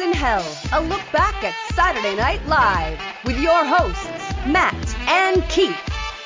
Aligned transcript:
in 0.00 0.12
Hell, 0.12 0.44
a 0.72 0.80
look 0.80 1.02
back 1.12 1.44
at 1.44 1.54
Saturday 1.74 2.16
Night 2.16 2.44
Live 2.46 2.98
with 3.24 3.38
your 3.38 3.64
hosts, 3.64 4.04
Matt 4.46 4.74
and 5.08 5.42
Keith. 5.48 5.76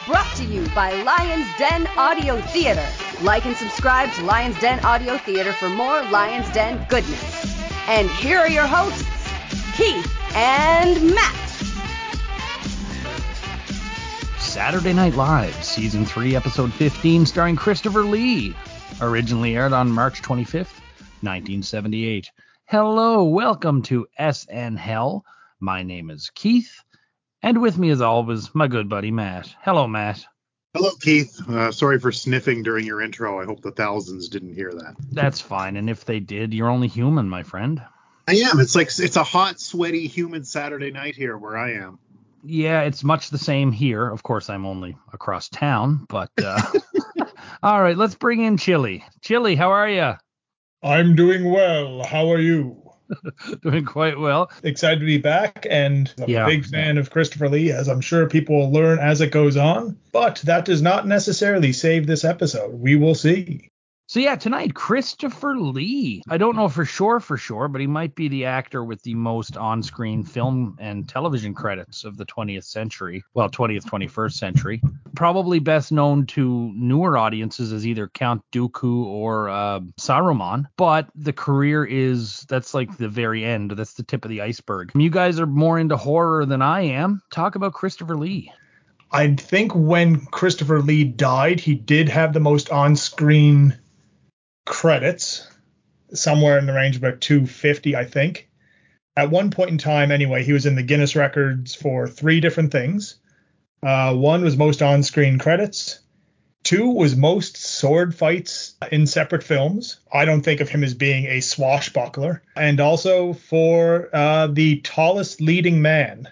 Brought 0.06 0.30
to 0.37 0.44
you 0.44 0.66
by 0.74 1.02
Lions 1.02 1.46
Den 1.58 1.86
Audio 1.96 2.40
Theater. 2.40 2.86
Like 3.22 3.46
and 3.46 3.56
subscribe 3.56 4.12
to 4.12 4.24
Lions 4.24 4.58
Den 4.60 4.84
Audio 4.84 5.18
Theater 5.18 5.52
for 5.52 5.68
more 5.68 6.02
Lions 6.11 6.50
Den 6.52 6.84
goodness. 6.89 7.61
And 7.89 8.09
here 8.11 8.39
are 8.39 8.48
your 8.48 8.66
hosts, 8.66 9.02
Keith 9.77 10.12
and 10.35 11.14
Matt. 11.14 11.35
Saturday 14.39 14.93
Night 14.93 15.14
Live, 15.14 15.64
Season 15.64 16.05
3, 16.05 16.37
Episode 16.37 16.73
15, 16.73 17.27
starring 17.27 17.57
Christopher 17.57 18.03
Lee. 18.03 18.55
Originally 19.00 19.57
aired 19.57 19.73
on 19.73 19.91
March 19.91 20.23
25th, 20.23 20.80
1978. 21.23 22.30
Hello, 22.71 23.25
welcome 23.25 23.81
to 23.81 24.07
SN 24.18 24.76
Hell. 24.76 25.25
My 25.59 25.82
name 25.82 26.11
is 26.11 26.31
Keith, 26.35 26.85
and 27.43 27.63
with 27.63 27.79
me, 27.79 27.89
as 27.89 28.03
always, 28.03 28.54
my 28.54 28.68
good 28.68 28.90
buddy 28.90 29.11
Matt. 29.11 29.49
Hello, 29.63 29.89
Matt. 29.89 30.22
Hello, 30.75 30.90
Keith. 31.00 31.40
Uh, 31.49 31.73
sorry 31.73 31.99
for 31.99 32.12
sniffing 32.12 32.62
during 32.62 32.84
your 32.84 33.00
intro. 33.00 33.41
I 33.41 33.47
hope 33.47 33.62
the 33.62 33.70
thousands 33.70 34.28
didn't 34.28 34.53
hear 34.53 34.70
that. 34.70 34.97
That's 35.11 35.41
fine, 35.41 35.77
and 35.78 35.89
if 35.89 36.05
they 36.05 36.20
did, 36.20 36.53
you're 36.53 36.69
only 36.69 36.89
human, 36.89 37.27
my 37.27 37.42
friend. 37.42 37.83
I 38.28 38.34
am. 38.34 38.61
It's 38.61 38.77
like 38.77 38.89
it's 38.98 39.17
a 39.17 39.25
hot, 39.25 39.59
sweaty, 39.59 40.06
humid 40.06 40.47
Saturday 40.47 40.91
night 40.91 41.17
here 41.17 41.39
where 41.39 41.56
I 41.56 41.73
am. 41.73 41.98
Yeah, 42.45 42.83
it's 42.83 43.03
much 43.03 43.31
the 43.31 43.39
same 43.39 43.73
here. 43.73 44.06
Of 44.06 44.23
course, 44.23 44.50
I'm 44.50 44.67
only 44.67 44.95
across 45.14 45.48
town, 45.48 46.05
but 46.06 46.31
uh, 46.37 46.61
all 47.62 47.81
right, 47.81 47.97
let's 47.97 48.14
bring 48.14 48.42
in 48.42 48.59
Chilly. 48.59 49.06
Chilly, 49.23 49.56
how 49.56 49.70
are 49.70 49.89
you? 49.89 50.17
I'm 50.83 51.14
doing 51.17 51.50
well. 51.50 52.05
How 52.05 52.31
are 52.33 52.41
you? 52.41 52.77
Doing 53.62 53.87
quite 53.87 54.19
well. 54.19 54.51
Excited 54.62 55.01
to 55.01 55.07
be 55.07 55.17
back, 55.17 55.67
and 55.70 56.12
I'm 56.20 56.29
Yeah. 56.29 56.45
a 56.45 56.47
big 56.47 56.67
fan 56.67 56.98
of 56.98 57.11
Christopher 57.11 57.48
Lee, 57.48 57.73
as 57.73 57.89
I'm 57.89 58.03
sure 58.03 58.29
people 58.29 58.59
will 58.59 58.70
learn 58.70 58.98
as 58.98 59.23
it 59.23 59.31
goes 59.33 59.57
on. 59.57 59.97
But 60.12 60.43
that 60.45 60.67
does 60.67 60.83
not 60.83 61.07
necessarily 61.07 61.73
save 61.73 62.07
this 62.07 62.23
episode. 62.23 62.75
We 62.75 62.97
will 62.97 63.15
see. 63.15 63.70
So 64.11 64.20
yeah, 64.20 64.37
tonight 64.37 64.73
Christopher 64.73 65.55
Lee. 65.59 66.23
I 66.31 66.39
don't 66.39 66.56
know 66.56 66.70
for 66.70 66.87
sure 66.87 67.20
for 67.20 67.37
sure, 67.37 67.69
but 67.69 67.83
he 67.83 67.87
might 67.87 68.14
be 68.14 68.28
the 68.28 68.47
actor 68.47 68.83
with 68.83 69.03
the 69.03 69.14
most 69.14 69.59
on-screen 69.59 70.25
film 70.25 70.78
and 70.81 71.06
television 71.06 71.53
credits 71.53 72.05
of 72.05 72.17
the 72.17 72.25
20th 72.25 72.64
century. 72.64 73.23
Well, 73.34 73.51
20th, 73.51 73.84
21st 73.84 74.33
century. 74.33 74.81
Probably 75.14 75.59
best 75.59 75.92
known 75.92 76.25
to 76.29 76.73
newer 76.75 77.19
audiences 77.19 77.70
as 77.70 77.86
either 77.86 78.09
Count 78.09 78.41
Dooku 78.51 79.05
or 79.05 79.51
uh, 79.51 79.81
Saruman. 80.01 80.64
But 80.79 81.11
the 81.14 81.34
career 81.34 81.84
is 81.84 82.47
that's 82.48 82.73
like 82.73 82.97
the 82.97 83.11
very 83.11 83.45
end. 83.45 83.73
That's 83.73 83.92
the 83.92 84.05
tip 84.05 84.25
of 84.25 84.31
the 84.31 84.41
iceberg. 84.41 84.91
You 84.95 85.11
guys 85.11 85.39
are 85.39 85.47
more 85.47 85.79
into 85.79 85.98
horror 85.98 86.47
than 86.47 86.62
I 86.62 86.81
am. 86.81 87.20
Talk 87.31 87.56
about 87.56 87.75
Christopher 87.75 88.17
Lee. 88.17 88.51
I 89.12 89.34
think 89.34 89.75
when 89.75 90.25
Christopher 90.27 90.81
Lee 90.81 91.05
died, 91.05 91.61
he 91.61 91.75
did 91.75 92.09
have 92.09 92.33
the 92.33 92.41
most 92.41 92.70
on 92.70 92.97
screen 92.97 93.77
credits, 94.69 95.48
somewhere 96.12 96.58
in 96.58 96.66
the 96.66 96.72
range 96.72 96.97
of 96.97 97.02
about 97.02 97.20
250, 97.20 97.97
I 97.97 98.05
think. 98.05 98.48
At 99.16 99.30
one 99.30 99.50
point 99.50 99.70
in 99.70 99.78
time, 99.78 100.12
anyway, 100.12 100.44
he 100.44 100.52
was 100.52 100.66
in 100.66 100.77
the 100.77 100.83
Guinness 100.83 101.16
records 101.16 101.74
for 101.74 102.06
three 102.06 102.41
different 102.41 102.70
things. 102.70 103.16
Uh, 103.83 104.14
one 104.14 104.44
was 104.44 104.56
most 104.56 104.83
on 104.83 105.02
screen 105.02 105.39
credits. 105.39 106.00
Two 106.62 106.91
was 106.91 107.16
most 107.16 107.56
sword 107.56 108.14
fights 108.14 108.74
in 108.92 109.06
separate 109.06 109.42
films. 109.42 110.00
I 110.12 110.24
don't 110.24 110.42
think 110.42 110.61
of 110.61 110.69
him 110.69 110.84
as 110.84 110.94
being 110.94 111.24
a 111.27 111.41
swashbuckler. 111.41 112.42
And 112.55 112.78
also 112.78 113.33
for 113.33 114.11
uh, 114.12 114.48
the 114.48 114.80
tallest 114.83 115.41
leading 115.41 115.80
man, 115.80 116.28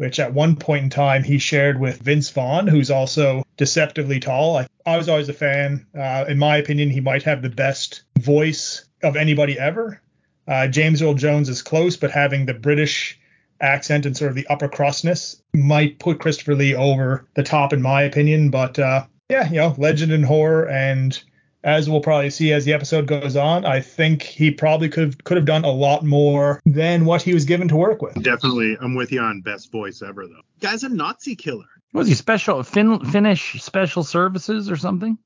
which 0.00 0.18
at 0.18 0.32
one 0.32 0.56
point 0.56 0.82
in 0.82 0.88
time 0.88 1.22
he 1.22 1.38
shared 1.38 1.78
with 1.78 2.00
Vince 2.00 2.30
Vaughn, 2.30 2.66
who's 2.66 2.90
also 2.90 3.44
deceptively 3.58 4.18
tall. 4.18 4.56
I, 4.56 4.66
I 4.86 4.96
was 4.96 5.10
always 5.10 5.28
a 5.28 5.34
fan. 5.34 5.86
Uh, 5.94 6.24
in 6.26 6.38
my 6.38 6.56
opinion, 6.56 6.88
he 6.88 7.00
might 7.00 7.22
have 7.24 7.42
the 7.42 7.50
best 7.50 8.04
voice 8.18 8.86
of 9.02 9.14
anybody 9.14 9.58
ever. 9.58 10.00
Uh, 10.48 10.68
James 10.68 11.02
Earl 11.02 11.12
Jones 11.12 11.50
is 11.50 11.60
close, 11.60 11.98
but 11.98 12.10
having 12.10 12.46
the 12.46 12.54
British 12.54 13.20
accent 13.60 14.06
and 14.06 14.16
sort 14.16 14.30
of 14.30 14.36
the 14.36 14.46
upper 14.46 14.70
crustness 14.70 15.42
might 15.52 15.98
put 15.98 16.18
Christopher 16.18 16.54
Lee 16.54 16.74
over 16.74 17.26
the 17.34 17.42
top, 17.42 17.74
in 17.74 17.82
my 17.82 18.00
opinion. 18.00 18.48
But 18.48 18.78
uh, 18.78 19.04
yeah, 19.28 19.50
you 19.50 19.56
know, 19.56 19.74
legend 19.76 20.12
in 20.12 20.22
horror, 20.22 20.66
and 20.66 21.22
as 21.62 21.88
we'll 21.90 22.00
probably 22.00 22.30
see 22.30 22.52
as 22.52 22.64
the 22.64 22.72
episode 22.72 23.06
goes 23.06 23.36
on, 23.36 23.64
I 23.64 23.80
think 23.80 24.22
he 24.22 24.50
probably 24.50 24.88
could 24.88 25.04
have, 25.04 25.24
could 25.24 25.36
have 25.36 25.46
done 25.46 25.64
a 25.64 25.70
lot 25.70 26.04
more 26.04 26.60
than 26.64 27.04
what 27.04 27.22
he 27.22 27.34
was 27.34 27.44
given 27.44 27.68
to 27.68 27.76
work 27.76 28.00
with. 28.02 28.14
Definitely, 28.22 28.76
I'm 28.80 28.94
with 28.94 29.12
you 29.12 29.20
on 29.20 29.40
best 29.42 29.70
voice 29.70 30.02
ever 30.02 30.26
though. 30.26 30.40
Guy's 30.60 30.84
a 30.84 30.88
Nazi 30.88 31.36
killer. 31.36 31.66
Was 31.92 32.08
he 32.08 32.14
special 32.14 32.62
fin- 32.62 33.04
Finnish 33.04 33.62
special 33.62 34.04
services 34.04 34.70
or 34.70 34.76
something? 34.76 35.18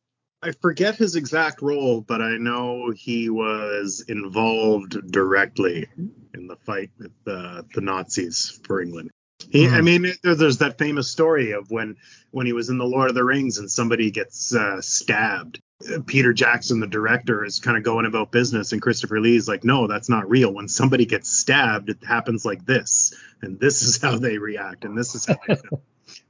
I 0.42 0.52
forget 0.60 0.96
his 0.96 1.16
exact 1.16 1.62
role, 1.62 2.02
but 2.02 2.20
I 2.20 2.36
know 2.36 2.90
he 2.94 3.30
was 3.30 4.04
involved 4.08 5.10
directly 5.10 5.86
in 6.34 6.46
the 6.48 6.56
fight 6.56 6.90
with 6.98 7.12
uh, 7.26 7.62
the 7.74 7.80
Nazis 7.80 8.60
for 8.66 8.82
England. 8.82 9.10
He, 9.50 9.66
I 9.66 9.78
Hmm. 9.78 9.84
mean, 9.84 10.12
there's 10.22 10.58
that 10.58 10.78
famous 10.78 11.10
story 11.10 11.52
of 11.52 11.70
when 11.70 11.96
when 12.30 12.46
he 12.46 12.52
was 12.52 12.68
in 12.70 12.78
the 12.78 12.84
Lord 12.84 13.08
of 13.08 13.14
the 13.14 13.24
Rings 13.24 13.58
and 13.58 13.70
somebody 13.70 14.10
gets 14.10 14.54
uh, 14.54 14.80
stabbed. 14.80 15.60
Peter 16.06 16.32
Jackson, 16.32 16.80
the 16.80 16.86
director, 16.86 17.44
is 17.44 17.60
kind 17.60 17.76
of 17.76 17.82
going 17.82 18.06
about 18.06 18.30
business, 18.30 18.72
and 18.72 18.80
Christopher 18.80 19.20
Lee's 19.20 19.48
like, 19.48 19.64
"No, 19.64 19.86
that's 19.86 20.08
not 20.08 20.28
real. 20.28 20.52
When 20.52 20.68
somebody 20.68 21.06
gets 21.06 21.30
stabbed, 21.30 21.90
it 21.90 21.98
happens 22.04 22.44
like 22.44 22.64
this, 22.64 23.14
and 23.42 23.58
this 23.58 23.82
is 23.82 24.00
how 24.00 24.18
they 24.18 24.38
react, 24.38 24.84
and 24.84 24.96
this 24.96 25.14
is 25.14 25.26
how." 25.26 25.36
They 25.46 25.56
feel. 25.56 25.82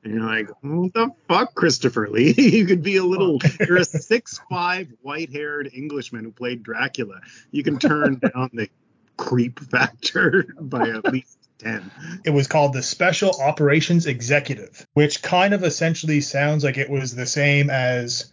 And 0.02 0.14
you're 0.14 0.22
like, 0.22 0.50
what 0.60 0.92
the 0.92 1.10
fuck, 1.28 1.54
Christopher 1.54 2.08
Lee? 2.08 2.34
you 2.36 2.66
could 2.66 2.82
be 2.82 2.96
a 2.96 3.04
little, 3.04 3.38
you're 3.60 3.78
a 3.78 3.84
six 3.84 4.40
five 4.50 4.88
white 5.02 5.32
haired 5.32 5.70
Englishman 5.72 6.24
who 6.24 6.30
played 6.30 6.62
Dracula. 6.62 7.20
You 7.50 7.62
can 7.62 7.78
turn 7.78 8.20
down 8.34 8.50
the 8.52 8.68
creep 9.16 9.60
factor 9.60 10.46
by 10.60 10.90
at 10.90 11.12
least 11.12 11.38
10. 11.58 11.90
It 12.24 12.30
was 12.30 12.48
called 12.48 12.72
the 12.72 12.82
Special 12.82 13.30
Operations 13.40 14.06
Executive, 14.06 14.86
which 14.92 15.22
kind 15.22 15.54
of 15.54 15.64
essentially 15.64 16.20
sounds 16.20 16.64
like 16.64 16.76
it 16.76 16.90
was 16.90 17.14
the 17.14 17.26
same 17.26 17.70
as 17.70 18.32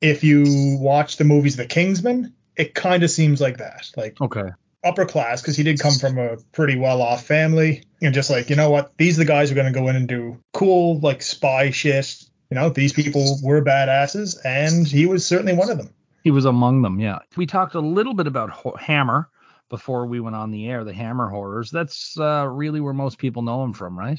if 0.00 0.22
you 0.24 0.76
watch 0.80 1.16
the 1.16 1.24
movies 1.24 1.56
The 1.56 1.66
Kingsman. 1.66 2.32
It 2.56 2.74
kind 2.74 3.02
of 3.02 3.10
seems 3.10 3.38
like 3.38 3.58
that, 3.58 3.90
like 3.98 4.18
Okay. 4.18 4.48
upper 4.82 5.04
class, 5.04 5.42
because 5.42 5.58
he 5.58 5.62
did 5.62 5.78
come 5.78 5.92
from 5.92 6.16
a 6.16 6.38
pretty 6.52 6.74
well 6.78 7.02
off 7.02 7.26
family. 7.26 7.82
And 8.00 8.14
just 8.14 8.30
like, 8.30 8.48
you 8.48 8.56
know 8.56 8.70
what, 8.70 8.96
these 8.96 9.18
are 9.18 9.24
the 9.24 9.26
guys 9.26 9.50
who 9.50 9.54
are 9.54 9.60
going 9.60 9.70
to 9.70 9.78
go 9.78 9.88
in 9.88 9.96
and 9.96 10.08
do 10.08 10.38
cool, 10.54 10.98
like 11.00 11.20
spy 11.20 11.70
shit. 11.70 12.24
You 12.50 12.54
know, 12.54 12.70
these 12.70 12.94
people 12.94 13.36
were 13.42 13.60
badasses, 13.62 14.38
and 14.42 14.86
he 14.86 15.04
was 15.04 15.26
certainly 15.26 15.52
one 15.52 15.68
of 15.68 15.76
them. 15.76 15.90
He 16.24 16.30
was 16.30 16.46
among 16.46 16.80
them, 16.80 16.98
yeah. 16.98 17.18
We 17.36 17.44
talked 17.44 17.74
a 17.74 17.80
little 17.80 18.14
bit 18.14 18.26
about 18.26 18.48
Ho- 18.48 18.76
Hammer 18.80 19.28
before 19.68 20.06
we 20.06 20.20
went 20.20 20.36
on 20.36 20.50
the 20.50 20.66
air, 20.68 20.82
the 20.82 20.94
Hammer 20.94 21.28
horrors. 21.28 21.70
That's 21.70 22.18
uh, 22.18 22.46
really 22.48 22.80
where 22.80 22.94
most 22.94 23.18
people 23.18 23.42
know 23.42 23.62
him 23.64 23.74
from, 23.74 23.98
right? 23.98 24.18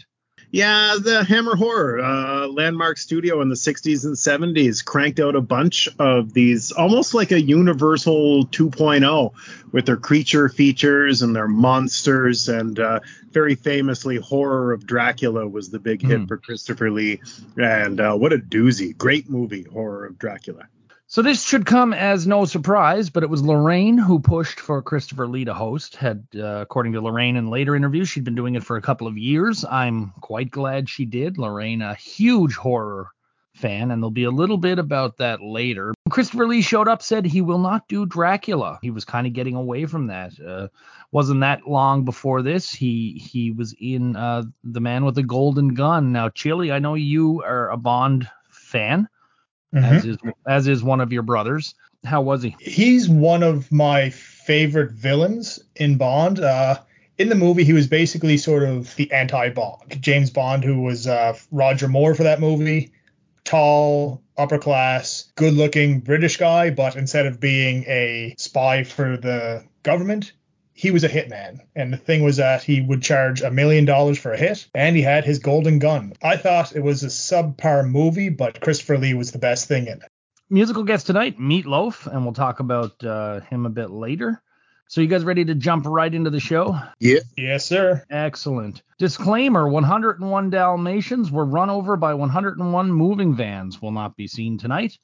Yeah, 0.50 0.96
the 1.02 1.25
Hammer 1.25 1.56
Horror, 1.58 2.00
uh, 2.00 2.48
landmark 2.48 2.98
studio 2.98 3.42
in 3.42 3.50
the 3.50 3.56
60s 3.56 4.06
and 4.06 4.16
70s, 4.16 4.84
cranked 4.84 5.20
out 5.20 5.36
a 5.36 5.42
bunch 5.42 5.90
of 6.00 6.34
these 6.34 6.72
almost 6.72 7.14
like 7.14 7.31
a 7.34 7.42
Universal 7.42 8.47
2.0 8.47 9.34
with 9.74 9.86
their 9.86 9.97
creature 9.97 10.47
features 10.47 11.22
and 11.22 11.36
their 11.36 11.50
monsters. 11.50 12.47
And 12.47 12.80
uh, 12.80 13.02
very 13.31 13.56
famously, 13.56 14.16
Horror 14.18 14.72
of 14.72 14.88
Dracula 14.88 15.46
was 15.47 15.70
the 15.70 15.80
big 15.80 16.02
hit 16.02 16.20
Hmm. 16.22 16.26
for 16.28 16.38
Christopher 16.38 16.92
Lee. 16.92 17.20
And 17.58 18.00
uh, 18.00 18.16
what 18.16 18.31
a 18.31 18.38
doozy. 18.38 18.97
Great 18.97 19.30
movie, 19.30 19.64
Horror 19.64 20.06
of 20.06 20.18
Dracula. 20.18 20.68
So 21.09 21.22
this 21.22 21.41
should 21.41 21.66
come 21.66 21.94
as 21.94 22.28
no 22.28 22.44
surprise, 22.44 23.09
but 23.09 23.23
it 23.23 23.29
was 23.29 23.41
Laraine 23.41 23.97
who 23.97 24.19
pushed 24.19 24.59
for 24.59 24.82
Christopher 24.82 25.26
Lee 25.26 25.46
to 25.46 25.53
host. 25.53 25.96
Had, 25.96 26.28
uh, 26.35 26.59
according 26.59 26.91
to 26.93 27.02
Laraine 27.02 27.37
in 27.37 27.49
later 27.49 27.78
interviews, 27.78 28.09
she'd 28.09 28.26
been 28.26 28.35
doing 28.35 28.55
it 28.55 28.64
for 28.66 28.76
a 28.76 28.82
couple 28.82 29.08
of 29.08 29.17
years. 29.17 29.64
I'm 29.64 30.11
quite 30.20 30.52
glad 30.52 30.90
she 30.90 31.05
did. 31.05 31.37
Laraine, 31.37 31.82
a 31.82 31.96
huge 31.96 32.55
horror 32.55 33.08
fan, 33.55 33.90
and 33.90 34.03
there'll 34.03 34.11
be 34.11 34.26
a 34.26 34.32
little 34.32 34.58
bit 34.58 34.79
about 34.79 35.16
that 35.17 35.41
later. 35.41 35.93
Christopher 36.09 36.46
Lee 36.46 36.61
showed 36.61 36.90
up, 36.90 37.02
said 37.02 37.26
he 37.26 37.40
will 37.41 37.58
not 37.58 37.87
do 37.87 38.05
Dracula. 38.05 38.78
He 38.82 38.91
was 38.91 39.05
kind 39.05 39.26
of 39.26 39.32
getting 39.32 39.55
away 39.55 39.85
from 39.85 40.08
that. 40.08 40.34
Uh, 40.37 40.67
wasn't 41.14 41.40
that 41.40 41.66
long 41.66 42.03
before 42.03 42.41
this. 42.41 42.70
He 42.70 43.14
he 43.14 43.52
was 43.52 43.73
in 43.79 44.17
uh, 44.17 44.43
The 44.66 44.82
Man 44.82 45.05
with 45.05 45.16
the 45.16 45.23
Golden 45.23 45.73
Gun. 45.73 46.11
Now, 46.11 46.28
Chilly, 46.28 46.70
I 46.70 46.79
know 46.79 46.96
you 46.96 47.43
are 47.43 47.70
a 47.70 47.78
Bond 47.78 48.29
fan 48.49 49.08
as 49.73 50.05
is 50.05 50.17
as 50.46 50.67
is 50.67 50.84
one 50.84 51.02
of 51.02 51.11
your 51.11 51.23
brothers. 51.23 51.75
How 52.03 52.22
was 52.22 52.43
he? 52.43 52.55
he's 52.59 53.09
one 53.09 53.43
of 53.43 53.72
my 53.72 54.09
favorite 54.11 54.91
villains 54.91 55.59
in 55.75 55.97
Bond. 55.97 56.40
Uh, 56.40 56.79
in 57.17 57.29
the 57.29 57.35
movie, 57.35 57.64
he 57.64 57.73
was 57.73 57.87
basically 57.87 58.37
sort 58.37 58.64
of 58.64 58.96
the 58.96 59.11
anti-Bond. 59.11 60.02
James 60.02 60.29
Bond, 60.29 60.64
who 60.64 60.81
was 60.81 61.08
uh, 61.08 61.37
Roger 61.52 61.87
Moore 61.87 62.14
for 62.14 62.23
that 62.23 62.40
movie, 62.40 62.91
tall, 63.43 64.22
upper 64.37 64.59
class, 64.59 65.31
good-looking 65.35 66.02
British 66.02 66.37
guy, 66.37 66.70
but 66.70 66.96
instead 66.96 67.25
of 67.25 67.40
being 67.40 67.84
a 67.87 68.35
spy 68.37 68.84
for 68.84 69.17
the 69.17 69.63
government, 69.81 70.34
he 70.78 70.91
was 70.91 71.03
a 71.03 71.09
hitman. 71.09 71.59
And 71.76 71.91
the 71.91 71.97
thing 71.97 72.24
was 72.24 72.38
that 72.38 72.62
he 72.62 72.82
would 72.82 73.02
charge 73.02 73.41
a 73.41 73.50
million 73.50 73.85
dollars 73.85 74.20
for 74.20 74.32
a 74.32 74.38
hit, 74.38 74.68
and 74.76 74.96
he 74.96 75.02
had 75.02 75.26
his 75.26 75.40
golden 75.40 75.79
gun. 75.79 76.14
I 76.22 76.38
thought 76.38 76.76
it 76.76 76.84
was 76.84 77.03
a 77.03 77.08
subpar 77.08 77.90
movie, 77.90 78.29
but 78.29 78.62
Christopher 78.62 79.00
Lee 79.00 79.16
was 79.16 79.32
the 79.32 79.40
best 79.40 79.68
thing 79.68 79.88
in 79.88 79.94
it. 79.94 80.12
Musical 80.52 80.84
guest 80.84 81.08
tonight, 81.08 81.40
Meatloaf, 81.40 82.06
and 82.06 82.24
we'll 82.24 82.34
talk 82.34 82.59
about 82.59 83.03
uh, 83.03 83.40
him 83.41 83.66
a 83.66 83.72
bit 83.72 83.90
later. 83.90 84.41
So 84.88 85.02
you 85.02 85.08
guys 85.08 85.26
ready 85.26 85.44
to 85.46 85.56
jump 85.56 85.85
right 85.88 86.14
into 86.14 86.29
the 86.29 86.40
show? 86.40 86.80
Yeah. 87.00 87.20
Yes, 87.35 87.66
sir. 87.66 88.06
Excellent. 88.09 88.84
Disclaimer 89.00 89.68
101 89.68 90.50
Dalmatians 90.52 91.32
were 91.32 91.44
run 91.44 91.72
over 91.72 91.97
by 91.97 92.14
101 92.14 92.91
moving 92.91 93.35
vans 93.35 93.82
will 93.82 93.91
not 93.91 94.16
be 94.16 94.28
seen 94.28 94.59
tonight. 94.59 94.97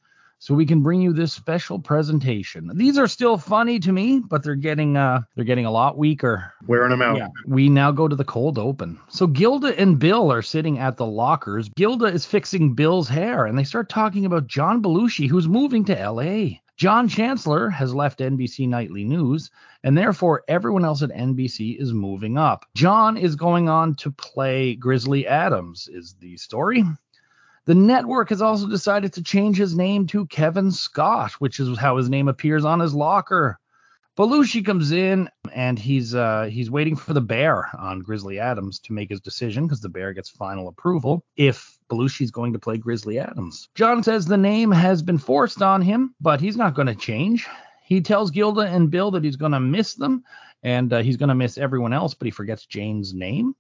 So 0.43 0.53
we 0.53 0.65
can 0.65 0.81
bring 0.81 0.99
you 0.99 1.13
this 1.13 1.31
special 1.31 1.79
presentation. 1.79 2.69
These 2.75 2.97
are 2.97 3.07
still 3.07 3.37
funny 3.37 3.79
to 3.79 3.93
me, 3.93 4.19
but 4.19 4.43
they're 4.43 4.55
getting 4.55 4.97
uh 4.97 5.21
they're 5.35 5.45
getting 5.45 5.65
a 5.65 5.71
lot 5.71 5.97
weaker. 5.97 6.51
Wearing 6.67 6.89
them 6.89 7.01
out. 7.01 7.15
Yeah. 7.15 7.29
We 7.47 7.69
now 7.69 7.91
go 7.91 8.09
to 8.09 8.15
the 8.17 8.25
cold 8.25 8.59
open. 8.59 8.99
So 9.07 9.25
Gilda 9.25 9.79
and 9.79 9.97
Bill 9.97 10.33
are 10.33 10.41
sitting 10.41 10.79
at 10.79 10.97
the 10.97 11.05
lockers. 11.05 11.69
Gilda 11.77 12.07
is 12.07 12.25
fixing 12.25 12.73
Bill's 12.73 13.07
hair, 13.07 13.45
and 13.45 13.57
they 13.57 13.63
start 13.63 13.87
talking 13.87 14.25
about 14.25 14.47
John 14.47 14.83
Belushi, 14.83 15.29
who's 15.29 15.47
moving 15.47 15.85
to 15.85 16.11
LA. 16.11 16.57
John 16.75 17.07
Chancellor 17.07 17.69
has 17.69 17.95
left 17.95 18.19
NBC 18.19 18.67
Nightly 18.67 19.05
News, 19.05 19.49
and 19.81 19.97
therefore 19.97 20.43
everyone 20.49 20.83
else 20.83 21.03
at 21.03 21.11
NBC 21.11 21.79
is 21.79 21.93
moving 21.93 22.37
up. 22.37 22.65
John 22.75 23.15
is 23.15 23.37
going 23.37 23.69
on 23.69 23.95
to 23.95 24.11
play 24.11 24.75
Grizzly 24.75 25.25
Adams, 25.25 25.87
is 25.89 26.15
the 26.19 26.35
story. 26.35 26.83
The 27.65 27.75
network 27.75 28.29
has 28.29 28.41
also 28.41 28.67
decided 28.67 29.13
to 29.13 29.23
change 29.23 29.57
his 29.57 29.75
name 29.75 30.05
to 30.07 30.25
Kevin 30.27 30.69
Scott, 30.71 31.31
which 31.33 31.59
is 31.59 31.77
how 31.77 31.95
his 31.95 32.09
name 32.09 32.27
appears 32.27 32.65
on 32.65 32.81
his 32.81 32.93
locker. 32.93 33.57
Belushi 34.17 34.63
comes 34.63 34.91
in 34.91 35.27
and 35.53 35.79
he's 35.79 36.13
uh, 36.13 36.43
he's 36.51 36.69
waiting 36.69 36.95
for 36.95 37.13
the 37.13 37.21
bear 37.21 37.69
on 37.79 38.01
Grizzly 38.01 38.37
Adams 38.37 38.79
to 38.79 38.93
make 38.93 39.09
his 39.09 39.21
decision 39.21 39.65
because 39.65 39.81
the 39.81 39.89
bear 39.89 40.13
gets 40.13 40.29
final 40.29 40.67
approval 40.67 41.23
if 41.35 41.79
Belushi's 41.89 42.29
going 42.29 42.53
to 42.53 42.59
play 42.59 42.77
Grizzly 42.77 43.17
Adams. 43.17 43.69
John 43.73 44.03
says 44.03 44.25
the 44.25 44.37
name 44.37 44.69
has 44.69 45.01
been 45.01 45.17
forced 45.17 45.63
on 45.63 45.81
him, 45.81 46.13
but 46.21 46.41
he's 46.41 46.57
not 46.57 46.75
going 46.75 46.87
to 46.87 46.95
change. 46.95 47.47
He 47.85 48.01
tells 48.01 48.29
Gilda 48.29 48.61
and 48.61 48.91
Bill 48.91 49.09
that 49.11 49.23
he's 49.23 49.35
going 49.35 49.51
to 49.53 49.59
miss 49.59 49.95
them 49.95 50.23
and 50.61 50.93
uh, 50.93 51.01
he's 51.01 51.17
going 51.17 51.29
to 51.29 51.35
miss 51.35 51.57
everyone 51.57 51.93
else, 51.93 52.13
but 52.13 52.25
he 52.25 52.31
forgets 52.31 52.65
Jane's 52.65 53.13
name. 53.13 53.55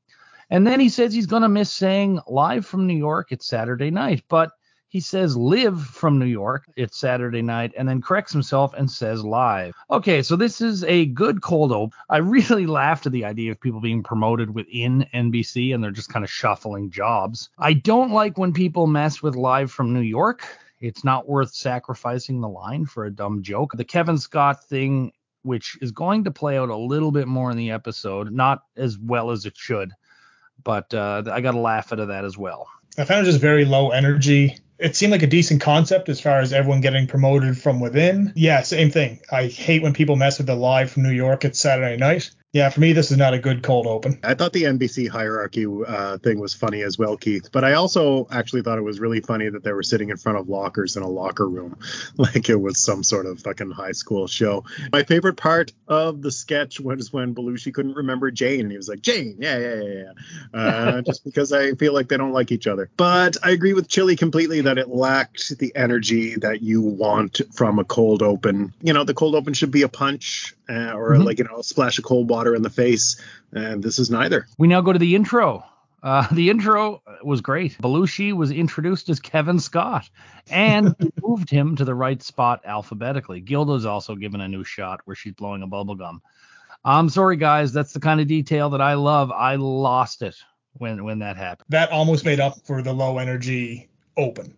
And 0.49 0.65
then 0.65 0.79
he 0.79 0.89
says 0.89 1.13
he's 1.13 1.25
going 1.25 1.43
to 1.43 1.49
miss 1.49 1.71
saying 1.71 2.19
live 2.27 2.65
from 2.65 2.87
New 2.87 2.97
York, 2.97 3.31
it's 3.31 3.47
Saturday 3.47 3.91
night, 3.91 4.23
but 4.27 4.51
he 4.93 4.99
says 4.99 5.35
live 5.35 5.81
from 5.81 6.19
New 6.19 6.27
York, 6.27 6.65
it's 6.75 6.99
Saturday 6.99 7.41
night, 7.41 7.73
and 7.75 7.89
then 7.89 7.99
corrects 7.99 8.31
himself 8.31 8.75
and 8.75 8.91
says 8.91 9.23
live. 9.23 9.73
Okay, 9.89 10.21
so 10.21 10.35
this 10.35 10.61
is 10.61 10.83
a 10.83 11.07
good 11.07 11.41
cold 11.41 11.71
open. 11.71 11.97
I 12.11 12.17
really 12.17 12.67
laughed 12.81 13.07
at 13.07 13.11
the 13.11 13.25
idea 13.25 13.51
of 13.51 13.59
people 13.59 13.81
being 13.81 14.03
promoted 14.03 14.53
within 14.53 15.07
NBC 15.11 15.73
and 15.73 15.83
they're 15.83 15.89
just 15.89 16.13
kind 16.13 16.23
of 16.23 16.29
shuffling 16.29 16.91
jobs. 16.91 17.49
I 17.57 17.73
don't 17.73 18.11
like 18.11 18.37
when 18.37 18.53
people 18.53 18.85
mess 18.85 19.23
with 19.23 19.35
live 19.35 19.71
from 19.71 19.93
New 19.93 20.01
York. 20.01 20.45
It's 20.79 21.03
not 21.03 21.27
worth 21.27 21.55
sacrificing 21.55 22.39
the 22.39 22.49
line 22.49 22.85
for 22.85 23.05
a 23.05 23.11
dumb 23.11 23.41
joke. 23.41 23.71
The 23.73 23.85
Kevin 23.85 24.19
Scott 24.19 24.63
thing, 24.65 25.11
which 25.41 25.75
is 25.81 25.91
going 25.91 26.25
to 26.25 26.31
play 26.31 26.59
out 26.59 26.69
a 26.69 26.75
little 26.75 27.11
bit 27.11 27.27
more 27.27 27.49
in 27.49 27.57
the 27.57 27.71
episode, 27.71 28.31
not 28.31 28.65
as 28.77 28.99
well 28.99 29.31
as 29.31 29.47
it 29.47 29.57
should, 29.57 29.91
but 30.63 30.93
uh, 30.93 31.23
I 31.31 31.41
got 31.41 31.51
to 31.51 31.59
laugh 31.59 31.91
out 31.91 31.99
of 31.99 32.09
that 32.09 32.25
as 32.25 32.37
well. 32.37 32.67
I 32.97 33.05
found 33.05 33.25
it 33.25 33.29
just 33.29 33.41
very 33.41 33.65
low 33.65 33.91
energy. 33.91 34.57
It 34.79 34.95
seemed 34.95 35.11
like 35.11 35.23
a 35.23 35.27
decent 35.27 35.61
concept 35.61 36.09
as 36.09 36.19
far 36.19 36.39
as 36.39 36.51
everyone 36.51 36.81
getting 36.81 37.07
promoted 37.07 37.57
from 37.57 37.79
within. 37.79 38.33
Yeah, 38.35 38.61
same 38.61 38.91
thing. 38.91 39.19
I 39.31 39.47
hate 39.47 39.81
when 39.81 39.93
people 39.93 40.15
mess 40.15 40.37
with 40.37 40.47
the 40.47 40.55
live 40.55 40.91
from 40.91 41.03
New 41.03 41.11
York 41.11 41.45
at 41.45 41.55
Saturday 41.55 41.97
night. 41.97 42.31
Yeah, 42.53 42.69
for 42.69 42.81
me, 42.81 42.93
this 42.93 43.09
is 43.09 43.17
not 43.17 43.33
a 43.33 43.39
good 43.39 43.63
cold 43.63 43.87
open. 43.87 44.19
I 44.23 44.35
thought 44.35 44.53
the 44.53 44.65
NBC 44.65 45.09
hierarchy 45.09 45.65
uh, 45.65 46.19
thing 46.19 46.39
was 46.39 46.53
funny 46.53 46.83
as 46.83 46.99
well, 46.99 47.17
Keith. 47.17 47.49
But 47.51 47.63
I 47.63 47.73
also 47.73 48.27
actually 48.29 48.61
thought 48.61 48.77
it 48.77 48.83
was 48.83 48.99
really 48.99 49.21
funny 49.21 49.49
that 49.49 49.63
they 49.63 49.73
were 49.73 49.81
sitting 49.81 50.11
in 50.11 50.17
front 50.17 50.37
of 50.37 50.47
lockers 50.47 50.95
in 50.95 51.01
a 51.01 51.07
locker 51.07 51.49
room, 51.49 51.79
like 52.17 52.49
it 52.49 52.61
was 52.61 52.77
some 52.77 53.01
sort 53.01 53.25
of 53.25 53.39
fucking 53.39 53.71
high 53.71 53.93
school 53.93 54.27
show. 54.27 54.65
My 54.91 55.01
favorite 55.01 55.35
part 55.35 55.73
of 55.87 56.21
the 56.21 56.31
sketch 56.31 56.79
was 56.79 57.11
when 57.11 57.33
Belushi 57.33 57.73
couldn't 57.73 57.95
remember 57.95 58.29
Jane, 58.29 58.61
and 58.61 58.71
he 58.71 58.77
was 58.77 58.87
like, 58.87 59.01
"Jane, 59.01 59.37
yeah, 59.39 59.57
yeah, 59.57 59.81
yeah, 59.81 60.03
yeah," 60.53 60.59
uh, 60.59 61.01
just 61.07 61.23
because 61.23 61.51
I 61.51 61.71
feel 61.73 61.95
like 61.95 62.07
they 62.07 62.17
don't 62.17 62.33
like 62.33 62.51
each 62.51 62.67
other. 62.67 62.87
But 62.97 63.35
I 63.41 63.49
agree 63.49 63.73
with 63.73 63.87
Chilly 63.87 64.15
completely 64.15 64.61
that 64.61 64.77
it 64.77 64.89
lacked 64.89 65.57
the 65.57 65.75
energy 65.75 66.35
that 66.35 66.61
you 66.61 66.83
want 66.83 67.41
from 67.51 67.79
a 67.79 67.83
cold 67.83 68.21
open. 68.21 68.75
You 68.83 68.93
know, 68.93 69.05
the 69.05 69.15
cold 69.15 69.33
open 69.33 69.55
should 69.55 69.71
be 69.71 69.81
a 69.81 69.89
punch 69.89 70.53
uh, 70.73 70.93
or 70.93 71.11
mm-hmm. 71.11 71.23
like 71.23 71.37
you 71.37 71.45
know, 71.45 71.59
a 71.59 71.63
splash 71.63 71.97
of 71.97 72.03
cold 72.03 72.29
water 72.29 72.55
in 72.55 72.61
the 72.61 72.69
face, 72.69 73.21
and 73.51 73.83
this 73.83 73.99
is 73.99 74.09
neither. 74.09 74.47
We 74.57 74.67
now 74.67 74.81
go 74.81 74.93
to 74.93 74.99
the 74.99 75.15
intro. 75.15 75.63
Uh, 76.01 76.27
the 76.33 76.49
intro 76.49 77.01
was 77.23 77.39
great. 77.39 77.77
Belushi 77.77 78.33
was 78.33 78.51
introduced 78.51 79.07
as 79.09 79.19
Kevin 79.21 79.59
Scott 79.59 80.09
and 80.49 80.95
moved 81.21 81.49
him 81.49 81.77
to 81.77 81.85
the 81.85 81.95
right 81.95 82.21
spot 82.21 82.61
alphabetically. 82.65 83.39
Gilda's 83.39 83.85
also 83.85 84.15
given 84.15 84.41
a 84.41 84.47
new 84.49 84.65
shot 84.65 84.99
where 85.05 85.15
she's 85.15 85.33
blowing 85.33 85.63
a 85.63 85.67
bubble 85.67 85.95
gum. 85.95 86.21
I'm 86.83 87.07
sorry, 87.07 87.37
guys. 87.37 87.71
That's 87.71 87.93
the 87.93 88.01
kind 88.01 88.19
of 88.19 88.27
detail 88.27 88.71
that 88.71 88.81
I 88.81 88.95
love. 88.95 89.31
I 89.31 89.55
lost 89.55 90.21
it 90.21 90.35
when 90.73 91.03
when 91.05 91.19
that 91.19 91.37
happened. 91.37 91.67
That 91.69 91.91
almost 91.91 92.25
made 92.25 92.41
up 92.41 92.65
for 92.65 92.81
the 92.81 92.93
low 92.93 93.17
energy 93.17 93.89
open. 94.17 94.57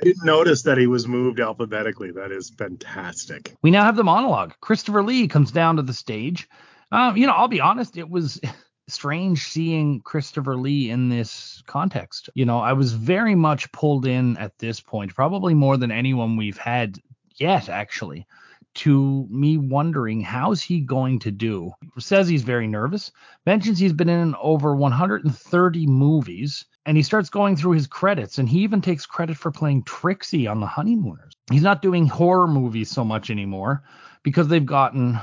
I 0.00 0.04
didn't 0.04 0.24
notice 0.24 0.62
that 0.62 0.78
he 0.78 0.86
was 0.86 1.06
moved 1.06 1.40
alphabetically. 1.40 2.10
That 2.10 2.32
is 2.32 2.50
fantastic. 2.50 3.54
We 3.62 3.70
now 3.70 3.84
have 3.84 3.96
the 3.96 4.04
monologue. 4.04 4.54
Christopher 4.60 5.02
Lee 5.02 5.28
comes 5.28 5.52
down 5.52 5.76
to 5.76 5.82
the 5.82 5.92
stage. 5.92 6.48
Um, 6.90 7.16
you 7.16 7.26
know, 7.26 7.32
I'll 7.32 7.48
be 7.48 7.60
honest, 7.60 7.96
it 7.96 8.08
was 8.08 8.40
strange 8.88 9.46
seeing 9.46 10.00
Christopher 10.00 10.56
Lee 10.56 10.90
in 10.90 11.08
this 11.08 11.62
context. 11.66 12.28
You 12.34 12.44
know, 12.44 12.58
I 12.58 12.72
was 12.72 12.92
very 12.92 13.34
much 13.34 13.70
pulled 13.72 14.06
in 14.06 14.36
at 14.36 14.58
this 14.58 14.80
point, 14.80 15.14
probably 15.14 15.54
more 15.54 15.76
than 15.76 15.90
anyone 15.90 16.36
we've 16.36 16.58
had 16.58 16.98
yet, 17.36 17.68
actually, 17.68 18.26
to 18.74 19.26
me 19.30 19.56
wondering 19.56 20.20
how's 20.20 20.62
he 20.62 20.80
going 20.80 21.18
to 21.20 21.30
do. 21.30 21.72
Says 21.98 22.28
he's 22.28 22.42
very 22.42 22.66
nervous, 22.66 23.12
mentions 23.46 23.78
he's 23.78 23.92
been 23.92 24.08
in 24.08 24.34
over 24.40 24.74
130 24.74 25.86
movies 25.86 26.64
and 26.86 26.96
he 26.96 27.02
starts 27.02 27.30
going 27.30 27.56
through 27.56 27.72
his 27.72 27.86
credits 27.86 28.38
and 28.38 28.48
he 28.48 28.60
even 28.60 28.80
takes 28.80 29.06
credit 29.06 29.36
for 29.36 29.50
playing 29.50 29.84
Trixie 29.84 30.46
on 30.46 30.60
the 30.60 30.66
Honeymooners. 30.66 31.32
He's 31.50 31.62
not 31.62 31.82
doing 31.82 32.06
horror 32.06 32.48
movies 32.48 32.90
so 32.90 33.04
much 33.04 33.30
anymore 33.30 33.84
because 34.22 34.48
they've 34.48 34.64
gotten 34.64 35.18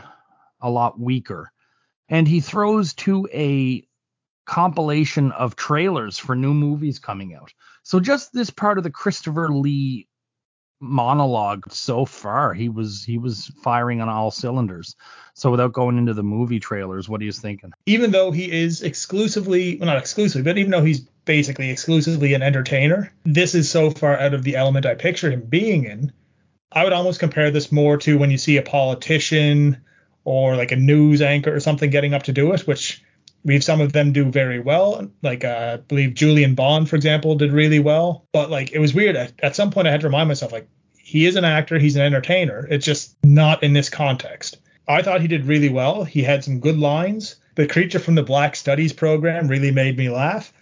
a 0.61 0.69
lot 0.69 0.99
weaker. 0.99 1.51
And 2.09 2.27
he 2.27 2.39
throws 2.39 2.93
to 2.95 3.27
a 3.33 3.87
compilation 4.45 5.31
of 5.31 5.55
trailers 5.55 6.17
for 6.17 6.35
new 6.35 6.53
movies 6.53 6.99
coming 6.99 7.35
out. 7.35 7.53
So 7.83 7.99
just 7.99 8.33
this 8.33 8.49
part 8.49 8.77
of 8.77 8.83
the 8.83 8.91
Christopher 8.91 9.49
Lee 9.49 10.07
monologue 10.81 11.71
so 11.71 12.05
far. 12.05 12.53
He 12.53 12.67
was 12.67 13.03
he 13.05 13.17
was 13.17 13.51
firing 13.63 14.01
on 14.01 14.09
all 14.09 14.31
cylinders. 14.31 14.95
So 15.33 15.51
without 15.51 15.73
going 15.73 15.97
into 15.97 16.13
the 16.13 16.23
movie 16.23 16.59
trailers 16.59 17.07
what 17.07 17.21
are 17.21 17.23
you 17.23 17.31
thinking? 17.31 17.71
Even 17.85 18.11
though 18.11 18.31
he 18.31 18.51
is 18.51 18.81
exclusively 18.81 19.77
well 19.77 19.85
not 19.85 19.97
exclusively 19.97 20.43
but 20.43 20.57
even 20.57 20.71
though 20.71 20.83
he's 20.83 20.99
basically 21.23 21.69
exclusively 21.69 22.33
an 22.33 22.41
entertainer 22.41 23.13
this 23.25 23.53
is 23.53 23.69
so 23.69 23.91
far 23.91 24.17
out 24.17 24.33
of 24.33 24.43
the 24.43 24.55
element 24.55 24.87
i 24.87 24.95
picture 24.95 25.29
him 25.31 25.41
being 25.41 25.85
in. 25.85 26.11
I 26.71 26.83
would 26.83 26.93
almost 26.93 27.19
compare 27.19 27.51
this 27.51 27.71
more 27.71 27.97
to 27.97 28.17
when 28.17 28.31
you 28.31 28.37
see 28.37 28.57
a 28.57 28.61
politician 28.63 29.77
or 30.23 30.55
like 30.55 30.71
a 30.71 30.77
news 30.77 31.21
anchor 31.21 31.53
or 31.53 31.59
something 31.59 31.89
getting 31.89 32.13
up 32.13 32.23
to 32.23 32.31
do 32.33 32.53
it 32.53 32.67
which 32.67 33.03
we 33.43 33.53
have 33.55 33.63
some 33.63 33.81
of 33.81 33.93
them 33.93 34.13
do 34.13 34.25
very 34.25 34.59
well. 34.59 35.09
Like 35.21 35.43
uh, 35.43 35.71
I 35.73 35.77
believe 35.77 36.13
Julian 36.13 36.55
Bond, 36.55 36.89
for 36.89 36.95
example, 36.95 37.35
did 37.35 37.51
really 37.51 37.79
well. 37.79 38.27
But 38.31 38.49
like 38.49 38.71
it 38.71 38.79
was 38.79 38.93
weird. 38.93 39.15
At, 39.15 39.33
at 39.39 39.55
some 39.55 39.71
point, 39.71 39.87
I 39.87 39.91
had 39.91 40.01
to 40.01 40.07
remind 40.07 40.27
myself 40.27 40.51
like 40.51 40.67
he 40.97 41.25
is 41.25 41.35
an 41.35 41.45
actor, 41.45 41.79
he's 41.79 41.95
an 41.95 42.03
entertainer. 42.03 42.67
It's 42.69 42.85
just 42.85 43.15
not 43.23 43.63
in 43.63 43.73
this 43.73 43.89
context. 43.89 44.57
I 44.87 45.01
thought 45.01 45.21
he 45.21 45.27
did 45.27 45.45
really 45.45 45.69
well. 45.69 46.03
He 46.03 46.23
had 46.23 46.43
some 46.43 46.59
good 46.59 46.77
lines. 46.77 47.35
The 47.55 47.67
creature 47.67 47.99
from 47.99 48.15
the 48.15 48.23
Black 48.23 48.55
Studies 48.55 48.93
program 48.93 49.47
really 49.47 49.71
made 49.71 49.97
me 49.97 50.09
laugh. 50.09 50.53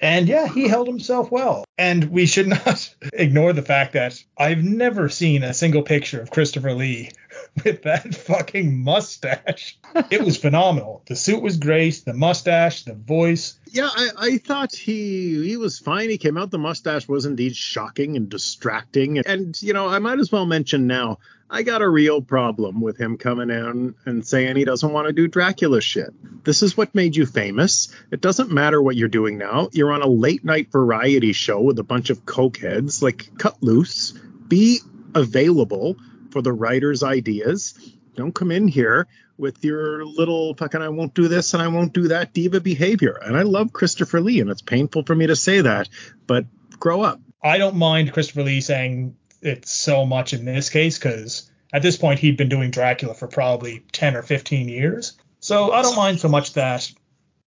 And 0.00 0.28
yeah, 0.28 0.48
he 0.48 0.66
held 0.66 0.86
himself 0.86 1.30
well. 1.30 1.64
And 1.80 2.10
we 2.10 2.26
should 2.26 2.46
not 2.46 2.94
ignore 3.14 3.54
the 3.54 3.62
fact 3.62 3.94
that 3.94 4.22
I've 4.36 4.62
never 4.62 5.08
seen 5.08 5.42
a 5.42 5.54
single 5.54 5.80
picture 5.80 6.20
of 6.20 6.30
Christopher 6.30 6.74
Lee 6.74 7.10
with 7.64 7.84
that 7.84 8.14
fucking 8.26 8.84
mustache. 8.84 9.78
It 10.10 10.22
was 10.22 10.36
phenomenal. 10.36 11.02
The 11.06 11.16
suit 11.16 11.42
was 11.42 11.56
great, 11.56 12.02
the 12.04 12.12
mustache, 12.12 12.84
the 12.84 12.92
voice. 12.92 13.58
Yeah, 13.72 13.88
I, 13.90 14.08
I 14.18 14.36
thought 14.36 14.74
he 14.74 15.42
he 15.48 15.56
was 15.56 15.78
fine. 15.78 16.10
He 16.10 16.18
came 16.18 16.36
out. 16.36 16.50
The 16.50 16.58
mustache 16.58 17.08
was 17.08 17.24
indeed 17.24 17.56
shocking 17.56 18.14
and 18.14 18.28
distracting. 18.28 19.18
And 19.20 19.60
you 19.62 19.72
know, 19.72 19.88
I 19.88 20.00
might 20.00 20.18
as 20.18 20.30
well 20.30 20.44
mention 20.44 20.86
now. 20.86 21.16
I 21.52 21.64
got 21.64 21.82
a 21.82 21.88
real 21.88 22.22
problem 22.22 22.80
with 22.80 22.96
him 22.96 23.16
coming 23.18 23.50
in 23.50 23.96
and 24.06 24.24
saying 24.24 24.54
he 24.54 24.64
doesn't 24.64 24.92
want 24.92 25.08
to 25.08 25.12
do 25.12 25.26
Dracula 25.26 25.80
shit. 25.80 26.10
This 26.44 26.62
is 26.62 26.76
what 26.76 26.94
made 26.94 27.16
you 27.16 27.26
famous. 27.26 27.92
It 28.12 28.20
doesn't 28.20 28.52
matter 28.52 28.80
what 28.80 28.94
you're 28.94 29.08
doing 29.08 29.36
now. 29.36 29.68
You're 29.72 29.92
on 29.92 30.02
a 30.02 30.06
late 30.06 30.44
night 30.44 30.70
variety 30.70 31.32
show 31.32 31.69
with 31.70 31.78
a 31.78 31.84
bunch 31.84 32.10
of 32.10 32.26
cokeheads. 32.26 33.00
Like, 33.00 33.30
cut 33.38 33.62
loose. 33.62 34.10
Be 34.48 34.80
available 35.14 35.96
for 36.32 36.42
the 36.42 36.52
writer's 36.52 37.04
ideas 37.04 37.78
Don't 38.16 38.34
come 38.34 38.50
in 38.50 38.66
here 38.66 39.06
with 39.38 39.64
your 39.64 40.04
little 40.04 40.54
fucking 40.54 40.82
I 40.82 40.88
won't 40.88 41.14
do 41.14 41.28
this 41.28 41.54
and 41.54 41.62
I 41.62 41.68
won't 41.68 41.92
do 41.92 42.08
that 42.08 42.32
diva 42.32 42.60
behavior. 42.60 43.18
And 43.22 43.36
I 43.36 43.42
love 43.42 43.72
Christopher 43.72 44.20
Lee, 44.20 44.40
and 44.40 44.50
it's 44.50 44.62
painful 44.62 45.04
for 45.04 45.14
me 45.14 45.28
to 45.28 45.36
say 45.36 45.60
that, 45.60 45.88
but 46.26 46.46
grow 46.78 47.02
up. 47.02 47.20
I 47.42 47.58
don't 47.58 47.76
mind 47.76 48.12
Christopher 48.12 48.42
Lee 48.42 48.60
saying 48.60 49.16
it 49.40 49.66
so 49.66 50.04
much 50.04 50.34
in 50.34 50.44
this 50.44 50.68
case 50.68 50.98
because 50.98 51.50
at 51.72 51.82
this 51.82 51.96
point 51.96 52.18
he'd 52.18 52.36
been 52.36 52.48
doing 52.48 52.70
Dracula 52.70 53.14
for 53.14 53.28
probably 53.28 53.84
10 53.92 54.16
or 54.16 54.22
15 54.22 54.68
years. 54.68 55.16
So 55.38 55.70
I 55.70 55.82
don't 55.82 55.96
mind 55.96 56.20
so 56.20 56.28
much 56.28 56.54
that 56.54 56.90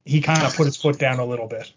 he 0.05 0.21
kind 0.21 0.43
of 0.43 0.55
put 0.55 0.65
his 0.65 0.77
foot 0.77 0.99
down 0.99 1.19
a 1.19 1.25
little 1.25 1.47
bit. 1.47 1.71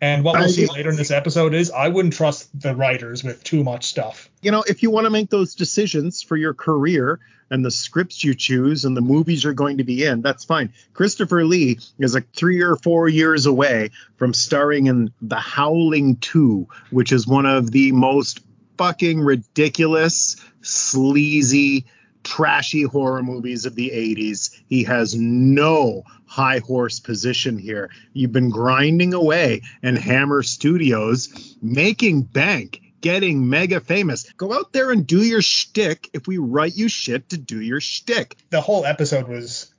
And 0.00 0.24
what 0.24 0.34
we'll 0.34 0.44
I- 0.44 0.48
see 0.48 0.66
later 0.66 0.90
in 0.90 0.96
this 0.96 1.10
episode 1.10 1.54
is 1.54 1.70
I 1.70 1.88
wouldn't 1.88 2.14
trust 2.14 2.48
the 2.58 2.74
writers 2.74 3.24
with 3.24 3.42
too 3.44 3.64
much 3.64 3.84
stuff. 3.84 4.28
You 4.42 4.50
know, 4.50 4.62
if 4.66 4.82
you 4.82 4.90
want 4.90 5.06
to 5.06 5.10
make 5.10 5.30
those 5.30 5.54
decisions 5.54 6.22
for 6.22 6.36
your 6.36 6.52
career 6.52 7.20
and 7.50 7.64
the 7.64 7.70
scripts 7.70 8.24
you 8.24 8.34
choose 8.34 8.84
and 8.84 8.96
the 8.96 9.00
movies 9.00 9.44
you're 9.44 9.52
going 9.52 9.78
to 9.78 9.84
be 9.84 10.04
in, 10.04 10.22
that's 10.22 10.44
fine. 10.44 10.72
Christopher 10.92 11.44
Lee 11.44 11.78
is 11.98 12.14
like 12.14 12.32
three 12.34 12.60
or 12.62 12.76
four 12.76 13.08
years 13.08 13.46
away 13.46 13.90
from 14.16 14.34
starring 14.34 14.86
in 14.86 15.12
The 15.22 15.36
Howling 15.36 16.16
2, 16.16 16.66
which 16.90 17.12
is 17.12 17.26
one 17.26 17.46
of 17.46 17.70
the 17.70 17.92
most 17.92 18.40
fucking 18.76 19.20
ridiculous, 19.20 20.36
sleazy, 20.62 21.86
trashy 22.24 22.82
horror 22.82 23.22
movies 23.22 23.66
of 23.66 23.74
the 23.74 23.90
80s. 23.90 24.50
He 24.66 24.82
has 24.84 25.14
no 25.14 26.02
high 26.26 26.58
horse 26.58 26.98
position 26.98 27.58
here. 27.58 27.90
You've 28.12 28.32
been 28.32 28.50
grinding 28.50 29.14
away 29.14 29.62
in 29.82 29.96
Hammer 29.96 30.42
Studios, 30.42 31.56
making 31.62 32.22
bank, 32.22 32.80
getting 33.00 33.48
mega 33.48 33.80
famous. 33.80 34.32
Go 34.32 34.52
out 34.52 34.72
there 34.72 34.90
and 34.90 35.06
do 35.06 35.22
your 35.22 35.42
shtick 35.42 36.08
if 36.12 36.26
we 36.26 36.38
write 36.38 36.74
you 36.76 36.88
shit 36.88 37.28
to 37.28 37.38
do 37.38 37.60
your 37.60 37.80
shtick. 37.80 38.36
The 38.50 38.60
whole 38.60 38.84
episode 38.84 39.28
was 39.28 39.72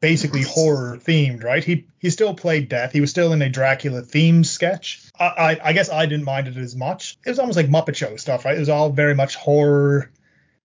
basically 0.00 0.42
horror 0.42 0.96
themed, 0.96 1.44
right? 1.44 1.62
He 1.62 1.86
he 1.98 2.10
still 2.10 2.34
played 2.34 2.68
death. 2.68 2.92
He 2.92 3.00
was 3.00 3.10
still 3.10 3.32
in 3.32 3.42
a 3.42 3.48
Dracula 3.48 4.02
themed 4.02 4.46
sketch. 4.46 5.10
I, 5.18 5.24
I 5.26 5.60
I 5.64 5.72
guess 5.72 5.90
I 5.90 6.06
didn't 6.06 6.24
mind 6.24 6.48
it 6.48 6.56
as 6.56 6.74
much. 6.74 7.18
It 7.24 7.30
was 7.30 7.38
almost 7.38 7.56
like 7.56 7.68
Muppet 7.68 7.96
Show 7.96 8.16
stuff, 8.16 8.44
right? 8.44 8.56
It 8.56 8.60
was 8.60 8.68
all 8.68 8.90
very 8.90 9.14
much 9.14 9.34
horror 9.36 10.10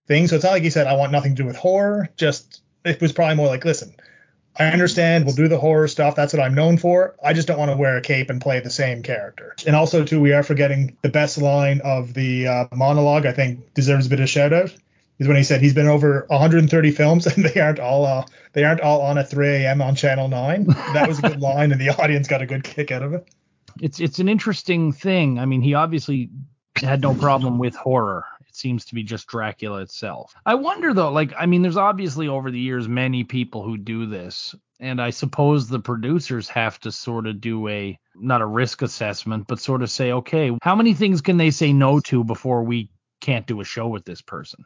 things. 0.08 0.30
So 0.30 0.36
it's 0.36 0.46
not 0.46 0.52
like 0.52 0.64
he 0.64 0.70
said 0.70 0.88
I 0.88 0.96
want 0.96 1.12
nothing 1.12 1.36
to 1.36 1.42
do 1.44 1.48
with 1.48 1.56
horror. 1.56 2.10
Just 2.18 2.62
it 2.84 3.02
was 3.02 3.12
probably 3.12 3.36
more 3.36 3.48
like, 3.48 3.66
listen, 3.66 3.96
I 4.58 4.66
understand. 4.68 5.26
We'll 5.26 5.36
do 5.36 5.48
the 5.48 5.60
horror 5.60 5.88
stuff. 5.88 6.16
That's 6.16 6.34
what 6.34 6.42
I'm 6.42 6.54
known 6.54 6.78
for. 6.78 7.16
I 7.24 7.34
just 7.34 7.48
don't 7.48 7.60
want 7.60 7.72
to 7.72 7.78
wear 7.78 7.98
a 7.98 8.02
cape 8.02 8.30
and 8.30 8.40
play 8.40 8.60
the 8.62 8.70
same 8.70 9.04
character. 9.04 9.56
And 9.68 9.76
also, 9.76 10.06
too, 10.06 10.22
we 10.22 10.32
are 10.32 10.44
forgetting 10.44 10.98
the 11.02 11.10
best 11.10 11.38
line 11.38 11.82
of 11.84 12.14
the 12.14 12.48
uh, 12.48 12.66
monologue. 12.74 13.26
I 13.26 13.34
think 13.34 13.74
deserves 13.74 14.08
a 14.08 14.10
bit 14.10 14.22
of 14.22 14.30
shout 14.30 14.54
out. 14.54 14.74
Is 15.18 15.30
when 15.30 15.38
he 15.38 15.44
said 15.44 15.62
he's 15.62 15.74
been 15.74 15.88
over 15.88 16.26
130 16.28 16.92
films 16.92 17.26
and 17.28 17.46
they 17.46 17.60
aren't 17.60 17.80
all 17.80 18.06
uh, 18.06 18.26
they 18.54 18.64
aren't 18.64 18.82
all 18.82 19.02
on 19.02 19.18
at 19.18 19.30
3 19.30 19.48
a.m. 19.48 19.82
on 19.82 19.96
Channel 19.96 20.28
9. 20.28 20.66
That 20.94 21.08
was 21.08 21.20
a 21.20 21.22
good 21.22 21.42
line 21.42 21.72
and 21.72 21.80
the 21.80 21.90
audience 22.02 22.28
got 22.28 22.42
a 22.42 22.46
good 22.46 22.64
kick 22.64 22.92
out 22.92 23.02
of 23.02 23.14
it. 23.14 23.28
It's 23.82 24.00
it's 24.00 24.20
an 24.20 24.30
interesting 24.30 24.92
thing. 24.92 25.40
I 25.40 25.46
mean, 25.46 25.62
he 25.62 25.74
obviously 25.74 26.30
had 26.76 27.02
no 27.02 27.14
problem 27.14 27.60
with 27.60 27.76
horror. 27.76 28.26
Seems 28.56 28.86
to 28.86 28.96
be 28.96 29.04
just 29.04 29.28
Dracula 29.28 29.82
itself. 29.82 30.34
I 30.46 30.56
wonder 30.56 30.94
though, 30.94 31.12
like 31.12 31.34
I 31.38 31.46
mean, 31.46 31.62
there's 31.62 31.78
obviously 31.78 32.28
over 32.28 32.50
the 32.52 32.60
years 32.60 32.88
many 32.88 33.24
people 33.24 33.64
who 33.64 33.78
do 33.78 34.06
this, 34.06 34.56
and 34.80 35.02
I 35.02 35.10
suppose 35.10 35.68
the 35.68 35.80
producers 35.80 36.48
have 36.50 36.80
to 36.82 36.92
sort 36.92 37.28
of 37.28 37.42
do 37.42 37.68
a 37.68 38.00
not 38.16 38.42
a 38.42 38.46
risk 38.46 38.82
assessment, 38.82 39.46
but 39.48 39.60
sort 39.60 39.82
of 39.84 39.90
say, 39.90 40.14
okay, 40.14 40.58
how 40.62 40.76
many 40.76 40.94
things 40.94 41.22
can 41.22 41.38
they 41.38 41.52
say 41.52 41.74
no 41.74 42.00
to 42.02 42.24
before 42.24 42.64
we 42.64 42.90
can't 43.20 43.46
do 43.46 43.60
a 43.60 43.66
show 43.66 43.88
with 43.88 44.06
this 44.06 44.22
person? 44.22 44.66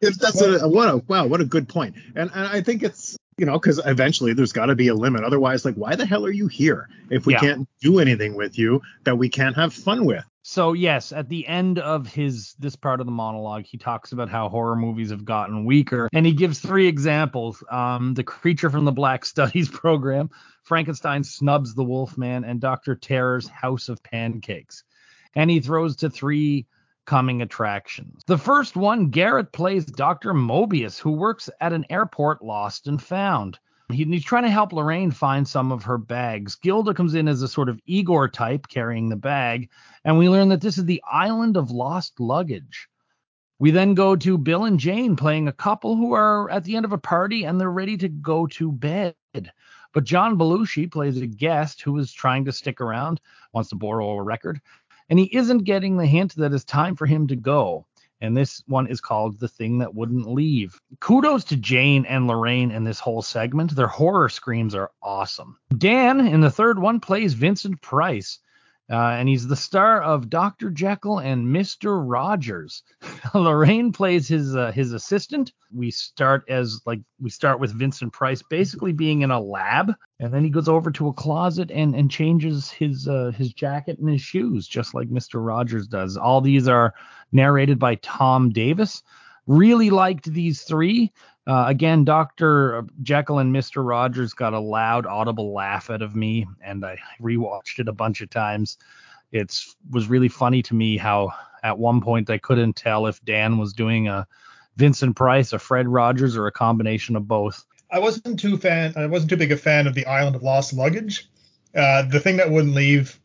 If 0.00 0.18
that's 0.18 0.42
a 0.42 0.68
what 0.68 0.88
a 0.88 0.96
wow, 0.98 1.26
what 1.26 1.40
a 1.40 1.44
good 1.44 1.68
point. 1.68 1.94
And 2.14 2.30
and 2.34 2.46
I 2.46 2.60
think 2.60 2.82
it's 2.82 3.16
you 3.38 3.46
know 3.46 3.58
because 3.58 3.80
eventually 3.84 4.32
there's 4.32 4.52
got 4.52 4.66
to 4.66 4.74
be 4.74 4.88
a 4.88 4.94
limit. 4.94 5.22
Otherwise, 5.24 5.64
like 5.64 5.76
why 5.76 5.94
the 5.94 6.06
hell 6.06 6.26
are 6.26 6.30
you 6.30 6.48
here 6.48 6.88
if 7.10 7.24
we 7.24 7.34
Yeah. 7.34 7.40
can't 7.40 7.68
do 7.80 7.98
anything 8.00 8.34
with 8.34 8.58
you 8.58 8.82
that 9.04 9.16
we 9.16 9.28
can't 9.28 9.56
have 9.56 9.72
fun 9.72 10.04
with? 10.04 10.24
So 10.48 10.74
yes, 10.74 11.10
at 11.10 11.28
the 11.28 11.44
end 11.48 11.80
of 11.80 12.06
his 12.06 12.54
this 12.60 12.76
part 12.76 13.00
of 13.00 13.06
the 13.06 13.12
monologue, 13.12 13.64
he 13.64 13.78
talks 13.78 14.12
about 14.12 14.28
how 14.28 14.48
horror 14.48 14.76
movies 14.76 15.10
have 15.10 15.24
gotten 15.24 15.64
weaker, 15.64 16.08
and 16.12 16.24
he 16.24 16.32
gives 16.32 16.60
three 16.60 16.86
examples: 16.86 17.64
um, 17.68 18.14
the 18.14 18.22
creature 18.22 18.70
from 18.70 18.84
the 18.84 18.92
Black 18.92 19.24
Studies 19.24 19.68
program, 19.82 20.30
Frankenstein 20.62 21.24
snubs 21.24 21.74
the 21.74 21.82
Wolfman, 21.82 22.44
and 22.44 22.60
Doctor 22.60 22.94
Terror's 22.94 23.48
House 23.48 23.88
of 23.88 24.00
Pancakes. 24.04 24.84
And 25.34 25.50
he 25.50 25.58
throws 25.58 25.96
to 25.96 26.10
three 26.10 26.68
coming 27.06 27.42
attractions. 27.42 28.22
The 28.28 28.38
first 28.38 28.76
one, 28.76 29.10
Garrett 29.10 29.50
plays 29.50 29.84
Dr. 29.84 30.32
Mobius, 30.32 30.96
who 30.96 31.10
works 31.10 31.50
at 31.60 31.72
an 31.72 31.86
airport 31.90 32.40
lost 32.40 32.86
and 32.86 33.02
found. 33.02 33.58
He- 33.90 34.04
He's 34.04 34.24
trying 34.24 34.42
to 34.42 34.50
help 34.50 34.72
Laraine 34.72 35.12
find 35.14 35.46
some 35.46 35.70
of 35.70 35.84
her 35.84 35.98
bags. 35.98 36.56
Gilda 36.56 36.92
comes 36.94 37.14
in 37.14 37.28
as 37.28 37.42
a 37.42 37.48
sort 37.48 37.68
of 37.68 37.80
Igor 37.86 38.28
type 38.28 38.66
carrying 38.68 39.08
the 39.08 39.16
bag, 39.16 39.70
and 40.04 40.18
we 40.18 40.28
learn 40.28 40.48
that 40.48 40.60
this 40.60 40.76
is 40.78 40.84
the 40.84 41.02
island 41.10 41.56
of 41.56 41.70
lost 41.70 42.18
luggage. 42.18 42.88
We 43.58 43.70
then 43.70 43.94
go 43.94 44.16
to 44.16 44.36
Bill 44.36 44.64
and 44.64 44.78
Jane 44.78 45.16
playing 45.16 45.48
a 45.48 45.52
couple 45.52 45.96
who 45.96 46.12
are 46.12 46.50
at 46.50 46.64
the 46.64 46.76
end 46.76 46.84
of 46.84 46.92
a 46.92 46.98
party 46.98 47.44
and 47.44 47.58
they're 47.60 47.70
ready 47.70 47.96
to 47.98 48.08
go 48.08 48.46
to 48.48 48.70
bed. 48.70 49.14
But 49.94 50.04
John 50.04 50.36
Belushi 50.36 50.90
plays 50.90 51.16
a 51.20 51.26
guest 51.26 51.80
who 51.80 51.96
is 51.96 52.12
trying 52.12 52.44
to 52.44 52.52
stick 52.52 52.82
around, 52.82 53.20
wants 53.54 53.70
to 53.70 53.76
borrow 53.76 54.10
a 54.10 54.22
record, 54.22 54.60
and 55.08 55.18
he 55.18 55.34
isn't 55.34 55.64
getting 55.64 55.96
the 55.96 56.06
hint 56.06 56.34
that 56.36 56.52
it's 56.52 56.64
time 56.64 56.96
for 56.96 57.06
him 57.06 57.28
to 57.28 57.36
go. 57.36 57.86
And 58.20 58.36
this 58.36 58.62
one 58.66 58.86
is 58.86 59.00
called 59.00 59.38
The 59.38 59.48
Thing 59.48 59.78
That 59.78 59.94
Wouldn't 59.94 60.26
Leave. 60.26 60.80
Kudos 61.00 61.44
to 61.44 61.56
Jane 61.56 62.06
and 62.06 62.26
Laraine 62.26 62.72
in 62.72 62.84
this 62.84 63.00
whole 63.00 63.22
segment. 63.22 63.76
Their 63.76 63.86
horror 63.86 64.28
screams 64.28 64.74
are 64.74 64.90
awesome. 65.02 65.58
Dan 65.76 66.26
in 66.26 66.40
the 66.40 66.50
third 66.50 66.78
one 66.78 67.00
plays 67.00 67.34
Vincent 67.34 67.82
Price. 67.82 68.38
Uh, 68.88 69.16
and 69.18 69.28
he's 69.28 69.48
the 69.48 69.56
star 69.56 70.00
of 70.00 70.30
Dr. 70.30 70.70
Jekyll 70.70 71.18
and 71.18 71.46
Mr. 71.46 72.00
Rogers. 72.06 72.84
Laraine 73.34 73.92
plays 73.92 74.28
his 74.28 74.54
uh, 74.54 74.70
his 74.70 74.92
assistant. 74.92 75.52
We 75.74 75.90
start 75.90 76.44
as 76.48 76.80
like 76.86 77.00
we 77.20 77.30
start 77.30 77.58
with 77.58 77.76
Vincent 77.76 78.12
Price 78.12 78.42
basically 78.48 78.92
being 78.92 79.22
in 79.22 79.32
a 79.32 79.40
lab, 79.40 79.92
and 80.20 80.32
then 80.32 80.44
he 80.44 80.50
goes 80.50 80.68
over 80.68 80.92
to 80.92 81.08
a 81.08 81.12
closet 81.12 81.72
and 81.72 81.96
and 81.96 82.08
changes 82.10 82.70
his 82.70 83.08
uh, 83.08 83.32
his 83.36 83.52
jacket 83.52 83.98
and 83.98 84.08
his 84.08 84.22
shoes 84.22 84.68
just 84.68 84.94
like 84.94 85.08
Mr. 85.08 85.44
Rogers 85.44 85.88
does. 85.88 86.16
All 86.16 86.40
these 86.40 86.68
are 86.68 86.94
narrated 87.32 87.80
by 87.80 87.96
Tom 87.96 88.50
Davis. 88.50 89.02
Really 89.46 89.90
liked 89.90 90.32
these 90.32 90.62
three. 90.62 91.12
Uh, 91.46 91.64
again, 91.68 92.04
Dr. 92.04 92.84
Jekyll 93.02 93.38
and 93.38 93.54
Mr. 93.54 93.86
Rogers 93.86 94.34
got 94.34 94.52
a 94.52 94.58
loud, 94.58 95.06
audible 95.06 95.52
laugh 95.52 95.90
out 95.90 96.02
of 96.02 96.16
me, 96.16 96.46
and 96.60 96.84
I 96.84 96.98
rewatched 97.20 97.78
it 97.78 97.88
a 97.88 97.92
bunch 97.92 98.20
of 98.20 98.30
times. 98.30 98.78
It 99.30 99.56
was 99.90 100.08
really 100.08 100.28
funny 100.28 100.62
to 100.62 100.74
me 100.74 100.96
how 100.96 101.30
at 101.62 101.78
one 101.78 102.00
point 102.00 102.30
I 102.30 102.38
couldn't 102.38 102.74
tell 102.74 103.06
if 103.06 103.24
Dan 103.24 103.58
was 103.58 103.72
doing 103.72 104.08
a 104.08 104.26
Vincent 104.76 105.16
Price, 105.16 105.52
a 105.52 105.58
Fred 105.58 105.88
Rogers, 105.88 106.36
or 106.36 106.46
a 106.46 106.52
combination 106.52 107.14
of 107.16 107.28
both. 107.28 107.64
I 107.90 108.00
wasn't 108.00 108.40
too 108.40 108.56
fan. 108.58 108.94
I 108.96 109.06
wasn't 109.06 109.30
too 109.30 109.36
big 109.36 109.52
a 109.52 109.56
fan 109.56 109.86
of 109.86 109.94
the 109.94 110.06
Island 110.06 110.36
of 110.36 110.42
Lost 110.42 110.72
Luggage. 110.72 111.28
Uh, 111.74 112.02
the 112.02 112.20
thing 112.20 112.38
that 112.38 112.50
wouldn't 112.50 112.74
leave, 112.74 113.18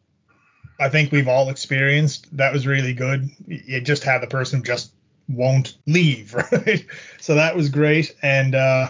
I 0.80 0.90
think 0.90 1.12
we've 1.12 1.28
all 1.28 1.50
experienced. 1.50 2.36
That 2.38 2.54
was 2.54 2.68
really 2.68 2.94
good. 2.94 3.30
You 3.48 3.82
just 3.82 4.04
had 4.04 4.22
the 4.22 4.28
person 4.28 4.64
just 4.64 4.94
won't 5.28 5.78
leave, 5.88 6.34
right? 6.52 6.86
So 7.20 7.36
that 7.36 7.56
was 7.56 7.70
great. 7.70 8.16
And 8.22 8.56
uh, 8.56 8.90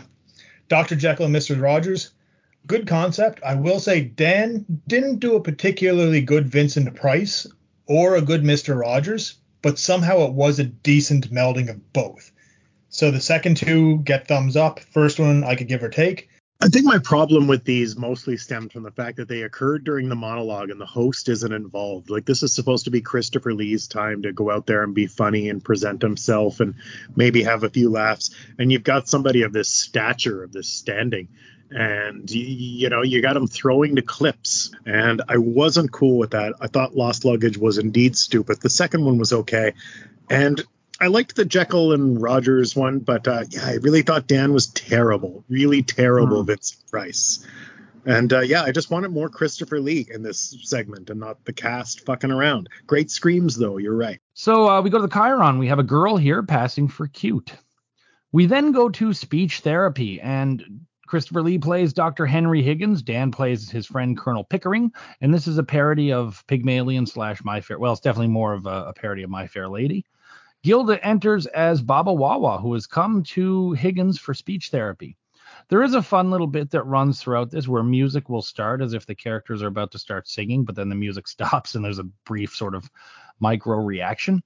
Dr. 0.70 0.96
Jekyll 0.96 1.26
and 1.26 1.36
Mr. 1.36 1.62
Rogers, 1.62 2.12
good 2.68 2.88
concept. 2.88 3.42
I 3.44 3.56
will 3.56 3.80
say 3.80 4.02
Dan 4.02 4.66
didn't 4.88 5.20
do 5.20 5.36
a 5.36 5.44
particularly 5.44 6.22
good 6.22 6.48
Vincent 6.48 6.94
Price 6.96 7.48
or 7.88 8.16
a 8.16 8.22
good 8.22 8.44
Mr. 8.44 8.80
Rogers, 8.80 9.36
but 9.62 9.78
somehow 9.78 10.22
it 10.26 10.34
was 10.34 10.60
a 10.60 10.64
decent 10.64 11.32
melding 11.32 11.70
of 11.70 11.94
both. 11.94 12.32
So 12.90 13.12
the 13.12 13.22
second 13.22 13.58
two 13.58 14.00
get 14.00 14.28
thumbs 14.28 14.56
up. 14.56 14.80
First 14.80 15.20
one 15.20 15.44
I 15.44 15.56
could 15.56 15.68
give 15.68 15.84
or 15.84 15.90
take. 15.90 16.30
I 16.64 16.68
think 16.68 16.86
my 16.86 17.00
problem 17.00 17.48
with 17.48 17.64
these 17.64 17.98
mostly 17.98 18.38
stemmed 18.38 18.72
from 18.72 18.84
the 18.84 18.92
fact 18.92 19.18
that 19.18 19.28
they 19.28 19.42
occurred 19.42 19.84
during 19.84 20.10
the 20.10 20.16
monologue 20.16 20.70
and 20.70 20.80
the 20.80 20.86
host 20.86 21.28
isn't 21.28 21.52
involved. 21.52 22.12
Like 22.12 22.26
this 22.26 22.44
is 22.44 22.54
supposed 22.54 22.86
to 22.86 22.92
be 22.92 23.02
Christopher 23.02 23.56
Lee's 23.56 23.88
time 23.88 24.22
to 24.22 24.32
go 24.32 24.52
out 24.52 24.68
there 24.68 24.84
and 24.84 24.94
be 24.94 25.08
funny 25.08 25.50
and 25.50 25.64
present 25.64 26.04
himself 26.04 26.60
and 26.60 26.76
maybe 27.16 27.42
have 27.42 27.64
a 27.64 27.70
few 27.70 27.90
laughs. 27.90 28.30
And 28.60 28.72
you've 28.72 28.84
got 28.84 29.08
somebody 29.08 29.42
of 29.42 29.54
this 29.54 29.70
stature, 29.70 30.44
of 30.44 30.52
this 30.52 30.68
standing, 30.68 31.30
and 31.72 32.30
you 32.30 32.90
know 32.90 33.02
you 33.02 33.22
got 33.24 33.38
him 33.38 33.48
throwing 33.48 33.96
the 33.96 34.02
clips, 34.04 34.72
and 34.86 35.22
I 35.28 35.38
wasn't 35.38 35.92
cool 35.92 36.18
with 36.18 36.32
that. 36.32 36.54
I 36.60 36.68
thought 36.68 36.96
Lost 36.96 37.26
Luggage 37.26 37.58
was 37.58 37.80
indeed 37.80 38.16
stupid. 38.16 38.62
The 38.62 38.70
second 38.70 39.04
one 39.06 39.18
was 39.18 39.34
okay, 39.34 39.74
and 40.30 40.62
I 41.02 41.08
liked 41.08 41.36
the 41.36 41.46
Jekyll 41.46 41.94
and 41.94 42.22
Rogers 42.22 42.76
one, 42.76 43.00
but 43.00 43.28
uh, 43.28 43.44
yeah, 43.50 43.66
I 43.66 43.74
really 43.82 44.04
thought 44.04 44.28
Dan 44.28 44.54
was 44.54 44.68
terrible, 44.68 45.44
really 45.50 45.82
terrible, 45.82 46.42
Hmm. 46.42 46.48
Vincent 46.48 46.90
Price. 46.90 47.46
And 48.06 48.32
uh, 48.34 48.40
yeah, 48.40 48.64
I 48.64 48.72
just 48.72 48.90
wanted 48.90 49.12
more 49.12 49.30
Christopher 49.30 49.80
Lee 49.80 50.08
in 50.12 50.24
this 50.24 50.56
segment 50.64 51.10
and 51.10 51.20
not 51.20 51.44
the 51.46 51.54
cast 51.54 52.06
fucking 52.06 52.32
around. 52.32 52.70
Great 52.88 53.12
screams 53.12 53.56
though, 53.58 53.78
you're 53.78 53.96
right. 53.96 54.20
So 54.34 54.70
uh, 54.70 54.82
we 54.82 54.90
go 54.90 54.98
to 55.00 55.08
the 55.08 55.14
Chiron. 55.14 55.60
We 55.60 55.68
have 55.68 55.80
a 55.80 55.84
girl 55.84 56.18
here 56.18 56.42
passing 56.44 56.88
for 56.88 57.08
cute. 57.08 57.52
We 58.32 58.46
then 58.46 58.72
go 58.72 58.90
to 58.90 59.14
speech 59.14 59.60
therapy, 59.60 60.22
and 60.22 60.82
Christopher 61.06 61.42
Lee 61.44 61.58
plays 61.58 61.94
Dr. 61.94 62.26
Henry 62.26 62.64
Higgins. 62.64 63.02
Dan 63.02 63.30
plays 63.32 63.70
his 63.70 63.86
friend 63.86 64.18
Colonel 64.18 64.46
Pickering, 64.46 64.92
and 65.20 65.34
this 65.34 65.48
is 65.48 65.58
a 65.58 65.64
parody 65.64 66.14
of 66.14 66.44
Pygmalion 66.48 67.06
slash 67.06 67.44
My 67.44 67.60
Fair. 67.60 67.78
Well, 67.78 67.92
it's 67.92 68.02
definitely 68.02 68.30
more 68.30 68.54
of 68.54 68.66
a, 68.66 68.86
a 68.86 68.94
parody 68.94 69.24
of 69.24 69.30
My 69.30 69.48
Fair 69.48 69.68
Lady. 69.68 70.06
Gilda 70.64 71.04
enters 71.04 71.48
as 71.48 71.82
Baba 71.82 72.14
Wawa, 72.14 72.60
who 72.60 72.74
has 72.74 72.86
come 72.86 73.24
to 73.24 73.72
Higgins 73.72 74.20
for 74.20 74.34
speech 74.34 74.70
therapy. 74.70 75.18
There 75.70 75.82
is 75.82 75.96
a 75.96 76.04
fun 76.04 76.30
little 76.30 76.48
bit 76.48 76.70
that 76.72 76.84
runs 76.84 77.20
throughout 77.20 77.50
this 77.50 77.68
where 77.68 77.84
music 77.84 78.30
will 78.30 78.42
start 78.42 78.82
as 78.82 78.94
if 78.94 79.06
the 79.06 79.16
characters 79.16 79.64
are 79.64 79.68
about 79.68 79.92
to 79.92 80.00
start 80.00 80.28
singing, 80.28 80.64
but 80.64 80.76
then 80.76 80.90
the 80.90 80.96
music 80.96 81.28
stops 81.28 81.76
and 81.76 81.84
there's 81.84 82.00
a 82.00 82.10
brief 82.26 82.56
sort 82.56 82.76
of 82.76 82.90
micro 83.40 83.78
reaction. 83.78 84.44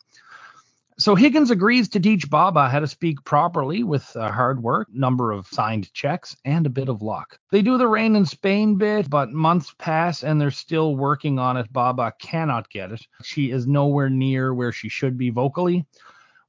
So 0.97 1.13
Higgins 1.13 1.51
agrees 1.51 1.89
to 1.89 1.99
teach 1.99 2.29
Baba 2.29 2.69
how 2.69 2.79
to 2.79 2.87
speak 2.87 3.21
properly 3.25 3.83
with 3.83 4.15
uh, 4.15 4.31
hard 4.31 4.63
work, 4.63 4.87
number 4.93 5.33
of 5.33 5.45
signed 5.47 5.91
checks, 5.91 6.37
and 6.45 6.65
a 6.65 6.69
bit 6.69 6.87
of 6.87 7.01
luck. 7.01 7.37
They 7.51 7.61
do 7.61 7.77
the 7.77 7.87
rain 7.87 8.15
in 8.15 8.25
Spain 8.25 8.77
bit, 8.77 9.09
but 9.09 9.33
months 9.33 9.75
pass 9.77 10.23
and 10.23 10.39
they're 10.39 10.51
still 10.51 10.95
working 10.95 11.37
on 11.37 11.57
it. 11.57 11.71
Baba 11.73 12.13
cannot 12.17 12.69
get 12.69 12.93
it. 12.93 13.05
She 13.23 13.51
is 13.51 13.67
nowhere 13.67 14.09
near 14.09 14.53
where 14.53 14.71
she 14.71 14.87
should 14.87 15.17
be 15.17 15.31
vocally. 15.31 15.85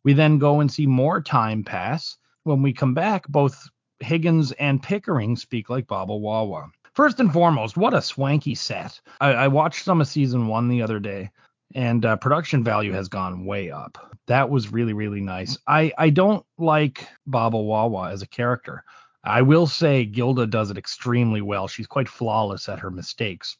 We 0.05 0.13
then 0.13 0.39
go 0.39 0.61
and 0.61 0.71
see 0.71 0.87
more 0.87 1.21
time 1.21 1.65
pass. 1.65 2.17
When 2.45 2.63
we 2.63 2.73
come 2.73 2.95
back, 2.95 3.27
both 3.27 3.69
Higgins 3.99 4.53
and 4.53 4.81
Pickering 4.81 5.35
speak 5.35 5.71
like 5.71 5.89
Baba 5.89 6.15
Wawa. 6.15 6.71
First 6.95 7.19
and 7.19 7.33
foremost, 7.33 7.77
what 7.77 7.95
a 7.95 8.01
swanky 8.01 8.55
set. 8.55 9.01
I, 9.21 9.33
I 9.33 9.49
watched 9.49 9.85
some 9.85 10.01
of 10.01 10.07
season 10.07 10.47
one 10.47 10.69
the 10.69 10.83
other 10.83 11.01
day 11.01 11.31
and 11.75 12.05
uh, 12.05 12.17
production 12.17 12.63
value 12.63 12.93
has 12.93 13.09
gone 13.09 13.45
way 13.45 13.71
up. 13.71 14.17
That 14.27 14.51
was 14.51 14.73
really 14.73 14.93
really 14.93 15.21
nice. 15.21 15.59
I 15.67 15.93
I 15.99 16.11
don't 16.11 16.45
like 16.59 17.07
Baba 17.27 17.59
Wawa 17.59 18.11
as 18.11 18.23
a 18.23 18.27
character. 18.27 18.85
I 19.25 19.43
will 19.43 19.67
say 19.67 20.05
Gilda 20.05 20.47
does 20.47 20.71
it 20.71 20.79
extremely 20.79 21.43
well. 21.43 21.67
She's 21.67 21.89
quite 21.89 22.09
flawless 22.09 22.69
at 22.69 22.79
her 22.79 22.91
mistakes. 22.91 23.57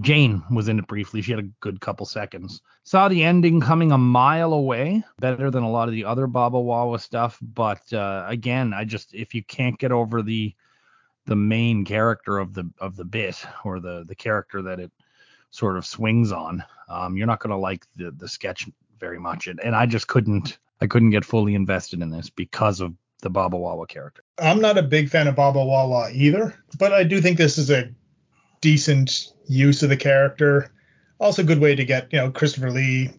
Jane 0.00 0.42
was 0.50 0.68
in 0.68 0.78
it 0.78 0.86
briefly. 0.86 1.20
She 1.20 1.32
had 1.32 1.40
a 1.40 1.50
good 1.60 1.80
couple 1.80 2.06
seconds. 2.06 2.60
Saw 2.84 3.08
the 3.08 3.24
ending 3.24 3.60
coming 3.60 3.90
a 3.90 3.98
mile 3.98 4.52
away, 4.52 5.02
better 5.18 5.50
than 5.50 5.64
a 5.64 5.70
lot 5.70 5.88
of 5.88 5.94
the 5.94 6.04
other 6.04 6.28
Baba 6.28 6.60
Wawa 6.60 6.98
stuff. 6.98 7.38
But 7.42 7.92
uh, 7.92 8.24
again, 8.28 8.72
I 8.72 8.84
just 8.84 9.14
if 9.14 9.34
you 9.34 9.42
can't 9.42 9.78
get 9.78 9.90
over 9.90 10.22
the 10.22 10.54
the 11.26 11.36
main 11.36 11.84
character 11.84 12.38
of 12.38 12.54
the 12.54 12.70
of 12.80 12.96
the 12.96 13.04
bit 13.04 13.44
or 13.64 13.80
the 13.80 14.04
the 14.06 14.14
character 14.14 14.62
that 14.62 14.80
it 14.80 14.92
sort 15.50 15.76
of 15.76 15.86
swings 15.86 16.32
on, 16.32 16.64
um, 16.88 17.16
you're 17.16 17.26
not 17.26 17.40
going 17.40 17.50
to 17.50 17.56
like 17.56 17.86
the 17.96 18.10
the 18.10 18.28
sketch 18.28 18.68
very 18.98 19.18
much. 19.18 19.46
And, 19.46 19.60
and 19.60 19.74
I 19.74 19.86
just 19.86 20.06
couldn't 20.06 20.58
I 20.80 20.86
couldn't 20.86 21.10
get 21.10 21.24
fully 21.24 21.54
invested 21.54 22.02
in 22.02 22.10
this 22.10 22.30
because 22.30 22.80
of 22.80 22.94
the 23.22 23.30
Baba 23.30 23.56
Wawa 23.56 23.86
character. 23.86 24.22
I'm 24.38 24.60
not 24.60 24.78
a 24.78 24.82
big 24.82 25.10
fan 25.10 25.28
of 25.28 25.36
Baba 25.36 25.62
Wawa 25.64 26.10
either, 26.12 26.54
but 26.78 26.92
I 26.92 27.04
do 27.04 27.20
think 27.20 27.36
this 27.36 27.58
is 27.58 27.70
a 27.70 27.90
decent 28.60 29.32
use 29.46 29.82
of 29.82 29.88
the 29.88 29.96
character. 29.96 30.72
Also, 31.18 31.42
good 31.42 31.60
way 31.60 31.74
to 31.74 31.84
get 31.84 32.12
you 32.12 32.18
know 32.18 32.30
Christopher 32.30 32.70
Lee, 32.70 33.10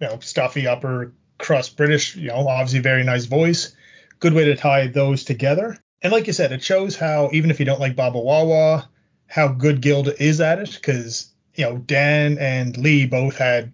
you 0.00 0.06
know, 0.06 0.18
stuffy 0.20 0.66
upper 0.66 1.12
crust 1.38 1.76
British, 1.76 2.16
you 2.16 2.28
know, 2.28 2.48
obviously 2.48 2.80
very 2.80 3.04
nice 3.04 3.24
voice. 3.24 3.74
Good 4.18 4.34
way 4.34 4.44
to 4.44 4.56
tie 4.56 4.86
those 4.86 5.24
together. 5.24 5.78
And 6.02 6.12
like 6.12 6.26
you 6.26 6.32
said, 6.32 6.52
it 6.52 6.62
shows 6.62 6.96
how 6.96 7.30
even 7.32 7.50
if 7.50 7.58
you 7.58 7.66
don't 7.66 7.80
like 7.80 7.96
Baba 7.96 8.18
Wawa, 8.18 8.88
how 9.26 9.48
good 9.48 9.80
Gilda 9.80 10.22
is 10.22 10.40
at 10.40 10.58
it 10.58 10.72
because 10.74 11.32
you 11.60 11.66
know 11.66 11.76
Dan 11.76 12.38
and 12.38 12.76
Lee 12.78 13.06
both 13.06 13.36
had 13.36 13.72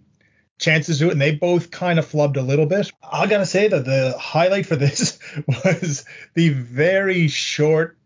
chances 0.59 0.99
to 0.99 1.07
it, 1.07 1.13
and 1.13 1.21
they 1.21 1.33
both 1.33 1.71
kind 1.71 1.97
of 1.97 2.05
flubbed 2.05 2.35
a 2.35 2.41
little 2.41 2.65
bit. 2.65 2.91
I 3.01 3.27
gotta 3.27 3.45
say 3.45 3.69
that 3.69 3.85
the 3.85 4.15
highlight 4.19 4.65
for 4.65 4.75
this 4.77 5.17
was 5.47 6.03
the 6.33 6.49
very 6.49 7.29
short 7.29 7.97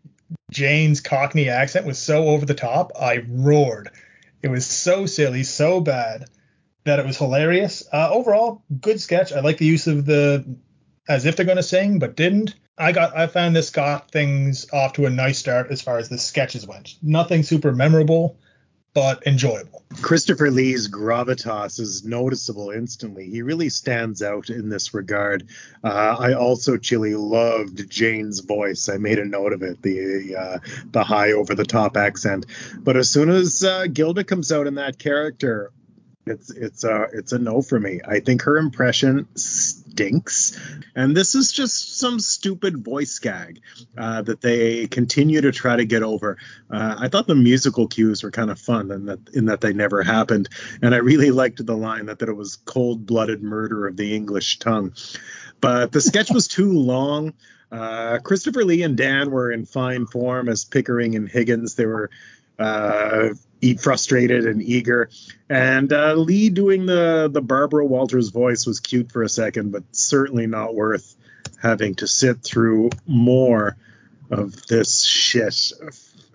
Jane's 0.52 1.00
Cockney 1.00 1.48
accent 1.48 1.84
was 1.84 1.98
so 1.98 2.28
over 2.28 2.46
the 2.46 2.54
top. 2.54 2.92
I 2.98 3.24
roared. 3.28 3.90
It 4.40 4.48
was 4.48 4.66
so 4.66 5.06
silly, 5.06 5.42
so 5.42 5.80
bad 5.80 6.26
that 6.84 7.00
it 7.00 7.06
was 7.06 7.18
hilarious. 7.18 7.82
Uh, 7.92 8.10
overall, 8.10 8.62
good 8.80 9.00
sketch. 9.00 9.32
I 9.32 9.40
like 9.40 9.58
the 9.58 9.66
use 9.66 9.88
of 9.88 10.06
the 10.06 10.44
as 11.08 11.26
if 11.26 11.34
they're 11.34 11.46
to 11.46 11.62
sing, 11.62 11.98
but 11.98 12.16
didn't. 12.16 12.54
I 12.78 12.92
got 12.92 13.16
I 13.16 13.26
found 13.26 13.56
this 13.56 13.70
got 13.70 14.12
things 14.12 14.72
off 14.72 14.92
to 14.94 15.06
a 15.06 15.10
nice 15.10 15.38
start 15.38 15.72
as 15.72 15.82
far 15.82 15.98
as 15.98 16.08
the 16.08 16.18
sketches 16.18 16.66
went. 16.66 16.94
Nothing 17.02 17.42
super 17.42 17.72
memorable, 17.72 18.38
but 18.94 19.26
enjoyable. 19.26 19.82
Christopher 20.00 20.50
Lee's 20.50 20.88
gravitas 20.88 21.80
is 21.80 22.04
noticeable 22.04 22.70
instantly. 22.70 23.28
He 23.28 23.42
really 23.42 23.68
stands 23.68 24.22
out 24.22 24.50
in 24.50 24.68
this 24.68 24.94
regard. 24.94 25.48
Uh, 25.82 26.16
I 26.18 26.34
also 26.34 26.76
chilly 26.76 27.14
loved 27.14 27.88
Jane's 27.90 28.40
voice. 28.40 28.88
I 28.88 28.98
made 28.98 29.18
a 29.18 29.24
note 29.24 29.52
of 29.52 29.62
it, 29.62 29.82
the 29.82 30.36
uh, 30.36 30.58
the 30.90 31.04
high 31.04 31.32
over 31.32 31.54
the 31.54 31.64
top 31.64 31.96
accent. 31.96 32.46
But 32.78 32.96
as 32.96 33.10
soon 33.10 33.30
as 33.30 33.64
uh, 33.64 33.86
Gilda 33.86 34.24
comes 34.24 34.52
out 34.52 34.66
in 34.66 34.74
that 34.76 34.98
character, 34.98 35.72
it's 36.26 36.50
it's 36.50 36.84
a 36.84 37.06
it's 37.12 37.32
a 37.32 37.38
no 37.38 37.62
for 37.62 37.80
me. 37.80 38.00
I 38.06 38.20
think 38.20 38.42
her 38.42 38.58
impression 38.58 39.26
stinks, 39.92 40.58
and 40.94 41.14
this 41.14 41.34
is 41.34 41.52
just 41.52 41.98
some 41.98 42.18
stupid 42.18 42.82
voice 42.82 43.18
gag 43.18 43.60
uh, 43.98 44.22
that 44.22 44.40
they 44.40 44.86
continue 44.86 45.42
to 45.42 45.52
try 45.52 45.76
to 45.76 45.84
get 45.84 46.02
over. 46.02 46.38
Uh, 46.70 46.96
I 46.98 47.08
thought 47.08 47.26
the 47.26 47.34
musical 47.34 47.88
cues 47.88 48.22
were 48.22 48.30
kind 48.30 48.50
of 48.50 48.58
fun, 48.58 48.90
and 48.90 49.08
that 49.08 49.20
in 49.34 49.46
that 49.46 49.60
they 49.60 49.74
never 49.74 50.02
happened. 50.02 50.48
And 50.80 50.94
I 50.94 50.98
really 50.98 51.30
liked 51.30 51.64
the 51.64 51.76
line 51.76 52.06
that 52.06 52.18
that 52.20 52.28
it 52.28 52.36
was 52.36 52.56
cold 52.56 53.06
blooded 53.06 53.42
murder 53.42 53.86
of 53.86 53.96
the 53.96 54.14
English 54.14 54.58
tongue. 54.58 54.94
But 55.60 55.92
the 55.92 56.00
sketch 56.00 56.30
was 56.30 56.48
too 56.48 56.72
long. 56.72 57.34
Uh, 57.70 58.18
Christopher 58.18 58.64
Lee 58.64 58.82
and 58.82 58.96
Dan 58.96 59.30
were 59.30 59.52
in 59.52 59.66
fine 59.66 60.06
form 60.06 60.48
as 60.48 60.64
Pickering 60.64 61.16
and 61.16 61.28
Higgins. 61.28 61.74
They 61.74 61.86
were 61.86 62.10
uh, 62.58 63.30
frustrated 63.80 64.46
and 64.46 64.62
eager. 64.62 65.08
And 65.48 65.92
uh, 65.92 66.14
Lee 66.14 66.50
doing 66.50 66.86
the 66.86 67.30
the 67.32 67.42
Barbara 67.42 67.86
Walters 67.86 68.28
voice 68.30 68.66
was 68.66 68.80
cute 68.80 69.12
for 69.12 69.22
a 69.22 69.28
second, 69.28 69.72
but 69.72 69.84
certainly 69.92 70.46
not 70.46 70.74
worth 70.74 71.16
having 71.60 71.94
to 71.96 72.06
sit 72.06 72.42
through 72.42 72.90
more 73.06 73.76
of 74.30 74.66
this 74.66 75.02
shit 75.02 75.72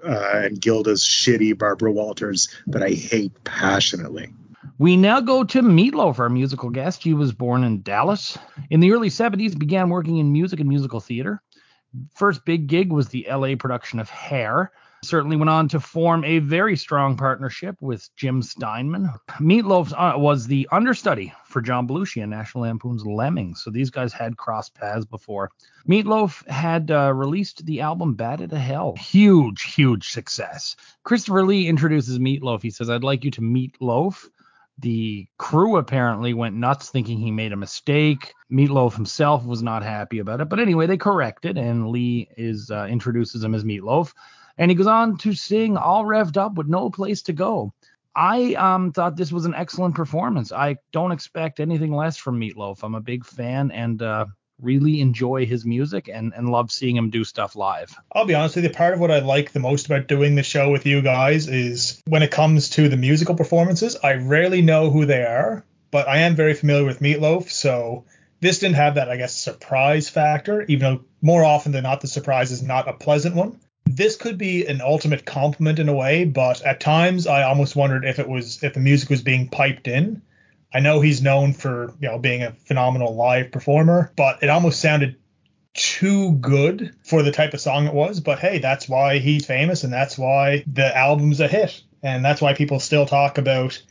uh, 0.03 0.31
and 0.33 0.61
Gilda's 0.61 1.03
shitty 1.03 1.57
Barbara 1.57 1.91
Walters 1.91 2.49
that 2.67 2.83
I 2.83 2.89
hate 2.89 3.43
passionately. 3.43 4.33
We 4.79 4.95
now 4.95 5.21
go 5.21 5.43
to 5.43 5.61
Meatloaf, 5.61 6.19
our 6.19 6.29
musical 6.29 6.69
guest. 6.69 7.01
He 7.01 7.13
was 7.13 7.33
born 7.33 7.63
in 7.63 7.81
Dallas. 7.81 8.37
In 8.69 8.79
the 8.79 8.91
early 8.91 9.09
70s, 9.09 9.57
began 9.57 9.89
working 9.89 10.17
in 10.17 10.31
music 10.31 10.59
and 10.59 10.69
musical 10.69 10.99
theater. 10.99 11.41
First 12.13 12.45
big 12.45 12.67
gig 12.67 12.91
was 12.91 13.09
the 13.09 13.27
LA 13.29 13.55
production 13.55 13.99
of 13.99 14.09
Hair, 14.09 14.71
certainly 15.07 15.37
went 15.37 15.49
on 15.49 15.67
to 15.69 15.79
form 15.79 16.23
a 16.23 16.39
very 16.39 16.75
strong 16.75 17.17
partnership 17.17 17.75
with 17.81 18.09
Jim 18.15 18.41
Steinman. 18.41 19.09
Meatloaf 19.39 19.93
uh, 19.93 20.17
was 20.17 20.47
the 20.47 20.67
understudy 20.71 21.33
for 21.45 21.61
John 21.61 21.87
Belushi 21.87 22.21
in 22.21 22.29
National 22.29 22.63
Lampoon's 22.63 23.05
Lemmings, 23.05 23.63
so 23.63 23.71
these 23.71 23.89
guys 23.89 24.13
had 24.13 24.37
crossed 24.37 24.75
paths 24.75 25.05
before. 25.05 25.49
Meatloaf 25.87 26.47
had 26.47 26.91
uh, 26.91 27.13
released 27.13 27.65
the 27.65 27.81
album 27.81 28.15
Bat 28.15 28.41
Out 28.41 28.51
of 28.51 28.57
Hell. 28.57 28.95
Huge, 28.97 29.73
huge 29.73 30.09
success. 30.09 30.75
Christopher 31.03 31.45
Lee 31.45 31.67
introduces 31.67 32.19
Meatloaf. 32.19 32.61
He 32.61 32.69
says, 32.69 32.89
I'd 32.89 33.03
like 33.03 33.23
you 33.23 33.31
to 33.31 33.41
meet 33.41 33.81
Loaf. 33.81 34.29
The 34.79 35.27
crew 35.37 35.77
apparently 35.77 36.35
went 36.35 36.55
nuts 36.55 36.89
thinking 36.89 37.17
he 37.17 37.31
made 37.31 37.51
a 37.51 37.57
mistake. 37.57 38.33
Meatloaf 38.51 38.93
himself 38.93 39.43
was 39.43 39.63
not 39.63 39.81
happy 39.81 40.19
about 40.19 40.39
it. 40.39 40.49
But 40.49 40.59
anyway, 40.59 40.85
they 40.85 40.97
corrected, 40.97 41.57
and 41.57 41.89
Lee 41.89 42.29
is 42.37 42.69
uh, 42.69 42.85
introduces 42.87 43.43
him 43.43 43.55
as 43.55 43.63
Meatloaf. 43.63 44.13
And 44.57 44.71
he 44.71 44.75
goes 44.75 44.87
on 44.87 45.17
to 45.19 45.33
sing 45.33 45.77
all 45.77 46.03
revved 46.03 46.37
up 46.37 46.55
with 46.55 46.67
no 46.67 46.89
place 46.89 47.23
to 47.23 47.33
go. 47.33 47.73
I 48.15 48.55
um, 48.55 48.93
thought 48.93 49.15
this 49.15 49.31
was 49.31 49.45
an 49.45 49.53
excellent 49.53 49.93
performance. 49.93 50.51
I 50.51 50.77
don't 50.91 51.11
expect 51.11 51.59
anything 51.59 51.93
less 51.93 52.17
from 52.17 52.39
Meatloaf. 52.39 52.83
I'm 52.83 52.95
a 52.95 52.99
big 52.99 53.23
fan 53.23 53.69
and 53.69 54.01
uh, 54.01 54.25
really 54.59 55.01
enjoy 55.01 55.45
his 55.45 55.65
music 55.65 56.09
and, 56.11 56.33
and 56.35 56.49
love 56.49 56.71
seeing 56.71 56.95
him 56.95 57.11
do 57.11 57.23
stuff 57.23 57.55
live. 57.55 57.95
I'll 58.11 58.25
be 58.25 58.33
honest 58.33 58.55
with 58.55 58.65
you, 58.65 58.71
part 58.71 58.95
of 58.95 58.99
what 58.99 59.11
I 59.11 59.19
like 59.19 59.51
the 59.51 59.59
most 59.59 59.85
about 59.85 60.07
doing 60.07 60.33
the 60.33 60.41
show 60.41 60.71
with 60.71 60.87
you 60.87 61.03
guys 61.03 61.47
is 61.47 62.01
when 62.07 62.23
it 62.23 62.31
comes 62.31 62.71
to 62.71 62.89
the 62.89 62.97
musical 62.97 63.35
performances, 63.35 63.95
I 64.03 64.15
rarely 64.15 64.63
know 64.63 64.89
who 64.89 65.05
they 65.05 65.21
are, 65.21 65.63
but 65.91 66.07
I 66.07 66.19
am 66.19 66.35
very 66.35 66.55
familiar 66.55 66.85
with 66.85 67.01
Meatloaf, 67.01 67.51
so 67.51 68.05
this 68.39 68.57
didn't 68.59 68.77
have 68.77 68.95
that, 68.95 69.09
I 69.09 69.17
guess, 69.17 69.35
surprise 69.35 70.09
factor, 70.09 70.63
even 70.63 70.79
though 70.79 71.03
more 71.21 71.43
often 71.43 71.71
than 71.71 71.83
not 71.83 72.01
the 72.01 72.07
surprise 72.07 72.51
is 72.51 72.63
not 72.63 72.87
a 72.87 72.93
pleasant 72.93 73.35
one 73.35 73.59
this 73.95 74.15
could 74.15 74.37
be 74.37 74.65
an 74.65 74.81
ultimate 74.81 75.25
compliment 75.25 75.79
in 75.79 75.89
a 75.89 75.93
way, 75.93 76.25
but 76.25 76.61
at 76.61 76.79
times 76.79 77.27
I 77.27 77.43
almost 77.43 77.75
wondered 77.75 78.05
if 78.05 78.19
it 78.19 78.27
was 78.27 78.63
if 78.63 78.73
the 78.73 78.79
music 78.79 79.09
was 79.09 79.21
being 79.21 79.49
piped 79.49 79.87
in. 79.87 80.21
I 80.73 80.79
know 80.79 80.99
he's 80.99 81.21
known 81.21 81.53
for 81.53 81.93
you 81.99 82.09
know 82.09 82.19
being 82.19 82.43
a 82.43 82.51
phenomenal 82.51 83.15
live 83.15 83.51
performer, 83.51 84.11
but 84.15 84.43
it 84.43 84.49
almost 84.49 84.81
sounded 84.81 85.15
too 85.73 86.33
good 86.33 86.95
for 87.03 87.23
the 87.23 87.31
type 87.31 87.53
of 87.53 87.61
song 87.61 87.87
it 87.87 87.93
was. 87.93 88.19
But 88.19 88.39
hey, 88.39 88.59
that's 88.59 88.89
why 88.89 89.19
he's 89.19 89.45
famous, 89.45 89.83
and 89.83 89.93
that's 89.93 90.17
why 90.17 90.63
the 90.71 90.95
album's 90.95 91.39
a 91.39 91.47
hit, 91.47 91.81
and 92.03 92.25
that's 92.25 92.41
why 92.41 92.53
people 92.53 92.79
still 92.79 93.05
talk 93.05 93.37
about 93.37 93.81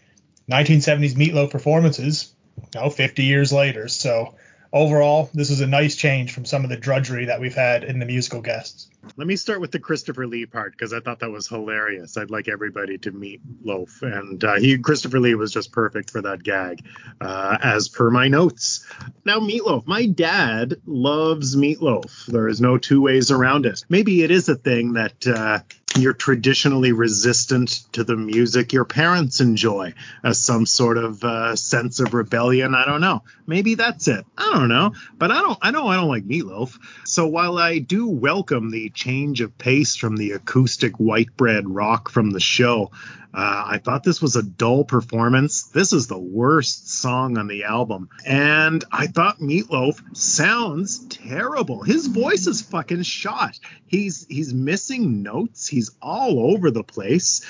1970s 0.51 1.15
Meatloaf 1.15 1.51
performances, 1.51 2.33
you 2.57 2.81
know, 2.81 2.91
50 2.91 3.25
years 3.25 3.53
later. 3.53 3.89
So 3.89 4.35
overall, 4.72 5.31
this 5.35 5.50
is 5.50 5.61
a 5.61 5.66
nice 5.66 5.96
change 5.96 6.33
from 6.33 6.44
some 6.44 6.64
of 6.64 6.70
the 6.70 6.76
drudgery 6.76 7.26
that 7.26 7.40
we've 7.40 7.55
had 7.55 7.85
in 7.85 7.98
the 7.98 8.07
musical 8.07 8.40
guests. 8.40 8.88
Let 9.16 9.26
me 9.26 9.37
start 9.37 9.61
with 9.61 9.70
the 9.70 9.79
Christopher 9.79 10.26
Lee 10.26 10.46
part 10.46 10.72
because 10.72 10.92
I 10.92 11.00
thought 11.00 11.20
that 11.20 11.31
was 11.31 11.46
hilarious. 11.46 12.16
I'd 12.16 12.31
like 12.31 12.48
everybody 12.48 12.98
to 12.98 13.12
meet 13.12 13.40
Loaf, 13.62 14.02
and 14.02 14.42
uh, 14.42 14.57
he 14.57 14.79
Christopher 14.79 15.20
Lee 15.20 15.35
was 15.35 15.52
just 15.52 15.70
perfect 15.72 16.11
for 16.11 16.22
that 16.22 16.42
gag, 16.42 16.85
uh, 17.20 17.57
as 17.62 17.88
per 17.88 18.11
my 18.11 18.29
notes. 18.29 18.85
Now, 19.24 19.38
Meatloaf. 19.38 19.87
My 19.87 20.07
dad 20.07 20.76
loves 20.87 21.55
Meatloaf. 21.55 22.26
There 22.26 22.48
is 22.48 22.61
no 22.61 22.79
two 22.79 23.00
ways 23.00 23.31
around 23.31 23.66
it. 23.66 23.85
Maybe 23.88 24.22
it 24.22 24.31
is 24.31 24.48
a 24.48 24.57
thing 24.57 24.94
that 24.94 25.26
uh, 25.26 25.61
you're 26.03 26.13
traditionally 26.13 26.93
resistant 26.93 27.85
to 27.93 28.05
the 28.05 28.17
music 28.17 28.73
your 28.73 28.85
parents 28.85 29.41
enjoy 29.41 29.95
as 30.23 30.43
some 30.43 30.67
sort 30.67 30.99
of 30.99 31.23
uh, 31.25 31.57
sense 31.57 32.01
of 32.01 32.15
rebellion. 32.15 32.75
I 32.75 32.85
don't 32.85 33.01
know. 33.01 33.23
Maybe 33.47 33.75
that's 33.75 34.09
it. 34.09 34.25
I 34.37 34.53
don't 34.53 34.69
know. 34.69 34.93
But 35.19 35.31
I 35.31 35.41
don't. 35.41 35.59
I 35.63 35.71
know 35.71 35.87
I 35.87 35.97
don't 35.97 36.09
like 36.09 36.27
meatloaf. 36.27 36.79
So 37.05 37.27
while 37.27 37.59
I 37.59 37.79
do 37.79 38.09
welcome 38.09 38.71
the 38.71 38.91
change 38.91 39.41
of 39.41 39.57
pace 39.57 39.97
from 39.97 40.17
the 40.17 40.33
acoustic 40.33 40.97
white 40.97 41.37
bread 41.37 41.69
rock 41.69 42.11
from 42.11 42.31
the 42.31 42.41
show, 42.41 42.91
uh, 43.37 43.64
I 43.66 43.79
thought 43.79 44.03
this 44.03 44.22
was 44.22 44.35
a 44.35 44.42
dull 44.42 44.85
performance. 44.85 45.64
This 45.64 45.92
is 45.92 46.07
the 46.07 46.18
worst 46.18 46.88
song 46.88 47.37
on 47.37 47.49
the 47.49 47.64
album. 47.64 48.09
And 48.25 48.83
I 48.90 49.09
thought 49.09 49.40
Meatloaf 49.40 50.16
sounds 50.16 51.07
terrible. 51.09 51.83
His 51.83 52.07
voice 52.07 52.46
is 52.46 52.62
fucking 52.62 53.03
shot. 53.03 53.59
He's 53.85 54.27
he's 54.31 54.55
missing 54.55 55.22
notes. 55.22 55.68
He's 55.68 55.90
all 56.01 56.51
over 56.51 56.70
the 56.70 56.83
place. 56.83 57.44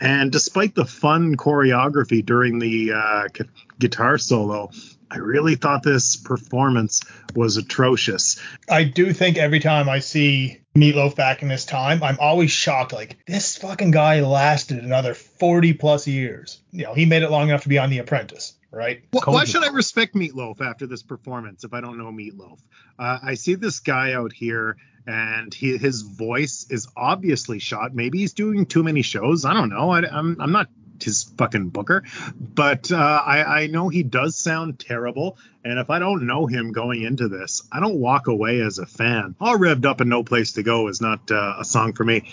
And 0.00 0.32
despite 0.32 0.74
the 0.74 0.86
fun 0.86 1.36
choreography 1.36 2.24
during 2.24 2.58
the 2.58 2.92
uh, 2.92 3.28
guitar 3.78 4.16
solo, 4.16 4.70
I 5.10 5.18
really 5.18 5.54
thought 5.54 5.82
this 5.82 6.16
performance 6.16 7.02
was 7.34 7.56
atrocious. 7.56 8.40
I 8.68 8.84
do 8.84 9.12
think 9.12 9.36
every 9.36 9.60
time 9.60 9.88
I 9.88 10.00
see 10.00 10.60
Meatloaf 10.76 11.14
back 11.14 11.42
in 11.42 11.48
this 11.48 11.64
time, 11.64 12.02
I'm 12.02 12.18
always 12.20 12.50
shocked. 12.50 12.92
Like 12.92 13.16
this 13.26 13.56
fucking 13.56 13.92
guy 13.92 14.20
lasted 14.20 14.82
another 14.82 15.14
40 15.14 15.74
plus 15.74 16.06
years. 16.06 16.60
You 16.72 16.84
know, 16.84 16.94
he 16.94 17.06
made 17.06 17.22
it 17.22 17.30
long 17.30 17.48
enough 17.48 17.62
to 17.62 17.68
be 17.68 17.78
on 17.78 17.90
The 17.90 17.98
Apprentice, 17.98 18.54
right? 18.70 19.02
Well, 19.12 19.22
why 19.26 19.44
should 19.44 19.64
I 19.64 19.68
respect 19.68 20.14
Meatloaf 20.14 20.60
after 20.60 20.86
this 20.86 21.02
performance 21.02 21.64
if 21.64 21.72
I 21.72 21.80
don't 21.80 21.98
know 21.98 22.10
Meatloaf? 22.10 22.58
Uh, 22.98 23.18
I 23.22 23.34
see 23.34 23.54
this 23.54 23.80
guy 23.80 24.12
out 24.12 24.32
here 24.32 24.76
and 25.06 25.54
he, 25.54 25.76
his 25.76 26.02
voice 26.02 26.66
is 26.68 26.88
obviously 26.96 27.58
shot. 27.58 27.94
Maybe 27.94 28.18
he's 28.18 28.32
doing 28.32 28.66
too 28.66 28.82
many 28.82 29.02
shows. 29.02 29.44
I 29.44 29.54
don't 29.54 29.68
know. 29.68 29.90
I, 29.90 30.00
I'm 30.00 30.40
I'm 30.40 30.52
not 30.52 30.68
his 31.02 31.24
fucking 31.24 31.70
booker. 31.70 32.04
But 32.38 32.90
uh, 32.92 32.96
I, 32.96 33.62
I 33.62 33.66
know 33.66 33.88
he 33.88 34.02
does 34.02 34.36
sound 34.36 34.78
terrible. 34.78 35.38
And 35.64 35.78
if 35.78 35.90
I 35.90 35.98
don't 35.98 36.26
know 36.26 36.46
him 36.46 36.72
going 36.72 37.02
into 37.02 37.28
this, 37.28 37.66
I 37.72 37.80
don't 37.80 37.96
walk 37.98 38.28
away 38.28 38.60
as 38.60 38.78
a 38.78 38.86
fan. 38.86 39.34
All 39.40 39.56
revved 39.56 39.84
up 39.84 40.00
and 40.00 40.08
no 40.08 40.22
place 40.22 40.52
to 40.52 40.62
go 40.62 40.88
is 40.88 41.00
not 41.00 41.30
uh, 41.30 41.56
a 41.58 41.64
song 41.64 41.92
for 41.92 42.04
me. 42.04 42.30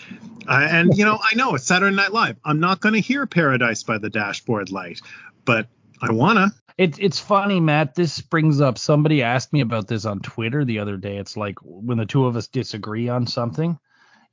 Uh, 0.48 0.68
and 0.70 0.96
you 0.96 1.06
know, 1.06 1.20
I 1.20 1.36
know 1.36 1.56
it's 1.56 1.66
Saturday 1.66 1.96
Night 1.96 2.14
Live. 2.14 2.38
I'm 2.46 2.60
not 2.60 2.80
going 2.80 2.94
to 2.94 3.02
hear 3.02 3.26
Paradise 3.26 3.84
by 3.84 3.98
the 3.98 4.10
Dashboard 4.10 4.72
Light, 4.72 5.02
but 5.46 5.68
I 6.02 6.12
wanna. 6.12 6.52
It's 6.78 6.98
it's 7.00 7.20
funny, 7.20 7.60
Matt. 7.60 7.96
This 7.96 8.20
brings 8.20 8.60
up 8.60 8.78
somebody 8.78 9.22
asked 9.24 9.54
me 9.54 9.62
about 9.62 9.88
this 9.88 10.06
on 10.06 10.20
Twitter 10.20 10.66
the 10.66 10.80
other 10.80 10.98
day. 10.98 11.18
It's 11.18 11.38
like 11.38 11.56
when 11.62 11.98
the 11.98 12.06
two 12.06 12.26
of 12.26 12.36
us 12.36 12.48
disagree 12.48 13.10
on 13.10 13.28
something 13.28 13.80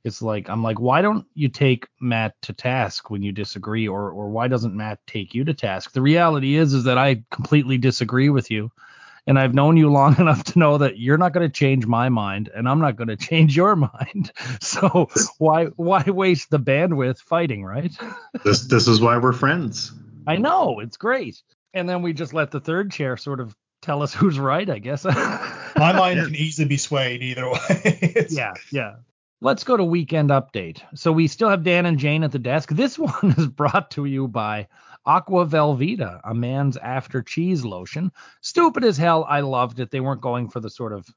it's 0.03 0.21
like 0.21 0.49
I'm 0.49 0.63
like, 0.63 0.79
why 0.79 1.01
don't 1.01 1.25
you 1.33 1.47
take 1.47 1.87
Matt 1.99 2.33
to 2.43 2.53
task 2.53 3.09
when 3.09 3.21
you 3.21 3.31
disagree, 3.31 3.87
or 3.87 4.09
or 4.09 4.29
why 4.29 4.47
doesn't 4.47 4.75
Matt 4.75 4.99
take 5.05 5.35
you 5.35 5.43
to 5.45 5.53
task? 5.53 5.93
The 5.93 6.01
reality 6.01 6.55
is 6.55 6.73
is 6.73 6.85
that 6.85 6.97
I 6.97 7.23
completely 7.31 7.77
disagree 7.77 8.29
with 8.29 8.49
you, 8.49 8.71
and 9.27 9.37
I've 9.37 9.53
known 9.53 9.77
you 9.77 9.91
long 9.91 10.17
enough 10.19 10.43
to 10.45 10.59
know 10.59 10.79
that 10.79 10.97
you're 10.97 11.17
not 11.17 11.33
going 11.33 11.47
to 11.47 11.53
change 11.53 11.85
my 11.85 12.09
mind, 12.09 12.49
and 12.53 12.67
I'm 12.67 12.79
not 12.79 12.95
going 12.95 13.07
to 13.15 13.17
change 13.17 13.55
your 13.55 13.75
mind. 13.75 14.31
So 14.61 15.09
why 15.37 15.65
why 15.65 16.03
waste 16.03 16.49
the 16.49 16.59
bandwidth 16.59 17.19
fighting, 17.19 17.63
right? 17.63 17.91
This 18.43 18.61
this 18.61 18.87
is 18.87 19.01
why 19.01 19.17
we're 19.17 19.33
friends. 19.33 19.91
I 20.25 20.37
know 20.37 20.79
it's 20.79 20.97
great, 20.97 21.41
and 21.73 21.87
then 21.87 22.01
we 22.01 22.13
just 22.13 22.33
let 22.33 22.51
the 22.51 22.59
third 22.59 22.91
chair 22.91 23.17
sort 23.17 23.39
of 23.39 23.55
tell 23.81 24.03
us 24.03 24.13
who's 24.13 24.39
right, 24.39 24.69
I 24.69 24.79
guess. 24.79 25.03
my 25.03 25.93
mind 25.93 26.23
can 26.23 26.35
easily 26.35 26.67
be 26.67 26.77
swayed 26.77 27.21
either 27.23 27.49
way. 27.49 28.27
yeah, 28.29 28.53
yeah. 28.71 28.95
Let's 29.43 29.63
go 29.63 29.75
to 29.75 29.83
weekend 29.83 30.29
update. 30.29 30.83
So 30.93 31.11
we 31.11 31.25
still 31.25 31.49
have 31.49 31.63
Dan 31.63 31.87
and 31.87 31.97
Jane 31.97 32.23
at 32.23 32.31
the 32.31 32.37
desk. 32.37 32.69
This 32.75 32.99
one 32.99 33.33
is 33.37 33.47
brought 33.47 33.89
to 33.91 34.05
you 34.05 34.27
by 34.27 34.67
Aqua 35.03 35.47
Velveeta, 35.47 36.21
a 36.23 36.35
man's 36.35 36.77
after 36.77 37.23
cheese 37.23 37.65
lotion. 37.65 38.11
Stupid 38.41 38.83
as 38.83 38.97
hell. 38.97 39.25
I 39.27 39.39
loved 39.39 39.79
it. 39.79 39.89
They 39.89 39.99
weren't 39.99 40.21
going 40.21 40.49
for 40.49 40.59
the 40.59 40.69
sort 40.69 40.93
of 40.93 41.07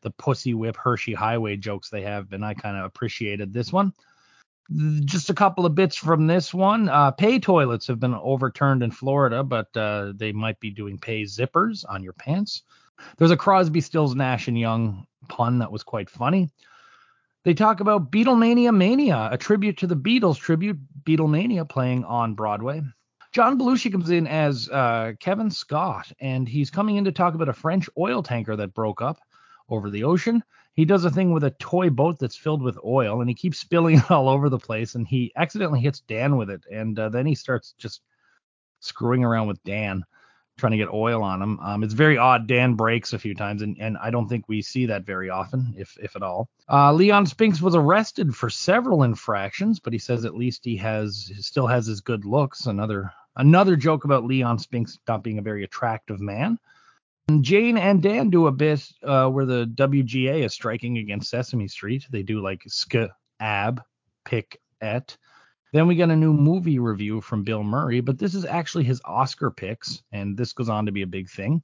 the 0.00 0.10
pussy 0.10 0.54
whip 0.54 0.76
Hershey 0.76 1.12
highway 1.12 1.56
jokes 1.56 1.90
they 1.90 2.00
have 2.02 2.30
been. 2.30 2.42
I 2.42 2.54
kind 2.54 2.78
of 2.78 2.86
appreciated 2.86 3.52
this 3.52 3.70
one. 3.70 3.92
Just 5.04 5.28
a 5.28 5.34
couple 5.34 5.66
of 5.66 5.74
bits 5.74 5.96
from 5.96 6.26
this 6.26 6.54
one. 6.54 6.88
Uh, 6.88 7.10
pay 7.10 7.38
toilets 7.38 7.86
have 7.88 8.00
been 8.00 8.14
overturned 8.14 8.82
in 8.82 8.90
Florida, 8.90 9.44
but 9.44 9.76
uh, 9.76 10.12
they 10.16 10.32
might 10.32 10.58
be 10.60 10.70
doing 10.70 10.98
pay 10.98 11.24
zippers 11.24 11.84
on 11.86 12.02
your 12.02 12.14
pants. 12.14 12.62
There's 13.18 13.30
a 13.30 13.36
Crosby, 13.36 13.82
Stills, 13.82 14.14
Nash 14.14 14.48
and 14.48 14.58
Young 14.58 15.06
pun 15.28 15.58
that 15.58 15.70
was 15.70 15.82
quite 15.82 16.08
funny. 16.08 16.50
They 17.46 17.54
talk 17.54 17.78
about 17.78 18.10
Beatlemania 18.10 18.76
Mania, 18.76 19.28
a 19.30 19.38
tribute 19.38 19.78
to 19.78 19.86
the 19.86 19.94
Beatles, 19.94 20.36
tribute 20.36 20.80
Beatlemania 21.04 21.66
playing 21.68 22.02
on 22.02 22.34
Broadway. 22.34 22.82
John 23.30 23.56
Belushi 23.56 23.92
comes 23.92 24.10
in 24.10 24.26
as 24.26 24.68
uh, 24.68 25.12
Kevin 25.20 25.52
Scott, 25.52 26.10
and 26.18 26.48
he's 26.48 26.72
coming 26.72 26.96
in 26.96 27.04
to 27.04 27.12
talk 27.12 27.34
about 27.34 27.48
a 27.48 27.52
French 27.52 27.88
oil 27.96 28.20
tanker 28.20 28.56
that 28.56 28.74
broke 28.74 29.00
up 29.00 29.20
over 29.68 29.90
the 29.90 30.02
ocean. 30.02 30.42
He 30.74 30.84
does 30.84 31.04
a 31.04 31.10
thing 31.10 31.30
with 31.30 31.44
a 31.44 31.52
toy 31.52 31.88
boat 31.88 32.18
that's 32.18 32.36
filled 32.36 32.62
with 32.62 32.80
oil, 32.84 33.20
and 33.20 33.30
he 33.30 33.34
keeps 33.36 33.60
spilling 33.60 33.98
it 33.98 34.10
all 34.10 34.28
over 34.28 34.48
the 34.48 34.58
place, 34.58 34.96
and 34.96 35.06
he 35.06 35.30
accidentally 35.36 35.78
hits 35.78 36.00
Dan 36.00 36.36
with 36.36 36.50
it, 36.50 36.64
and 36.72 36.98
uh, 36.98 37.10
then 37.10 37.26
he 37.26 37.36
starts 37.36 37.76
just 37.78 38.00
screwing 38.80 39.24
around 39.24 39.46
with 39.46 39.62
Dan 39.62 40.02
trying 40.56 40.72
to 40.72 40.78
get 40.78 40.88
oil 40.92 41.22
on 41.22 41.42
him. 41.42 41.60
Um, 41.60 41.82
it's 41.82 41.94
very 41.94 42.16
odd. 42.16 42.46
Dan 42.46 42.74
breaks 42.74 43.12
a 43.12 43.18
few 43.18 43.34
times, 43.34 43.62
and, 43.62 43.76
and 43.78 43.96
I 43.98 44.10
don't 44.10 44.28
think 44.28 44.48
we 44.48 44.62
see 44.62 44.86
that 44.86 45.04
very 45.04 45.30
often, 45.30 45.74
if 45.76 45.96
if 46.00 46.16
at 46.16 46.22
all. 46.22 46.48
Uh, 46.70 46.92
Leon 46.92 47.26
Spinks 47.26 47.60
was 47.60 47.74
arrested 47.74 48.34
for 48.34 48.50
several 48.50 49.02
infractions, 49.02 49.78
but 49.78 49.92
he 49.92 49.98
says 49.98 50.24
at 50.24 50.34
least 50.34 50.64
he 50.64 50.76
has 50.76 51.30
still 51.40 51.66
has 51.66 51.86
his 51.86 52.00
good 52.00 52.24
looks. 52.24 52.66
Another 52.66 53.12
another 53.36 53.76
joke 53.76 54.04
about 54.04 54.24
Leon 54.24 54.58
Spinks 54.58 54.98
not 55.06 55.22
being 55.22 55.38
a 55.38 55.42
very 55.42 55.64
attractive 55.64 56.20
man. 56.20 56.58
And 57.28 57.44
Jane 57.44 57.76
and 57.76 58.00
Dan 58.00 58.30
do 58.30 58.46
a 58.46 58.52
bit 58.52 58.86
uh, 59.02 59.28
where 59.28 59.46
the 59.46 59.66
WGA 59.74 60.44
is 60.44 60.54
striking 60.54 60.98
against 60.98 61.30
Sesame 61.30 61.66
Street. 61.66 62.06
They 62.10 62.22
do 62.22 62.40
like 62.40 62.62
sk 62.68 62.94
ab 63.40 63.82
pick 64.24 64.60
et 64.80 65.16
then 65.76 65.86
we 65.86 65.94
get 65.94 66.10
a 66.10 66.16
new 66.16 66.32
movie 66.32 66.78
review 66.78 67.20
from 67.20 67.44
Bill 67.44 67.62
Murray, 67.62 68.00
but 68.00 68.18
this 68.18 68.34
is 68.34 68.44
actually 68.44 68.84
his 68.84 69.00
Oscar 69.04 69.50
picks, 69.50 70.02
and 70.12 70.36
this 70.36 70.52
goes 70.52 70.68
on 70.68 70.86
to 70.86 70.92
be 70.92 71.02
a 71.02 71.06
big 71.06 71.28
thing. 71.28 71.62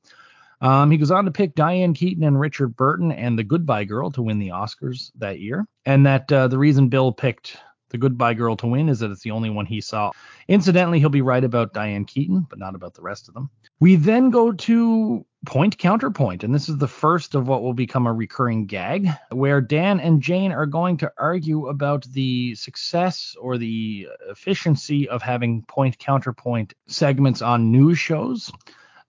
Um, 0.61 0.90
he 0.90 0.98
goes 0.98 1.11
on 1.11 1.25
to 1.25 1.31
pick 1.31 1.55
Diane 1.55 1.92
Keaton 1.92 2.22
and 2.22 2.38
Richard 2.38 2.77
Burton 2.77 3.11
and 3.11 3.38
The 3.38 3.42
Goodbye 3.42 3.85
Girl 3.85 4.11
to 4.12 4.22
win 4.22 4.38
the 4.38 4.51
Oscars 4.51 5.11
that 5.16 5.40
year, 5.40 5.66
and 5.87 6.07
that 6.07 6.31
uh, 6.31 6.46
the 6.48 6.59
reason 6.59 6.88
Bill 6.88 7.11
picked 7.11 7.57
The 7.88 7.98
Goodbye 7.98 8.35
Girl 8.35 8.57
to 8.57 8.66
win 8.66 8.88
is 8.88 9.01
that 9.01 9.11
it's 9.11 9.22
the 9.22 9.33
only 9.33 9.51
one 9.51 9.66
he 9.66 9.81
saw. 9.81 10.12
Incidentally, 10.46 11.01
he'll 11.01 11.09
be 11.09 11.22
right 11.22 11.42
about 11.42 11.72
Diane 11.72 12.05
Keaton, 12.05 12.46
but 12.48 12.59
not 12.59 12.75
about 12.75 12.94
the 12.94 13.03
rest 13.03 13.27
of 13.29 13.35
them. 13.35 13.51
We 13.81 13.96
then 13.96 14.31
go 14.31 14.53
to 14.53 15.27
point 15.44 15.76
counterpoint 15.76 16.44
and 16.44 16.55
this 16.55 16.68
is 16.68 16.78
the 16.78 16.87
first 16.87 17.35
of 17.35 17.48
what 17.48 17.62
will 17.62 17.74
become 17.74 18.07
a 18.07 18.12
recurring 18.12 18.64
gag 18.64 19.09
where 19.31 19.61
dan 19.61 19.98
and 19.98 20.22
jane 20.22 20.52
are 20.52 20.66
going 20.66 20.96
to 20.96 21.12
argue 21.18 21.66
about 21.66 22.05
the 22.12 22.55
success 22.55 23.35
or 23.40 23.59
the 23.59 24.07
efficiency 24.31 25.09
of 25.09 25.20
having 25.20 25.62
point 25.62 25.98
counterpoint 25.98 26.74
segments 26.87 27.42
on 27.42 27.72
news 27.72 27.98
shows. 27.98 28.52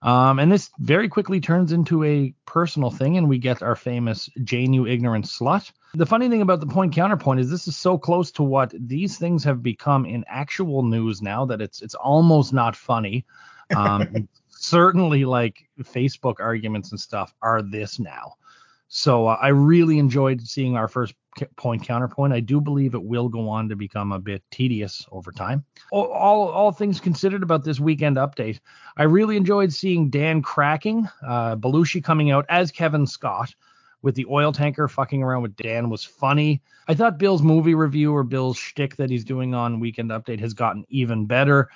Um, 0.02 0.38
and 0.38 0.52
this 0.52 0.70
very 0.80 1.08
quickly 1.08 1.40
turns 1.40 1.72
into 1.72 2.04
a 2.04 2.34
personal 2.44 2.90
thing 2.90 3.16
and 3.16 3.26
we 3.26 3.38
get 3.38 3.62
our 3.62 3.74
famous 3.74 4.28
jane 4.42 4.74
you 4.74 4.86
ignorant 4.86 5.24
slut. 5.24 5.72
The 5.94 6.04
funny 6.04 6.28
thing 6.28 6.42
about 6.42 6.60
the 6.60 6.66
point 6.66 6.92
counterpoint 6.92 7.40
is 7.40 7.48
this 7.48 7.68
is 7.68 7.76
so 7.76 7.96
close 7.96 8.30
to 8.32 8.42
what 8.42 8.74
these 8.78 9.16
things 9.16 9.44
have 9.44 9.62
become 9.62 10.04
in 10.04 10.24
actual 10.28 10.82
news 10.82 11.22
now 11.22 11.46
that 11.46 11.62
it's 11.62 11.80
it's 11.80 11.94
almost 11.94 12.52
not 12.52 12.76
funny. 12.76 13.24
Um, 13.74 14.28
certainly 14.64 15.24
like 15.24 15.68
Facebook 15.82 16.36
arguments 16.40 16.90
and 16.90 17.00
stuff 17.00 17.34
are 17.42 17.62
this 17.62 17.98
now. 17.98 18.34
So 18.88 19.26
uh, 19.26 19.38
I 19.40 19.48
really 19.48 19.98
enjoyed 19.98 20.40
seeing 20.46 20.76
our 20.76 20.88
first 20.88 21.14
point 21.56 21.82
counterpoint. 21.82 22.32
I 22.32 22.40
do 22.40 22.60
believe 22.60 22.94
it 22.94 23.02
will 23.02 23.28
go 23.28 23.48
on 23.48 23.68
to 23.68 23.76
become 23.76 24.12
a 24.12 24.20
bit 24.20 24.42
tedious 24.50 25.04
over 25.10 25.32
time. 25.32 25.64
All, 25.90 26.06
all, 26.06 26.70
things 26.70 27.00
considered 27.00 27.42
about 27.42 27.64
this 27.64 27.80
weekend 27.80 28.16
update, 28.16 28.60
I 28.96 29.02
really 29.02 29.36
enjoyed 29.36 29.72
seeing 29.72 30.10
Dan 30.10 30.42
cracking, 30.42 31.08
uh, 31.26 31.56
Belushi 31.56 32.04
coming 32.04 32.30
out 32.30 32.46
as 32.48 32.70
Kevin 32.70 33.06
Scott 33.06 33.52
with 34.02 34.14
the 34.14 34.26
oil 34.30 34.52
tanker 34.52 34.86
fucking 34.86 35.22
around 35.22 35.42
with 35.42 35.56
Dan 35.56 35.90
was 35.90 36.04
funny. 36.04 36.62
I 36.86 36.94
thought 36.94 37.18
Bill's 37.18 37.42
movie 37.42 37.74
review 37.74 38.14
or 38.14 38.22
Bill's 38.22 38.58
shtick 38.58 38.96
that 38.96 39.10
he's 39.10 39.24
doing 39.24 39.54
on 39.54 39.80
Weekend 39.80 40.10
Update 40.10 40.40
has 40.40 40.54
gotten 40.54 40.84
even 40.88 41.26
better 41.26 41.68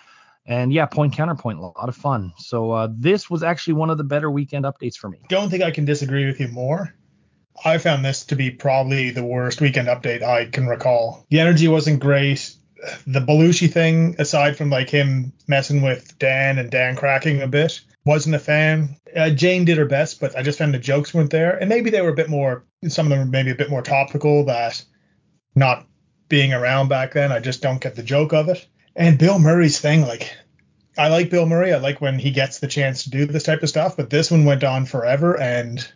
And 0.49 0.73
yeah, 0.73 0.87
point 0.87 1.13
counterpoint, 1.13 1.59
a 1.59 1.61
lot 1.61 1.89
of 1.91 1.95
fun. 1.95 2.33
So 2.39 2.73
uh, 2.73 2.89
this 2.91 3.29
was 3.29 3.43
actually 3.43 3.75
one 3.75 3.91
of 3.91 3.99
the 3.99 4.05
better 4.05 4.31
weekend 4.31 4.65
updates 4.65 4.97
for 4.97 5.11
me. 5.11 5.19
Don't 5.29 5.51
think 5.51 5.63
I 5.63 5.71
can 5.71 5.85
disagree 5.85 6.25
with 6.25 6.41
you 6.41 6.49
more. 6.49 6.95
I 7.65 7.77
found 7.77 8.03
this 8.03 8.25
to 8.27 8.37
be 8.37 8.51
probably 8.51 9.11
the 9.11 9.25
worst 9.25 9.61
weekend 9.61 9.89
update 9.89 10.23
I 10.23 10.47
can 10.47 10.67
recall. 10.67 11.27
The 11.29 11.41
energy 11.41 11.69
wasn't 11.69 12.01
great. 12.01 12.55
The 13.07 13.21
Belushi 13.21 13.71
thing, 13.71 14.17
aside 14.19 14.57
from 14.57 14.71
like 14.71 14.89
him 14.89 15.33
messing 15.49 15.83
with 15.83 16.19
Dan 16.19 16.59
and 16.59 16.71
Dan 16.71 16.97
cracking 16.97 17.43
a 17.43 17.49
bit, 17.49 17.81
wasn't 18.07 18.37
a 18.37 18.39
fan. 18.39 18.97
Uh, 19.15 19.31
Jane 19.31 19.67
did 19.67 19.77
her 19.77 19.85
best, 19.85 20.19
but 20.19 20.35
I 20.35 20.43
just 20.43 20.59
found 20.59 20.73
the 20.73 20.79
jokes 20.79 21.13
weren't 21.13 21.31
there, 21.31 21.59
and 21.59 21.69
maybe 21.69 21.91
they 21.91 22.01
were 22.01 22.11
a 22.11 22.15
bit 22.15 22.31
more. 22.31 22.65
Some 22.87 23.07
of 23.07 23.11
them 23.11 23.19
were 23.19 23.27
maybe 23.27 23.51
a 23.51 23.57
bit 23.57 23.69
more 23.69 23.83
topical. 23.83 24.45
That 24.45 24.83
not 25.55 25.87
being 26.29 26.55
around 26.55 26.89
back 26.89 27.13
then, 27.13 27.33
I 27.33 27.41
just 27.41 27.61
don't 27.61 27.83
get 27.83 27.97
the 27.97 28.03
joke 28.03 28.33
of 28.33 28.49
it. 28.49 28.67
And 28.99 29.17
Bill 29.17 29.39
Murray's 29.39 29.79
thing, 29.79 30.03
like 30.03 30.37
I 30.99 31.07
like 31.07 31.31
Bill 31.31 31.47
Murray. 31.47 31.73
I 31.73 31.79
like 31.79 32.01
when 32.01 32.19
he 32.19 32.33
gets 32.33 32.59
the 32.59 32.67
chance 32.67 33.05
to 33.05 33.11
do 33.11 33.27
this 33.27 33.45
type 33.45 33.63
of 33.63 33.69
stuff, 33.69 33.97
but 33.97 34.11
this 34.11 34.29
one 34.29 34.45
went 34.45 34.65
on 34.65 34.87
forever 34.87 35.41
and 35.41 35.89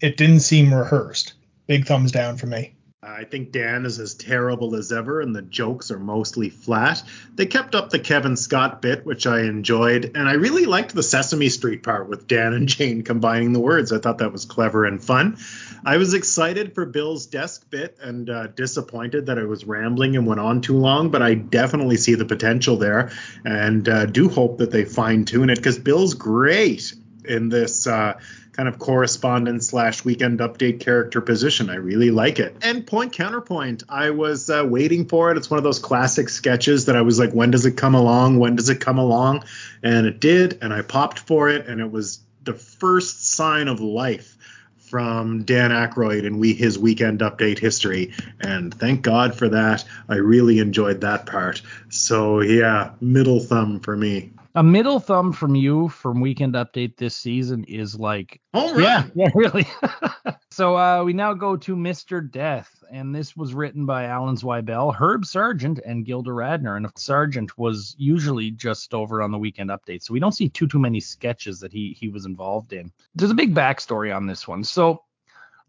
it 0.00 0.16
didn't 0.16 0.40
seem 0.40 0.72
rehearsed. 0.72 1.34
Big 1.66 1.84
thumbs 1.84 2.12
down 2.12 2.36
for 2.36 2.46
me. 2.46 2.76
I 3.06 3.24
think 3.24 3.52
Dan 3.52 3.84
is 3.84 3.98
as 4.00 4.14
terrible 4.14 4.74
as 4.74 4.90
ever, 4.90 5.20
and 5.20 5.36
the 5.36 5.42
jokes 5.42 5.90
are 5.90 5.98
mostly 5.98 6.48
flat. 6.48 7.02
They 7.34 7.46
kept 7.46 7.74
up 7.74 7.90
the 7.90 7.98
Kevin 7.98 8.36
Scott 8.36 8.80
bit, 8.80 9.04
which 9.04 9.26
I 9.26 9.42
enjoyed, 9.42 10.12
and 10.14 10.28
I 10.28 10.34
really 10.34 10.64
liked 10.64 10.94
the 10.94 11.02
Sesame 11.02 11.50
Street 11.50 11.82
part 11.82 12.08
with 12.08 12.26
Dan 12.26 12.54
and 12.54 12.68
Jane 12.68 13.02
combining 13.02 13.52
the 13.52 13.60
words. 13.60 13.92
I 13.92 13.98
thought 13.98 14.18
that 14.18 14.32
was 14.32 14.46
clever 14.46 14.84
and 14.84 15.02
fun. 15.02 15.36
I 15.84 15.98
was 15.98 16.14
excited 16.14 16.74
for 16.74 16.86
Bill's 16.86 17.26
desk 17.26 17.68
bit 17.68 17.98
and 18.00 18.30
uh, 18.30 18.46
disappointed 18.48 19.26
that 19.26 19.38
I 19.38 19.44
was 19.44 19.66
rambling 19.66 20.16
and 20.16 20.26
went 20.26 20.40
on 20.40 20.62
too 20.62 20.78
long, 20.78 21.10
but 21.10 21.20
I 21.20 21.34
definitely 21.34 21.98
see 21.98 22.14
the 22.14 22.24
potential 22.24 22.76
there 22.76 23.10
and 23.44 23.86
uh, 23.88 24.06
do 24.06 24.28
hope 24.30 24.58
that 24.58 24.70
they 24.70 24.84
fine 24.84 25.24
tune 25.26 25.50
it 25.50 25.56
because 25.56 25.78
Bill's 25.78 26.14
great 26.14 26.94
in 27.26 27.50
this. 27.50 27.86
Uh, 27.86 28.18
kind 28.56 28.68
of 28.68 28.78
correspondent 28.78 29.64
slash 29.64 30.04
weekend 30.04 30.38
update 30.38 30.80
character 30.80 31.20
position. 31.20 31.70
I 31.70 31.74
really 31.74 32.10
like 32.10 32.38
it. 32.38 32.56
And 32.62 32.86
point 32.86 33.12
counterpoint, 33.12 33.82
I 33.88 34.10
was 34.10 34.48
uh, 34.48 34.64
waiting 34.66 35.08
for 35.08 35.30
it. 35.30 35.36
It's 35.36 35.50
one 35.50 35.58
of 35.58 35.64
those 35.64 35.80
classic 35.80 36.28
sketches 36.28 36.86
that 36.86 36.96
I 36.96 37.02
was 37.02 37.18
like, 37.18 37.32
when 37.32 37.50
does 37.50 37.66
it 37.66 37.76
come 37.76 37.94
along? 37.94 38.38
When 38.38 38.54
does 38.54 38.68
it 38.68 38.80
come 38.80 38.98
along? 38.98 39.44
And 39.82 40.06
it 40.06 40.20
did, 40.20 40.58
and 40.62 40.72
I 40.72 40.82
popped 40.82 41.18
for 41.18 41.48
it, 41.48 41.66
and 41.66 41.80
it 41.80 41.90
was 41.90 42.20
the 42.44 42.54
first 42.54 43.34
sign 43.34 43.68
of 43.68 43.80
life 43.80 44.36
from 44.76 45.42
Dan 45.42 45.70
Aykroyd 45.70 46.24
and 46.24 46.38
we 46.38 46.54
his 46.54 46.78
weekend 46.78 47.20
update 47.20 47.58
history. 47.58 48.12
And 48.38 48.72
thank 48.72 49.02
God 49.02 49.36
for 49.36 49.48
that. 49.48 49.84
I 50.08 50.16
really 50.16 50.60
enjoyed 50.60 51.00
that 51.00 51.26
part. 51.26 51.62
So 51.88 52.40
yeah, 52.40 52.92
middle 53.00 53.40
thumb 53.40 53.80
for 53.80 53.96
me 53.96 54.33
a 54.54 54.62
middle 54.62 55.00
thumb 55.00 55.32
from 55.32 55.54
you 55.54 55.88
from 55.88 56.20
Weekend 56.20 56.54
Update 56.54 56.96
this 56.96 57.16
season 57.16 57.64
is 57.64 57.98
like, 57.98 58.40
oh 58.54 58.78
yeah, 58.78 59.06
yeah, 59.14 59.28
really. 59.34 59.66
so 60.50 60.76
uh, 60.76 61.02
we 61.02 61.12
now 61.12 61.34
go 61.34 61.56
to 61.56 61.74
Mr. 61.74 62.30
Death, 62.30 62.84
and 62.90 63.14
this 63.14 63.36
was 63.36 63.52
written 63.52 63.84
by 63.84 64.04
Alan 64.04 64.36
Zweibel, 64.36 64.94
Herb 64.94 65.24
Sargent, 65.24 65.80
and 65.84 66.06
Gilda 66.06 66.30
Radner. 66.30 66.76
And 66.76 66.86
Sargent 66.96 67.58
was 67.58 67.96
usually 67.98 68.52
just 68.52 68.94
over 68.94 69.22
on 69.22 69.32
the 69.32 69.38
Weekend 69.38 69.70
Update, 69.70 70.02
so 70.02 70.14
we 70.14 70.20
don't 70.20 70.32
see 70.32 70.48
too 70.48 70.68
too 70.68 70.78
many 70.78 71.00
sketches 71.00 71.58
that 71.60 71.72
he 71.72 71.96
he 71.98 72.08
was 72.08 72.24
involved 72.24 72.72
in. 72.72 72.92
There's 73.16 73.32
a 73.32 73.34
big 73.34 73.54
backstory 73.54 74.14
on 74.14 74.26
this 74.26 74.46
one. 74.46 74.62
So 74.62 75.02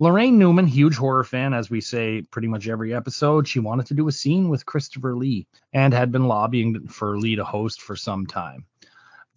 Laraine 0.02 0.34
Newman, 0.34 0.67
huge 0.67 0.98
horror 0.98 1.24
fan, 1.24 1.54
as 1.54 1.69
we 1.69 1.80
say 1.80 2.21
pretty 2.21 2.50
much 2.50 2.67
every 2.67 2.93
episode, 2.93 3.48
she 3.48 3.60
wanted 3.60 3.86
to 3.86 3.93
do 3.93 4.10
a 4.10 4.12
scene 4.12 4.50
with 4.50 4.65
Christopher 4.65 5.15
Lee 5.15 5.48
and 5.71 5.93
had 5.93 6.12
been 6.12 6.28
lobbying 6.28 6.86
for 6.88 7.17
Lee 7.17 7.38
to 7.38 7.45
host 7.45 7.82
for 7.82 7.95
some 7.95 8.28
time. 8.28 8.65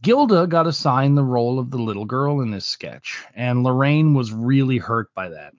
Gilda 0.00 0.46
got 0.46 0.68
assigned 0.68 1.18
the 1.18 1.24
role 1.24 1.58
of 1.58 1.70
the 1.70 1.78
little 1.78 2.04
girl 2.04 2.40
in 2.40 2.52
this 2.52 2.66
sketch, 2.66 3.24
and 3.34 3.64
Laraine 3.64 4.14
was 4.14 4.32
really 4.32 4.78
hurt 4.78 5.12
by 5.12 5.30
that. 5.30 5.54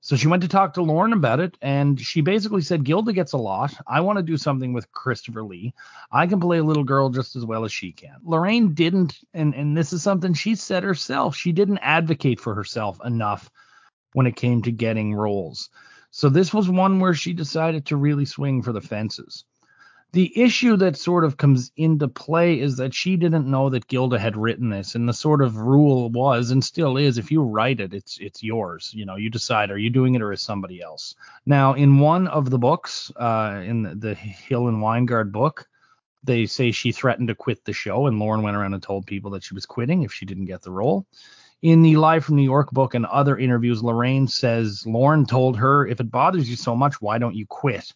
So 0.00 0.16
she 0.16 0.26
went 0.26 0.42
to 0.42 0.48
talk 0.48 0.74
to 0.74 0.82
Lorne 0.82 1.12
about 1.12 1.38
it, 1.38 1.56
and 1.62 2.00
she 2.00 2.20
basically 2.20 2.62
said, 2.62 2.84
Gilda 2.84 3.12
gets 3.12 3.32
a 3.32 3.38
lot. 3.38 3.74
I 3.86 4.00
want 4.00 4.18
to 4.18 4.24
do 4.24 4.36
something 4.36 4.72
with 4.72 4.90
Christopher 4.90 5.44
Lee. 5.44 5.72
I 6.10 6.26
can 6.26 6.40
play 6.40 6.58
a 6.58 6.64
little 6.64 6.84
girl 6.84 7.10
just 7.10 7.36
as 7.36 7.44
well 7.44 7.64
as 7.64 7.72
she 7.72 7.92
can. 7.92 8.16
Laraine 8.24 8.74
didn't, 8.74 9.18
and, 9.34 9.54
and 9.54 9.76
this 9.76 9.92
is 9.92 10.02
something 10.02 10.34
she 10.34 10.56
said 10.56 10.82
herself, 10.82 11.36
she 11.36 11.52
didn't 11.52 11.78
advocate 11.78 12.40
for 12.40 12.54
herself 12.54 12.98
enough 13.04 13.50
when 14.14 14.26
it 14.26 14.36
came 14.36 14.62
to 14.62 14.72
getting 14.72 15.14
roles. 15.14 15.70
So 16.10 16.28
this 16.28 16.52
was 16.52 16.68
one 16.68 16.98
where 16.98 17.14
she 17.14 17.32
decided 17.32 17.86
to 17.86 17.96
really 17.96 18.24
swing 18.24 18.62
for 18.62 18.72
the 18.72 18.80
fences 18.80 19.44
the 20.12 20.32
issue 20.40 20.76
that 20.76 20.96
sort 20.96 21.24
of 21.24 21.36
comes 21.36 21.72
into 21.76 22.08
play 22.08 22.58
is 22.58 22.76
that 22.78 22.94
she 22.94 23.16
didn't 23.16 23.50
know 23.50 23.68
that 23.70 23.88
Gilda 23.88 24.18
had 24.18 24.36
written 24.36 24.70
this, 24.70 24.94
and 24.94 25.08
the 25.08 25.12
sort 25.12 25.42
of 25.42 25.56
rule 25.56 26.10
was 26.10 26.50
and 26.50 26.64
still 26.64 26.96
is 26.96 27.18
if 27.18 27.30
you 27.30 27.42
write 27.42 27.80
it, 27.80 27.92
it's 27.92 28.18
it's 28.18 28.42
yours. 28.42 28.92
You 28.94 29.04
know, 29.04 29.16
you 29.16 29.28
decide 29.28 29.70
are 29.70 29.78
you 29.78 29.90
doing 29.90 30.14
it 30.14 30.22
or 30.22 30.32
is 30.32 30.42
somebody 30.42 30.80
else. 30.80 31.14
Now, 31.44 31.74
in 31.74 31.98
one 31.98 32.28
of 32.28 32.50
the 32.50 32.58
books, 32.58 33.10
uh, 33.16 33.62
in 33.64 33.82
the, 33.82 33.94
the 33.94 34.14
Hill 34.14 34.68
and 34.68 34.78
Weingrad 34.78 35.32
book, 35.32 35.68
they 36.24 36.46
say 36.46 36.70
she 36.70 36.92
threatened 36.92 37.28
to 37.28 37.34
quit 37.34 37.64
the 37.64 37.72
show, 37.72 38.06
and 38.06 38.18
Lorne 38.18 38.42
went 38.42 38.56
around 38.56 38.74
and 38.74 38.82
told 38.82 39.06
people 39.06 39.30
that 39.32 39.44
she 39.44 39.54
was 39.54 39.66
quitting 39.66 40.02
if 40.02 40.12
she 40.12 40.26
didn't 40.26 40.46
get 40.46 40.62
the 40.62 40.72
role. 40.72 41.06
In 41.62 41.82
the 41.82 41.96
Live 41.96 42.24
from 42.24 42.36
New 42.36 42.42
York 42.42 42.70
book 42.70 42.94
and 42.94 43.06
other 43.06 43.38
interviews, 43.38 43.82
Laraine 43.82 44.28
says 44.28 44.86
Lorne 44.86 45.26
told 45.26 45.56
her, 45.56 45.86
if 45.86 46.00
it 46.00 46.10
bothers 46.10 46.48
you 46.48 46.56
so 46.56 46.76
much, 46.76 47.00
why 47.00 47.18
don't 47.18 47.34
you 47.34 47.46
quit? 47.46 47.92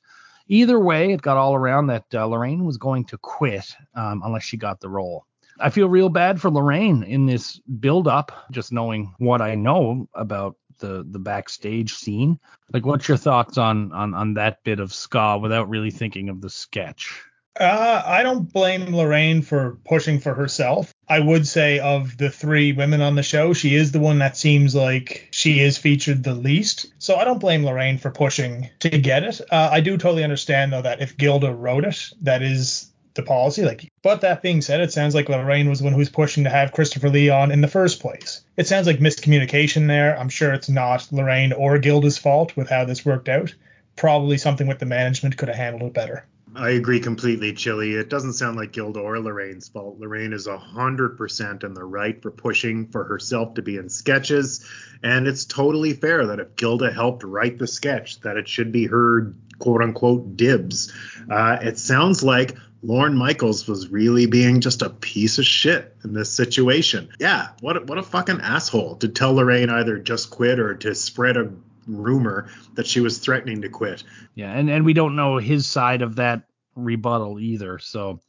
Either 0.50 0.80
way, 0.80 1.12
it 1.12 1.22
got 1.22 1.36
all 1.36 1.54
around 1.54 1.86
that 1.86 2.04
uh, 2.12 2.26
Laraine 2.26 2.64
was 2.64 2.76
going 2.76 3.04
to 3.04 3.16
quit 3.18 3.64
um, 3.94 4.20
unless 4.24 4.42
she 4.42 4.56
got 4.56 4.80
the 4.80 4.88
role. 4.88 5.24
I 5.60 5.70
feel 5.70 5.88
real 5.88 6.08
bad 6.08 6.40
for 6.40 6.50
Laraine 6.50 7.06
in 7.06 7.26
this 7.26 7.60
build 7.60 8.08
up, 8.08 8.32
just 8.50 8.72
knowing 8.72 9.14
what 9.18 9.40
I 9.40 9.54
know 9.54 10.08
about 10.12 10.56
the 10.80 11.06
the 11.08 11.20
backstage 11.20 11.94
scene. 11.94 12.40
Like, 12.72 12.84
what's 12.84 13.06
your 13.06 13.16
thoughts 13.16 13.58
on 13.58 13.92
on 13.92 14.12
on 14.12 14.34
that 14.34 14.64
bit 14.64 14.80
of 14.80 14.92
ska 14.92 15.38
without 15.38 15.68
really 15.68 15.92
thinking 15.92 16.28
of 16.28 16.40
the 16.40 16.50
sketch? 16.50 17.22
Uh, 17.58 18.02
I 18.06 18.22
don't 18.22 18.52
blame 18.52 18.86
Laraine 18.86 19.44
for 19.44 19.78
pushing 19.84 20.20
for 20.20 20.34
herself. 20.34 20.94
I 21.08 21.18
would 21.18 21.46
say 21.48 21.80
of 21.80 22.16
the 22.16 22.30
three 22.30 22.72
women 22.72 23.00
on 23.00 23.16
the 23.16 23.22
show, 23.22 23.52
she 23.52 23.74
is 23.74 23.90
the 23.90 24.00
one 24.00 24.20
that 24.20 24.36
seems 24.36 24.74
like 24.74 25.28
she 25.32 25.60
is 25.60 25.76
featured 25.76 26.22
the 26.22 26.34
least. 26.34 26.92
So 26.98 27.16
I 27.16 27.24
don't 27.24 27.40
blame 27.40 27.62
Laraine 27.62 27.98
for 27.98 28.10
pushing 28.10 28.70
to 28.78 28.90
get 28.90 29.24
it. 29.24 29.40
Uh, 29.50 29.68
I 29.72 29.80
do 29.80 29.98
totally 29.98 30.22
understand 30.22 30.72
though 30.72 30.82
that 30.82 31.02
if 31.02 31.16
Gilda 31.16 31.52
wrote 31.52 31.84
it, 31.84 32.10
that 32.22 32.42
is 32.42 32.90
the 33.14 33.22
policy. 33.22 33.64
Like, 33.64 33.90
but 34.02 34.20
that 34.20 34.42
being 34.42 34.62
said, 34.62 34.80
it 34.80 34.92
sounds 34.92 35.14
like 35.14 35.26
Laraine 35.26 35.68
was 35.68 35.80
the 35.80 35.84
one 35.84 35.92
who 35.92 35.98
was 35.98 36.08
pushing 36.08 36.44
to 36.44 36.50
have 36.50 36.72
Christopher 36.72 37.10
Lee 37.10 37.30
on 37.30 37.50
in 37.50 37.60
the 37.60 37.68
first 37.68 38.00
place. 38.00 38.44
It 38.56 38.68
sounds 38.68 38.86
like 38.86 39.00
miscommunication 39.00 39.88
there. 39.88 40.18
I'm 40.18 40.28
sure 40.28 40.52
it's 40.52 40.68
not 40.68 41.08
Laraine 41.10 41.52
or 41.56 41.78
Gilda's 41.78 42.18
fault 42.18 42.56
with 42.56 42.68
how 42.68 42.84
this 42.84 43.04
worked 43.04 43.28
out. 43.28 43.54
Probably 43.96 44.38
something 44.38 44.66
with 44.68 44.78
the 44.78 44.86
management 44.86 45.36
could 45.36 45.48
have 45.48 45.56
handled 45.56 45.82
it 45.82 45.94
better. 45.94 46.26
I 46.56 46.70
agree 46.70 47.00
completely, 47.00 47.52
Chilly. 47.52 47.94
It 47.94 48.10
doesn't 48.10 48.32
sound 48.32 48.56
like 48.56 48.72
Gilda 48.72 49.00
or 49.00 49.16
Laraine's 49.16 49.68
fault. 49.68 50.00
Laraine 50.00 50.32
is 50.32 50.48
100% 50.48 51.64
in 51.64 51.74
the 51.74 51.84
right 51.84 52.20
for 52.20 52.30
pushing 52.30 52.88
for 52.88 53.04
herself 53.04 53.54
to 53.54 53.62
be 53.62 53.76
in 53.76 53.88
sketches. 53.88 54.66
And 55.02 55.28
it's 55.28 55.44
totally 55.44 55.92
fair 55.92 56.26
that 56.26 56.40
if 56.40 56.56
Gilda 56.56 56.92
helped 56.92 57.22
write 57.22 57.58
the 57.58 57.66
sketch, 57.66 58.20
that 58.20 58.36
it 58.36 58.48
should 58.48 58.72
be 58.72 58.86
her 58.86 59.34
quote 59.58 59.82
unquote 59.82 60.36
dibs. 60.36 60.92
Uh, 61.30 61.58
it 61.62 61.78
sounds 61.78 62.22
like 62.22 62.56
Lorne 62.82 63.16
Michaels 63.16 63.68
was 63.68 63.88
really 63.88 64.26
being 64.26 64.60
just 64.60 64.82
a 64.82 64.90
piece 64.90 65.38
of 65.38 65.44
shit 65.44 65.94
in 66.02 66.14
this 66.14 66.32
situation. 66.32 67.10
Yeah, 67.20 67.48
what 67.60 67.76
a, 67.76 67.80
what 67.80 67.98
a 67.98 68.02
fucking 68.02 68.40
asshole 68.40 68.96
to 68.96 69.08
tell 69.08 69.34
Laraine 69.34 69.70
either 69.70 69.98
just 69.98 70.30
quit 70.30 70.58
or 70.58 70.74
to 70.76 70.94
spread 70.94 71.36
a 71.36 71.52
rumor 71.86 72.50
that 72.74 72.86
she 72.86 73.00
was 73.00 73.18
threatening 73.18 73.62
to 73.62 73.68
quit. 73.68 74.04
Yeah, 74.34 74.52
and 74.52 74.70
and 74.70 74.84
we 74.84 74.92
don't 74.92 75.16
know 75.16 75.38
his 75.38 75.66
side 75.66 76.02
of 76.02 76.16
that 76.16 76.42
rebuttal 76.74 77.40
either. 77.40 77.78
So 77.78 78.20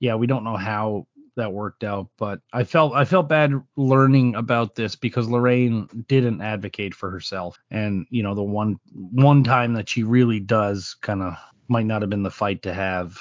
yeah, 0.00 0.14
we 0.14 0.26
don't 0.26 0.44
know 0.44 0.56
how 0.56 1.06
that 1.36 1.52
worked 1.52 1.84
out, 1.84 2.08
but 2.18 2.40
I 2.52 2.64
felt 2.64 2.94
I 2.94 3.04
felt 3.04 3.28
bad 3.28 3.54
learning 3.76 4.34
about 4.34 4.74
this 4.74 4.96
because 4.96 5.28
Laraine 5.28 6.06
didn't 6.06 6.42
advocate 6.42 6.94
for 6.94 7.10
herself, 7.10 7.58
and 7.70 8.06
you 8.10 8.22
know 8.22 8.34
the 8.34 8.42
one 8.42 8.78
one 8.92 9.44
time 9.44 9.72
that 9.74 9.88
she 9.88 10.02
really 10.02 10.40
does 10.40 10.96
kind 11.00 11.22
of 11.22 11.36
might 11.68 11.86
not 11.86 12.02
have 12.02 12.10
been 12.10 12.22
the 12.22 12.30
fight 12.30 12.62
to 12.62 12.74
have. 12.74 13.18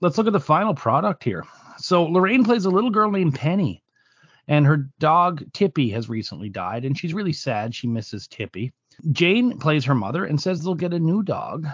Let's 0.00 0.18
look 0.18 0.26
at 0.26 0.32
the 0.32 0.40
final 0.40 0.74
product 0.74 1.24
here. 1.24 1.44
So 1.78 2.06
Laraine 2.06 2.44
plays 2.44 2.64
a 2.64 2.70
little 2.70 2.90
girl 2.90 3.10
named 3.10 3.34
Penny, 3.34 3.82
and 4.48 4.66
her 4.66 4.88
dog 4.98 5.44
Tippy 5.52 5.90
has 5.90 6.08
recently 6.08 6.48
died, 6.48 6.84
and 6.84 6.98
she's 6.98 7.14
really 7.14 7.32
sad. 7.32 7.74
She 7.74 7.86
misses 7.86 8.26
Tippy. 8.26 8.72
Jane 9.12 9.58
plays 9.58 9.84
her 9.84 9.94
mother 9.94 10.24
and 10.24 10.40
says 10.40 10.62
they'll 10.62 10.74
get 10.74 10.94
a 10.94 10.98
new 10.98 11.22
dog. 11.22 11.66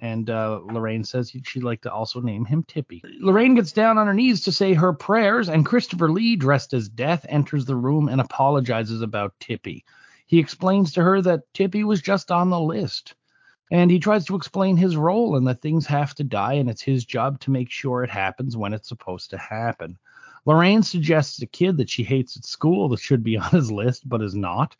And 0.00 0.30
uh, 0.30 0.60
Laraine 0.64 1.04
says 1.04 1.32
she'd 1.44 1.64
like 1.64 1.82
to 1.82 1.92
also 1.92 2.20
name 2.20 2.44
him 2.44 2.62
Tippy. 2.62 3.02
Laraine 3.20 3.56
gets 3.56 3.72
down 3.72 3.98
on 3.98 4.06
her 4.06 4.14
knees 4.14 4.42
to 4.42 4.52
say 4.52 4.74
her 4.74 4.92
prayers, 4.92 5.48
and 5.48 5.66
Christopher 5.66 6.10
Lee, 6.10 6.36
dressed 6.36 6.72
as 6.72 6.88
Death, 6.88 7.26
enters 7.28 7.64
the 7.64 7.74
room 7.74 8.08
and 8.08 8.20
apologizes 8.20 9.02
about 9.02 9.34
Tippy. 9.40 9.84
He 10.26 10.38
explains 10.38 10.92
to 10.92 11.02
her 11.02 11.20
that 11.22 11.52
Tippy 11.52 11.82
was 11.82 12.00
just 12.00 12.30
on 12.30 12.50
the 12.50 12.60
list. 12.60 13.14
And 13.70 13.90
he 13.90 13.98
tries 13.98 14.24
to 14.26 14.36
explain 14.36 14.76
his 14.76 14.96
role 14.96 15.36
and 15.36 15.46
that 15.48 15.60
things 15.60 15.86
have 15.86 16.14
to 16.14 16.24
die, 16.24 16.54
and 16.54 16.70
it's 16.70 16.82
his 16.82 17.04
job 17.04 17.40
to 17.40 17.50
make 17.50 17.70
sure 17.70 18.04
it 18.04 18.10
happens 18.10 18.56
when 18.56 18.72
it's 18.72 18.88
supposed 18.88 19.30
to 19.30 19.38
happen. 19.38 19.98
Laraine 20.46 20.84
suggests 20.84 21.42
a 21.42 21.46
kid 21.46 21.76
that 21.76 21.90
she 21.90 22.04
hates 22.04 22.36
at 22.36 22.46
school 22.46 22.88
that 22.88 23.00
should 23.00 23.22
be 23.22 23.36
on 23.38 23.50
his 23.50 23.72
list, 23.72 24.08
but 24.08 24.22
is 24.22 24.34
not. 24.34 24.76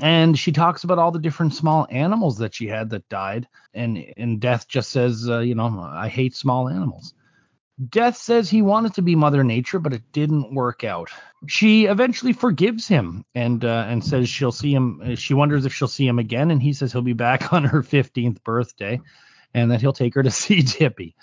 And 0.00 0.38
she 0.38 0.52
talks 0.52 0.84
about 0.84 0.98
all 0.98 1.10
the 1.10 1.18
different 1.18 1.54
small 1.54 1.86
animals 1.90 2.38
that 2.38 2.54
she 2.54 2.66
had 2.66 2.90
that 2.90 3.08
died, 3.10 3.46
and 3.74 4.02
and 4.16 4.40
Death 4.40 4.66
just 4.66 4.90
says, 4.90 5.28
uh, 5.28 5.40
you 5.40 5.54
know, 5.54 5.80
I 5.80 6.08
hate 6.08 6.34
small 6.34 6.68
animals. 6.68 7.12
Death 7.88 8.16
says 8.16 8.48
he 8.48 8.62
wanted 8.62 8.94
to 8.94 9.02
be 9.02 9.16
Mother 9.16 9.42
Nature, 9.44 9.78
but 9.78 9.92
it 9.92 10.02
didn't 10.12 10.54
work 10.54 10.84
out. 10.84 11.10
She 11.46 11.86
eventually 11.86 12.32
forgives 12.32 12.86
him 12.86 13.24
and 13.34 13.64
uh, 13.64 13.86
and 13.88 14.04
says 14.04 14.28
she'll 14.28 14.52
see 14.52 14.72
him. 14.72 15.16
She 15.16 15.34
wonders 15.34 15.66
if 15.66 15.74
she'll 15.74 15.88
see 15.88 16.06
him 16.06 16.18
again, 16.18 16.50
and 16.50 16.62
he 16.62 16.72
says 16.72 16.92
he'll 16.92 17.02
be 17.02 17.12
back 17.12 17.52
on 17.52 17.64
her 17.64 17.82
15th 17.82 18.42
birthday, 18.44 19.00
and 19.52 19.70
that 19.70 19.80
he'll 19.80 19.92
take 19.92 20.14
her 20.14 20.22
to 20.22 20.30
see 20.42 20.62
Tippy. 20.62 21.16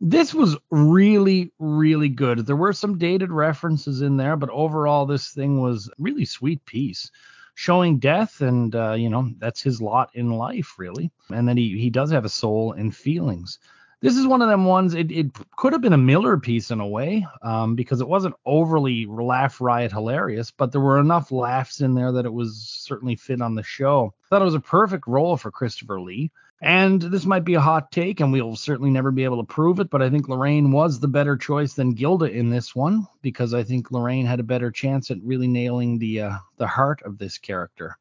This 0.00 0.34
was 0.34 0.56
really, 0.70 1.52
really 1.60 2.08
good. 2.08 2.46
There 2.46 2.56
were 2.56 2.72
some 2.72 2.98
dated 2.98 3.30
references 3.30 4.02
in 4.02 4.16
there, 4.16 4.36
but 4.36 4.50
overall, 4.50 5.06
this 5.06 5.30
thing 5.30 5.60
was 5.60 5.88
really 5.96 6.24
sweet 6.24 6.64
piece, 6.64 7.10
showing 7.54 7.98
death, 7.98 8.40
and 8.40 8.74
uh, 8.74 8.92
you 8.92 9.08
know 9.08 9.30
that's 9.38 9.62
his 9.62 9.80
lot 9.82 10.10
in 10.14 10.30
life, 10.30 10.74
really, 10.78 11.10
and 11.30 11.48
that 11.48 11.56
he 11.56 11.78
he 11.78 11.90
does 11.90 12.10
have 12.10 12.24
a 12.24 12.30
soul 12.30 12.72
and 12.72 12.94
feelings 12.94 13.58
this 14.02 14.16
is 14.16 14.26
one 14.26 14.42
of 14.42 14.48
them 14.48 14.64
ones. 14.64 14.94
It, 14.94 15.12
it 15.12 15.30
could 15.56 15.72
have 15.72 15.80
been 15.80 15.92
a 15.92 15.98
Miller 15.98 16.36
piece 16.36 16.72
in 16.72 16.80
a 16.80 16.86
way, 16.86 17.24
um, 17.40 17.76
because 17.76 18.00
it 18.00 18.08
wasn't 18.08 18.34
overly 18.44 19.06
laugh 19.06 19.60
riot 19.60 19.92
hilarious, 19.92 20.50
but 20.50 20.72
there 20.72 20.80
were 20.80 20.98
enough 20.98 21.30
laughs 21.30 21.80
in 21.80 21.94
there 21.94 22.10
that 22.12 22.26
it 22.26 22.32
was 22.32 22.58
certainly 22.68 23.14
fit 23.14 23.40
on 23.40 23.54
the 23.54 23.62
show. 23.62 24.12
I 24.24 24.28
thought 24.28 24.42
it 24.42 24.46
was 24.46 24.54
a 24.54 24.60
perfect 24.60 25.06
role 25.06 25.36
for 25.36 25.50
Christopher 25.50 26.00
Lee. 26.00 26.32
And 26.60 27.02
this 27.02 27.26
might 27.26 27.44
be 27.44 27.54
a 27.54 27.60
hot 27.60 27.90
take, 27.90 28.20
and 28.20 28.32
we'll 28.32 28.54
certainly 28.54 28.90
never 28.90 29.10
be 29.10 29.24
able 29.24 29.38
to 29.38 29.52
prove 29.52 29.80
it, 29.80 29.90
but 29.90 30.00
I 30.00 30.10
think 30.10 30.28
Laraine 30.28 30.70
was 30.70 31.00
the 31.00 31.08
better 31.08 31.36
choice 31.36 31.74
than 31.74 31.94
Gilda 31.94 32.26
in 32.26 32.50
this 32.50 32.72
one 32.74 33.08
because 33.20 33.52
I 33.52 33.64
think 33.64 33.88
Laraine 33.88 34.26
had 34.26 34.38
a 34.38 34.44
better 34.44 34.70
chance 34.70 35.10
at 35.10 35.18
really 35.24 35.48
nailing 35.48 35.98
the 35.98 36.20
uh, 36.20 36.38
the 36.58 36.68
heart 36.68 37.02
of 37.02 37.18
this 37.18 37.36
character. 37.36 37.98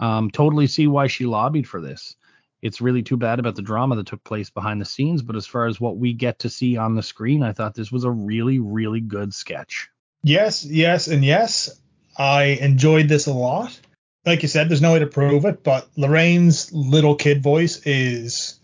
Um, 0.00 0.28
totally 0.28 0.66
see 0.66 0.88
why 0.88 1.06
she 1.06 1.24
lobbied 1.24 1.68
for 1.68 1.80
this 1.80 2.16
it's 2.62 2.80
really 2.80 3.02
too 3.02 3.16
bad 3.16 3.38
about 3.38 3.56
the 3.56 3.62
drama 3.62 3.96
that 3.96 4.06
took 4.06 4.22
place 4.24 4.50
behind 4.50 4.80
the 4.80 4.84
scenes. 4.84 5.22
But 5.22 5.36
as 5.36 5.46
far 5.46 5.66
as 5.66 5.80
what 5.80 5.96
we 5.96 6.12
get 6.12 6.40
to 6.40 6.50
see 6.50 6.76
on 6.76 6.94
the 6.94 7.02
screen, 7.02 7.42
I 7.42 7.52
thought 7.52 7.74
this 7.74 7.92
was 7.92 8.04
a 8.04 8.10
really, 8.10 8.58
really 8.58 9.00
good 9.00 9.32
sketch. 9.34 9.88
Yes, 10.22 10.64
yes, 10.64 11.08
and 11.08 11.24
yes. 11.24 11.70
I 12.16 12.58
enjoyed 12.60 13.08
this 13.08 13.26
a 13.26 13.32
lot. 13.32 13.78
Like 14.26 14.42
you 14.42 14.48
said, 14.48 14.68
there's 14.68 14.82
no 14.82 14.92
way 14.92 14.98
to 14.98 15.06
prove 15.06 15.46
it, 15.46 15.64
but 15.64 15.88
Laraine's 15.96 16.70
little 16.72 17.14
kid 17.14 17.42
voice 17.42 17.80
is 17.86 18.60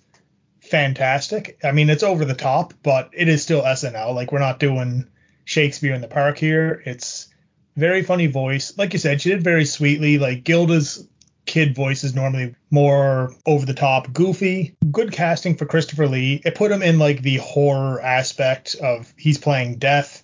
fantastic. 0.61 1.59
I 1.65 1.73
mean, 1.73 1.89
it's 1.89 2.03
over 2.03 2.25
the 2.25 2.35
top, 2.35 2.75
but 2.83 3.11
it 3.15 3.29
is 3.29 3.43
still 3.43 3.63
SNL. 3.63 4.15
Like 4.15 4.33
we're 4.33 4.39
not 4.41 4.59
doing 4.59 5.09
Shakespeare 5.45 5.95
in 5.95 6.03
the 6.03 6.09
Park 6.09 6.37
here. 6.37 6.83
It's 6.85 7.29
very 7.77 8.03
funny 8.03 8.27
voice. 8.27 8.77
Like 8.77 8.93
you 8.93 8.99
said, 8.99 9.23
she 9.23 9.31
did 9.31 9.43
very 9.43 9.65
sweetly. 9.65 10.19
Like 10.19 10.45
Gilda's 10.45 11.09
kid 11.57 11.75
voice 11.75 12.05
is 12.05 12.15
normally 12.15 12.55
more 12.71 13.35
over 13.47 13.65
the 13.65 13.73
top, 13.73 14.13
goofy. 14.13 14.77
Good 14.91 15.11
casting 15.11 15.57
for 15.57 15.65
Christopher 15.65 16.07
Lee. 16.07 16.43
It 16.45 16.55
put 16.55 16.71
him 16.71 16.83
in 16.83 16.99
like 16.99 17.23
the 17.23 17.39
horror 17.39 17.99
aspect 17.99 18.75
of 18.75 19.15
he's 19.17 19.39
playing 19.39 19.79
death, 19.79 20.23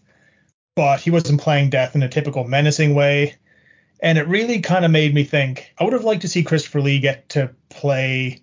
but 0.77 1.01
he 1.01 1.11
wasn't 1.11 1.41
playing 1.41 1.71
death 1.71 1.95
in 1.95 2.03
a 2.03 2.09
typical 2.11 2.45
menacing 2.45 2.95
way. 2.95 3.37
And 4.03 4.19
it 4.19 4.29
really 4.29 4.61
kind 4.61 4.85
of 4.85 4.91
made 4.91 5.15
me 5.15 5.25
think 5.25 5.73
I 5.79 5.85
would 5.85 5.95
have 5.95 6.05
liked 6.05 6.21
to 6.21 6.29
see 6.29 6.43
Christopher 6.43 6.83
Lee 6.83 6.99
get 6.99 7.31
to 7.31 7.55
play 7.71 8.43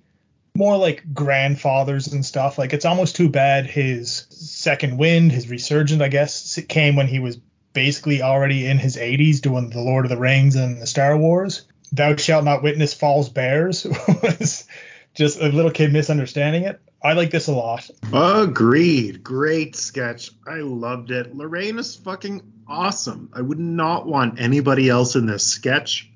more 0.57 0.75
like 0.75 1.13
grandfathers 1.13 2.07
and 2.11 2.25
stuff. 2.25 2.57
Like 2.57 2.73
it's 2.73 2.85
almost 2.85 3.15
too 3.15 3.29
bad 3.29 3.67
his 3.67 4.25
second 4.31 4.97
wind, 4.97 5.31
his 5.31 5.47
resurgence, 5.47 6.01
I 6.01 6.07
guess, 6.07 6.59
came 6.67 6.95
when 6.95 7.05
he 7.05 7.19
was 7.19 7.39
basically 7.71 8.23
already 8.23 8.65
in 8.65 8.79
his 8.79 8.97
80s 8.97 9.41
doing 9.41 9.69
the 9.69 9.79
Lord 9.79 10.05
of 10.05 10.09
the 10.09 10.17
Rings 10.17 10.55
and 10.55 10.81
the 10.81 10.87
Star 10.87 11.15
Wars 11.15 11.67
thou 11.91 12.15
shalt 12.15 12.45
not 12.45 12.63
witness 12.63 12.93
false 12.93 13.29
bears 13.29 13.85
was 14.07 14.65
just 15.13 15.39
a 15.39 15.49
little 15.49 15.71
kid 15.71 15.91
misunderstanding 15.91 16.63
it. 16.63 16.79
I 17.01 17.13
like 17.13 17.31
this 17.31 17.47
a 17.47 17.53
lot. 17.53 17.89
Agreed. 18.13 19.23
Great 19.23 19.75
sketch. 19.75 20.31
I 20.45 20.57
loved 20.57 21.11
it. 21.11 21.35
Laraine 21.35 21.79
is 21.79 21.95
fucking 21.95 22.41
awesome. 22.67 23.29
I 23.33 23.41
would 23.41 23.59
not 23.59 24.05
want 24.05 24.39
anybody 24.39 24.89
else 24.89 25.15
in 25.15 25.25
this 25.25 25.47
sketch. 25.47 26.11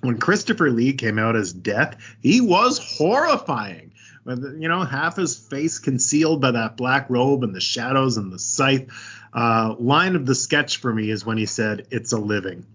When 0.00 0.18
Christopher 0.18 0.70
Lee 0.70 0.92
came 0.92 1.18
out 1.18 1.34
as 1.34 1.52
Death, 1.52 1.96
he 2.20 2.40
was 2.40 2.78
horrifying. 2.78 3.92
With 4.24 4.58
you 4.60 4.68
know 4.68 4.84
half 4.84 5.16
his 5.16 5.36
face 5.36 5.78
concealed 5.78 6.40
by 6.40 6.52
that 6.52 6.76
black 6.76 7.08
robe 7.08 7.42
and 7.42 7.54
the 7.54 7.60
shadows 7.60 8.16
and 8.16 8.32
the 8.32 8.38
scythe. 8.38 8.88
Uh, 9.32 9.74
line 9.78 10.16
of 10.16 10.26
the 10.26 10.34
sketch 10.34 10.78
for 10.78 10.92
me 10.92 11.10
is 11.10 11.24
when 11.24 11.38
he 11.38 11.46
said, 11.46 11.86
"It's 11.90 12.12
a 12.12 12.18
living." 12.18 12.66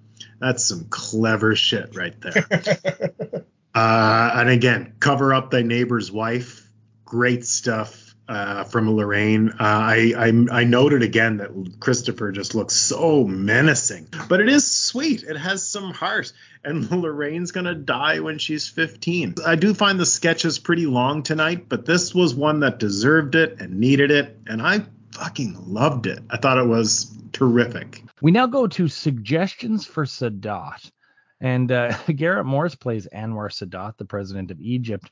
That's 0.44 0.66
some 0.66 0.88
clever 0.90 1.56
shit 1.56 1.96
right 1.96 2.20
there. 2.20 2.46
uh, 3.74 4.32
and 4.36 4.50
again, 4.50 4.96
cover 5.00 5.34
up 5.34 5.52
thy 5.52 5.62
neighbor's 5.62 6.12
wife. 6.12 6.70
Great 7.06 7.46
stuff 7.46 8.14
uh, 8.28 8.66
from 8.66 8.90
Laraine. 8.90 9.52
Uh, 9.52 9.56
I, 9.60 10.14
I 10.18 10.60
I 10.60 10.64
noted 10.66 11.02
again 11.02 11.38
that 11.38 11.78
Christopher 11.80 12.34
just 12.34 12.56
looks 12.56 12.76
so 12.76 13.24
menacing, 13.24 14.10
but 14.28 14.42
it 14.42 14.50
is 14.50 14.70
sweet. 14.70 15.24
It 15.24 15.38
has 15.38 15.66
some 15.66 15.94
heart. 15.94 16.34
And 16.66 16.84
Laraine's 16.90 17.54
gonna 17.54 17.76
die 17.76 18.20
when 18.20 18.38
she's 18.38 18.68
15. 18.68 19.36
I 19.46 19.56
do 19.56 19.74
find 19.74 19.98
the 19.98 20.06
sketches 20.06 20.60
pretty 20.60 20.88
long 20.88 21.24
tonight, 21.24 21.70
but 21.70 21.86
this 21.86 22.14
was 22.14 22.36
one 22.36 22.62
that 22.62 22.80
deserved 22.80 23.36
it 23.36 23.62
and 23.62 23.80
needed 23.80 24.12
it, 24.12 24.38
and 24.46 24.62
I 24.62 24.82
fucking 25.14 25.74
loved 25.74 26.08
it. 26.08 26.20
I 26.30 26.38
thought 26.38 26.58
it 26.58 26.68
was 26.68 27.18
terrific. 27.32 28.04
We 28.22 28.32
now 28.32 28.48
go 28.48 28.68
to 28.68 28.88
suggestions 28.88 29.86
for 29.86 30.06
Sadat. 30.06 30.92
And 31.40 31.72
uh, 31.72 31.96
Garrett 32.16 32.46
Morris 32.46 32.76
plays 32.76 33.08
Anwar 33.14 33.50
Sadat, 33.50 33.98
the 33.98 34.06
president 34.06 34.52
of 34.52 34.62
Egypt. 34.62 35.12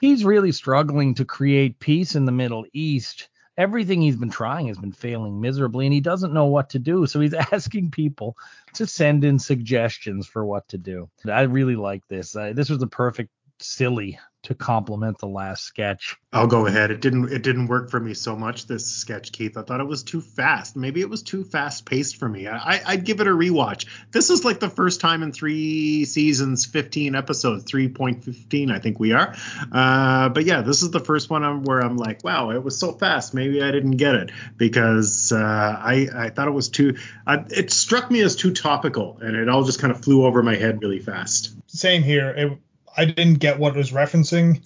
He's 0.00 0.24
really 0.24 0.52
struggling 0.52 1.14
to 1.14 1.24
create 1.24 1.78
peace 1.78 2.14
in 2.14 2.24
the 2.24 2.32
Middle 2.32 2.64
East. 2.72 3.28
Everything 3.56 4.02
he's 4.02 4.16
been 4.16 4.30
trying 4.30 4.66
has 4.66 4.78
been 4.78 4.92
failing 4.92 5.40
miserably, 5.40 5.86
and 5.86 5.94
he 5.94 6.00
doesn't 6.00 6.32
know 6.32 6.46
what 6.46 6.70
to 6.70 6.78
do. 6.78 7.06
So 7.06 7.20
he's 7.20 7.34
asking 7.52 7.90
people 7.90 8.36
to 8.74 8.86
send 8.86 9.24
in 9.24 9.38
suggestions 9.38 10.26
for 10.26 10.44
what 10.44 10.66
to 10.68 10.78
do. 10.78 11.08
I 11.30 11.42
really 11.42 11.76
like 11.76 12.06
this. 12.08 12.34
Uh, 12.34 12.52
this 12.54 12.70
was 12.70 12.82
a 12.82 12.88
perfect 12.88 13.30
silly 13.64 14.18
to 14.44 14.54
complement 14.54 15.18
the 15.18 15.26
last 15.26 15.64
sketch. 15.64 16.16
I'll 16.30 16.46
go 16.46 16.66
ahead. 16.66 16.90
It 16.90 17.00
didn't 17.00 17.32
it 17.32 17.42
didn't 17.42 17.66
work 17.66 17.90
for 17.90 17.98
me 17.98 18.12
so 18.12 18.36
much 18.36 18.66
this 18.66 18.86
sketch, 18.86 19.32
Keith. 19.32 19.56
I 19.56 19.62
thought 19.62 19.80
it 19.80 19.86
was 19.86 20.02
too 20.02 20.20
fast. 20.20 20.76
Maybe 20.76 21.00
it 21.00 21.08
was 21.08 21.22
too 21.22 21.44
fast 21.44 21.86
paced 21.86 22.16
for 22.16 22.28
me. 22.28 22.46
I, 22.46 22.82
I'd 22.84 23.04
give 23.04 23.20
it 23.20 23.26
a 23.26 23.30
rewatch. 23.30 23.86
This 24.12 24.30
is 24.30 24.44
like 24.44 24.60
the 24.60 24.68
first 24.68 25.00
time 25.00 25.22
in 25.22 25.32
three 25.32 26.04
seasons, 26.04 26.66
15 26.66 27.14
episodes, 27.14 27.64
3.15, 27.64 28.70
I 28.70 28.78
think 28.80 29.00
we 29.00 29.12
are. 29.12 29.34
Uh, 29.72 30.28
but 30.28 30.44
yeah, 30.44 30.60
this 30.60 30.82
is 30.82 30.90
the 30.90 31.00
first 31.00 31.30
one 31.30 31.62
where 31.62 31.80
I'm 31.80 31.96
like, 31.96 32.22
wow, 32.22 32.50
it 32.50 32.62
was 32.62 32.78
so 32.78 32.92
fast. 32.92 33.32
Maybe 33.32 33.62
I 33.62 33.70
didn't 33.70 33.92
get 33.92 34.14
it 34.14 34.30
because 34.58 35.32
uh, 35.32 35.38
I 35.38 36.08
I 36.14 36.28
thought 36.30 36.48
it 36.48 36.52
was 36.52 36.68
too. 36.68 36.96
Uh, 37.26 37.44
it 37.50 37.70
struck 37.70 38.10
me 38.10 38.20
as 38.20 38.36
too 38.36 38.52
topical, 38.52 39.18
and 39.22 39.36
it 39.36 39.48
all 39.48 39.64
just 39.64 39.78
kind 39.78 39.90
of 39.90 40.04
flew 40.04 40.26
over 40.26 40.42
my 40.42 40.56
head 40.56 40.82
really 40.82 40.98
fast. 40.98 41.54
Same 41.66 42.02
here. 42.02 42.28
It, 42.30 42.58
I 42.96 43.04
didn't 43.04 43.34
get 43.34 43.58
what 43.58 43.74
it 43.74 43.78
was 43.78 43.90
referencing. 43.90 44.60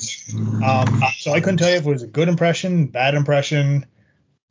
Um, 0.63 1.03
so 1.19 1.33
I 1.33 1.41
couldn't 1.41 1.59
tell 1.59 1.71
you 1.71 1.77
if 1.77 1.87
it 1.87 1.91
was 1.91 2.03
a 2.03 2.07
good 2.07 2.29
impression, 2.29 2.87
bad 2.87 3.15
impression, 3.15 3.87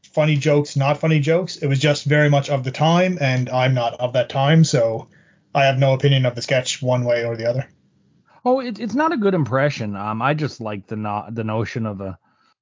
funny 0.04 0.36
jokes, 0.36 0.76
not 0.76 0.98
funny 0.98 1.20
jokes. 1.20 1.58
It 1.58 1.68
was 1.68 1.80
just 1.80 2.06
very 2.06 2.30
much 2.30 2.50
of 2.50 2.64
the 2.64 2.72
time, 2.72 3.18
and 3.22 3.50
I'm 3.50 3.74
not 3.74 3.94
of 4.00 4.14
that 4.14 4.30
time, 4.30 4.64
so 4.64 5.10
I 5.54 5.66
have 5.66 5.78
no 5.78 5.94
opinion 5.94 6.26
of 6.26 6.36
the 6.36 6.42
sketch 6.42 6.82
one 6.82 7.06
way 7.06 7.26
or 7.26 7.38
the 7.38 7.50
other. 7.50 7.70
Oh, 8.44 8.60
it, 8.60 8.80
it's 8.80 8.96
not 8.96 9.12
a 9.12 9.18
good 9.18 9.34
impression. 9.34 9.96
Um, 9.96 10.22
I 10.22 10.34
just 10.34 10.62
like 10.62 10.88
the 10.88 10.96
no, 10.96 11.26
the 11.30 11.44
notion 11.44 11.86
of 11.86 12.02
a 12.02 12.18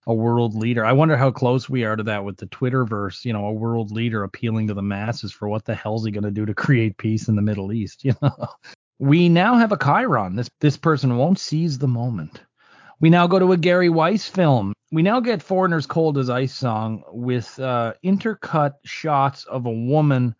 a 0.07 0.13
world 0.13 0.55
leader. 0.55 0.85
I 0.85 0.93
wonder 0.93 1.17
how 1.17 1.31
close 1.31 1.67
we 1.67 1.83
are 1.83 1.95
to 1.95 2.03
that 2.03 2.23
with 2.23 2.37
the 2.37 2.45
Twitterverse. 2.47 3.25
You 3.25 3.33
know, 3.33 3.45
a 3.45 3.53
world 3.53 3.91
leader 3.91 4.23
appealing 4.23 4.67
to 4.67 4.73
the 4.73 4.81
masses 4.81 5.31
for 5.31 5.47
what 5.47 5.65
the 5.65 5.75
hell's 5.75 6.05
he 6.05 6.11
going 6.11 6.23
to 6.23 6.31
do 6.31 6.45
to 6.45 6.53
create 6.53 6.97
peace 6.97 7.27
in 7.27 7.35
the 7.35 7.41
Middle 7.41 7.71
East? 7.71 8.03
You 8.05 8.13
know, 8.21 8.47
we 8.99 9.29
now 9.29 9.57
have 9.57 9.71
a 9.71 9.77
Chiron. 9.77 10.35
This 10.35 10.49
this 10.61 10.77
person 10.77 11.17
won't 11.17 11.39
seize 11.39 11.77
the 11.77 11.87
moment. 11.87 12.41
We 12.99 13.09
now 13.09 13.27
go 13.27 13.39
to 13.39 13.51
a 13.51 13.57
Gary 13.57 13.89
Weiss 13.89 14.27
film. 14.27 14.73
We 14.91 15.01
now 15.01 15.19
get 15.19 15.43
Foreigner's 15.43 15.85
Cold 15.85 16.17
as 16.17 16.29
Ice 16.29 16.53
song 16.53 17.03
with 17.11 17.59
uh, 17.59 17.93
intercut 18.03 18.75
shots 18.85 19.43
of 19.45 19.65
a 19.65 19.71
woman 19.71 20.35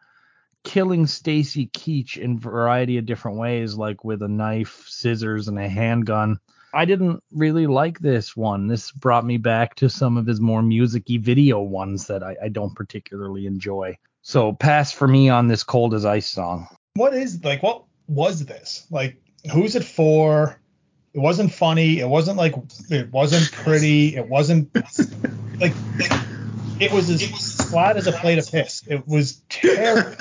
killing 0.63 1.05
Stacy 1.05 1.67
Keach 1.67 2.17
in 2.17 2.33
a 2.33 2.39
variety 2.39 2.97
of 2.97 3.05
different 3.05 3.37
ways, 3.37 3.75
like 3.75 4.03
with 4.03 4.21
a 4.21 4.27
knife, 4.27 4.85
scissors, 4.87 5.47
and 5.47 5.59
a 5.59 5.67
handgun. 5.67 6.39
I 6.73 6.85
didn't 6.85 7.23
really 7.31 7.67
like 7.67 7.99
this 7.99 8.35
one. 8.35 8.67
This 8.67 8.91
brought 8.91 9.25
me 9.25 9.37
back 9.37 9.75
to 9.75 9.89
some 9.89 10.17
of 10.17 10.25
his 10.25 10.41
more 10.41 10.61
musicy 10.61 11.17
video 11.17 11.61
ones 11.61 12.07
that 12.07 12.23
I, 12.23 12.35
I 12.43 12.49
don't 12.49 12.75
particularly 12.75 13.45
enjoy. 13.45 13.97
So 14.21 14.53
pass 14.53 14.91
for 14.91 15.07
me 15.07 15.29
on 15.29 15.47
this 15.47 15.63
Cold 15.63 15.93
as 15.93 16.03
Ice 16.03 16.27
song. 16.27 16.67
What 16.95 17.13
is 17.13 17.43
like 17.43 17.61
what 17.61 17.83
was 18.07 18.45
this? 18.45 18.85
Like, 18.89 19.21
who's 19.51 19.75
it 19.75 19.83
for? 19.83 20.59
It 21.13 21.19
wasn't 21.19 21.53
funny. 21.53 21.99
It 21.99 22.07
wasn't 22.07 22.37
like 22.37 22.55
it 22.89 23.11
wasn't 23.11 23.51
pretty. 23.51 24.15
It 24.15 24.27
wasn't 24.27 24.73
like 25.59 25.73
it 26.79 26.91
was 26.91 27.09
as 27.09 27.55
flat 27.69 27.97
as 27.97 28.07
a 28.07 28.11
plate 28.11 28.37
of 28.37 28.51
piss. 28.51 28.83
It 28.87 29.07
was 29.07 29.41
terrible. 29.49 30.17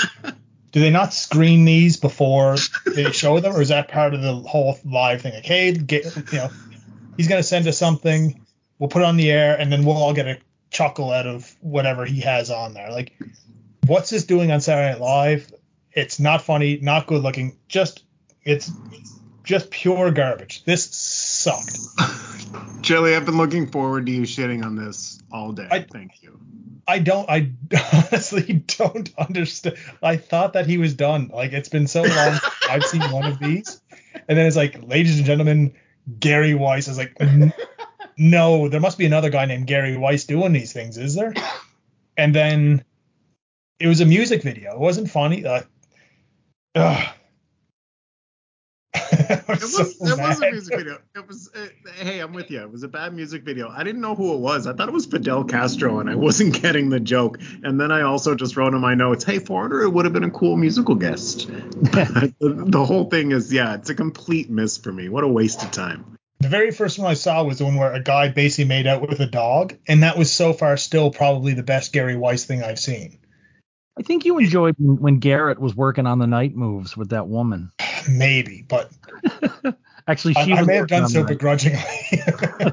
Do 0.72 0.80
they 0.80 0.90
not 0.90 1.14
screen 1.14 1.64
these 1.64 1.96
before 1.96 2.56
they 2.94 3.10
show 3.12 3.38
them, 3.40 3.54
or 3.54 3.62
is 3.62 3.68
that 3.68 3.88
part 3.88 4.14
of 4.14 4.22
the 4.22 4.34
whole 4.34 4.78
live 4.84 5.22
thing? 5.22 5.34
Like, 5.34 5.46
hey, 5.46 5.72
get, 5.72 6.04
you 6.32 6.38
know, 6.38 6.50
he's 7.16 7.28
gonna 7.28 7.44
send 7.44 7.66
us 7.68 7.78
something. 7.78 8.44
We'll 8.78 8.88
put 8.88 9.02
it 9.02 9.04
on 9.04 9.16
the 9.16 9.30
air, 9.30 9.56
and 9.58 9.72
then 9.72 9.84
we'll 9.84 9.96
all 9.96 10.12
get 10.12 10.26
a 10.26 10.38
chuckle 10.70 11.12
out 11.12 11.26
of 11.26 11.54
whatever 11.60 12.04
he 12.04 12.20
has 12.20 12.50
on 12.50 12.74
there. 12.74 12.90
Like, 12.90 13.12
what's 13.86 14.10
this 14.10 14.24
doing 14.24 14.50
on 14.50 14.60
Saturday 14.60 14.92
Night 14.92 15.00
Live? 15.00 15.52
It's 15.94 16.18
not 16.18 16.42
funny, 16.42 16.78
not 16.82 17.06
good 17.06 17.22
looking. 17.22 17.56
Just 17.68 18.02
it's 18.44 18.70
just 19.44 19.70
pure 19.70 20.10
garbage. 20.10 20.64
This 20.64 20.84
sucked. 20.94 21.78
Chilly, 22.82 23.14
I've 23.14 23.24
been 23.24 23.36
looking 23.36 23.70
forward 23.70 24.06
to 24.06 24.12
you 24.12 24.22
shitting 24.22 24.64
on 24.64 24.76
this 24.76 25.20
all 25.32 25.52
day. 25.52 25.68
I- 25.70 25.80
Thank 25.90 26.22
you. 26.22 26.40
I 26.86 26.98
don't. 26.98 27.28
I 27.30 27.50
honestly 28.12 28.64
don't 28.78 29.10
understand. 29.16 29.76
I 30.02 30.18
thought 30.18 30.52
that 30.52 30.66
he 30.66 30.76
was 30.76 30.92
done. 30.94 31.30
Like 31.32 31.52
it's 31.54 31.70
been 31.70 31.86
so 31.86 32.02
long. 32.02 32.38
I've 32.68 32.84
seen 32.84 33.00
one 33.10 33.24
of 33.24 33.38
these, 33.38 33.80
and 34.28 34.36
then 34.36 34.46
it's 34.46 34.56
like, 34.56 34.82
ladies 34.82 35.16
and 35.16 35.24
gentlemen, 35.24 35.72
Gary 36.20 36.52
Weiss 36.54 36.88
is 36.88 36.98
like, 36.98 37.16
no, 38.18 38.68
there 38.68 38.80
must 38.80 38.98
be 38.98 39.06
another 39.06 39.30
guy 39.30 39.46
named 39.46 39.66
Gary 39.66 39.96
Weiss 39.96 40.24
doing 40.26 40.52
these 40.52 40.74
things, 40.74 40.98
is 40.98 41.14
there? 41.14 41.32
And 42.18 42.34
then 42.34 42.84
it 43.80 43.86
was 43.86 44.02
a 44.02 44.06
music 44.06 44.42
video. 44.42 44.72
It 44.72 44.78
wasn't 44.78 45.10
funny. 45.10 45.44
Uh, 45.46 45.62
ugh. 46.74 47.14
It 49.26 49.48
was, 49.48 50.00
it 50.00 50.18
was 50.18 50.40
a 50.40 50.50
music 50.50 50.78
video. 50.78 50.98
It 51.14 51.26
was. 51.26 51.50
Uh, 51.54 51.66
hey, 51.96 52.20
I'm 52.20 52.32
with 52.32 52.50
you. 52.50 52.60
It 52.60 52.70
was 52.70 52.82
a 52.82 52.88
bad 52.88 53.14
music 53.14 53.42
video. 53.42 53.68
I 53.68 53.82
didn't 53.82 54.00
know 54.00 54.14
who 54.14 54.34
it 54.34 54.40
was. 54.40 54.66
I 54.66 54.72
thought 54.72 54.88
it 54.88 54.92
was 54.92 55.06
Fidel 55.06 55.44
Castro, 55.44 56.00
and 56.00 56.10
I 56.10 56.14
wasn't 56.14 56.54
getting 56.62 56.90
the 56.90 57.00
joke. 57.00 57.38
And 57.62 57.80
then 57.80 57.90
I 57.90 58.02
also 58.02 58.34
just 58.34 58.56
wrote 58.56 58.74
in 58.74 58.80
my 58.80 58.94
notes, 58.94 59.24
"Hey, 59.24 59.38
Foreigner, 59.38 59.82
it 59.82 59.90
would 59.90 60.04
have 60.04 60.12
been 60.12 60.24
a 60.24 60.30
cool 60.30 60.56
musical 60.56 60.94
guest." 60.94 61.46
the, 61.48 62.34
the 62.40 62.84
whole 62.84 63.08
thing 63.08 63.32
is, 63.32 63.52
yeah, 63.52 63.74
it's 63.74 63.90
a 63.90 63.94
complete 63.94 64.50
miss 64.50 64.76
for 64.76 64.92
me. 64.92 65.08
What 65.08 65.24
a 65.24 65.28
waste 65.28 65.62
of 65.62 65.70
time. 65.70 66.16
The 66.40 66.48
very 66.48 66.72
first 66.72 66.98
one 66.98 67.10
I 67.10 67.14
saw 67.14 67.42
was 67.44 67.58
the 67.58 67.64
one 67.64 67.76
where 67.76 67.92
a 67.92 68.02
guy 68.02 68.28
basically 68.28 68.66
made 68.66 68.86
out 68.86 69.00
with 69.00 69.20
a 69.20 69.26
dog, 69.26 69.74
and 69.88 70.02
that 70.02 70.18
was 70.18 70.30
so 70.32 70.52
far 70.52 70.76
still 70.76 71.10
probably 71.10 71.54
the 71.54 71.62
best 71.62 71.92
Gary 71.92 72.16
Weiss 72.16 72.44
thing 72.44 72.62
I've 72.62 72.78
seen. 72.78 73.18
I 73.98 74.02
think 74.02 74.24
you 74.24 74.38
enjoyed 74.38 74.74
when 74.78 75.18
Garrett 75.18 75.60
was 75.60 75.74
working 75.76 76.06
on 76.06 76.18
the 76.18 76.26
night 76.26 76.54
moves 76.56 76.96
with 76.96 77.10
that 77.10 77.28
woman. 77.28 77.70
Maybe, 78.10 78.64
but 78.68 78.90
Actually, 80.06 80.34
I, 80.36 80.44
she 80.44 80.52
I 80.52 80.58
was 80.60 80.66
may 80.66 80.76
have 80.76 80.88
done 80.88 81.04
on 81.04 81.08
so 81.08 81.20
night- 81.20 81.28
begrudgingly. 81.28 81.80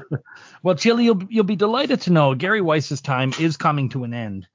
Well, 0.64 0.76
Chilly, 0.76 1.04
you'll 1.06 1.20
you'll 1.28 1.42
be 1.42 1.56
delighted 1.56 2.02
to 2.02 2.12
know 2.12 2.36
Gary 2.36 2.60
Weiss's 2.60 3.00
time 3.00 3.32
is 3.40 3.56
coming 3.56 3.88
to 3.88 4.04
an 4.04 4.14
end. 4.14 4.46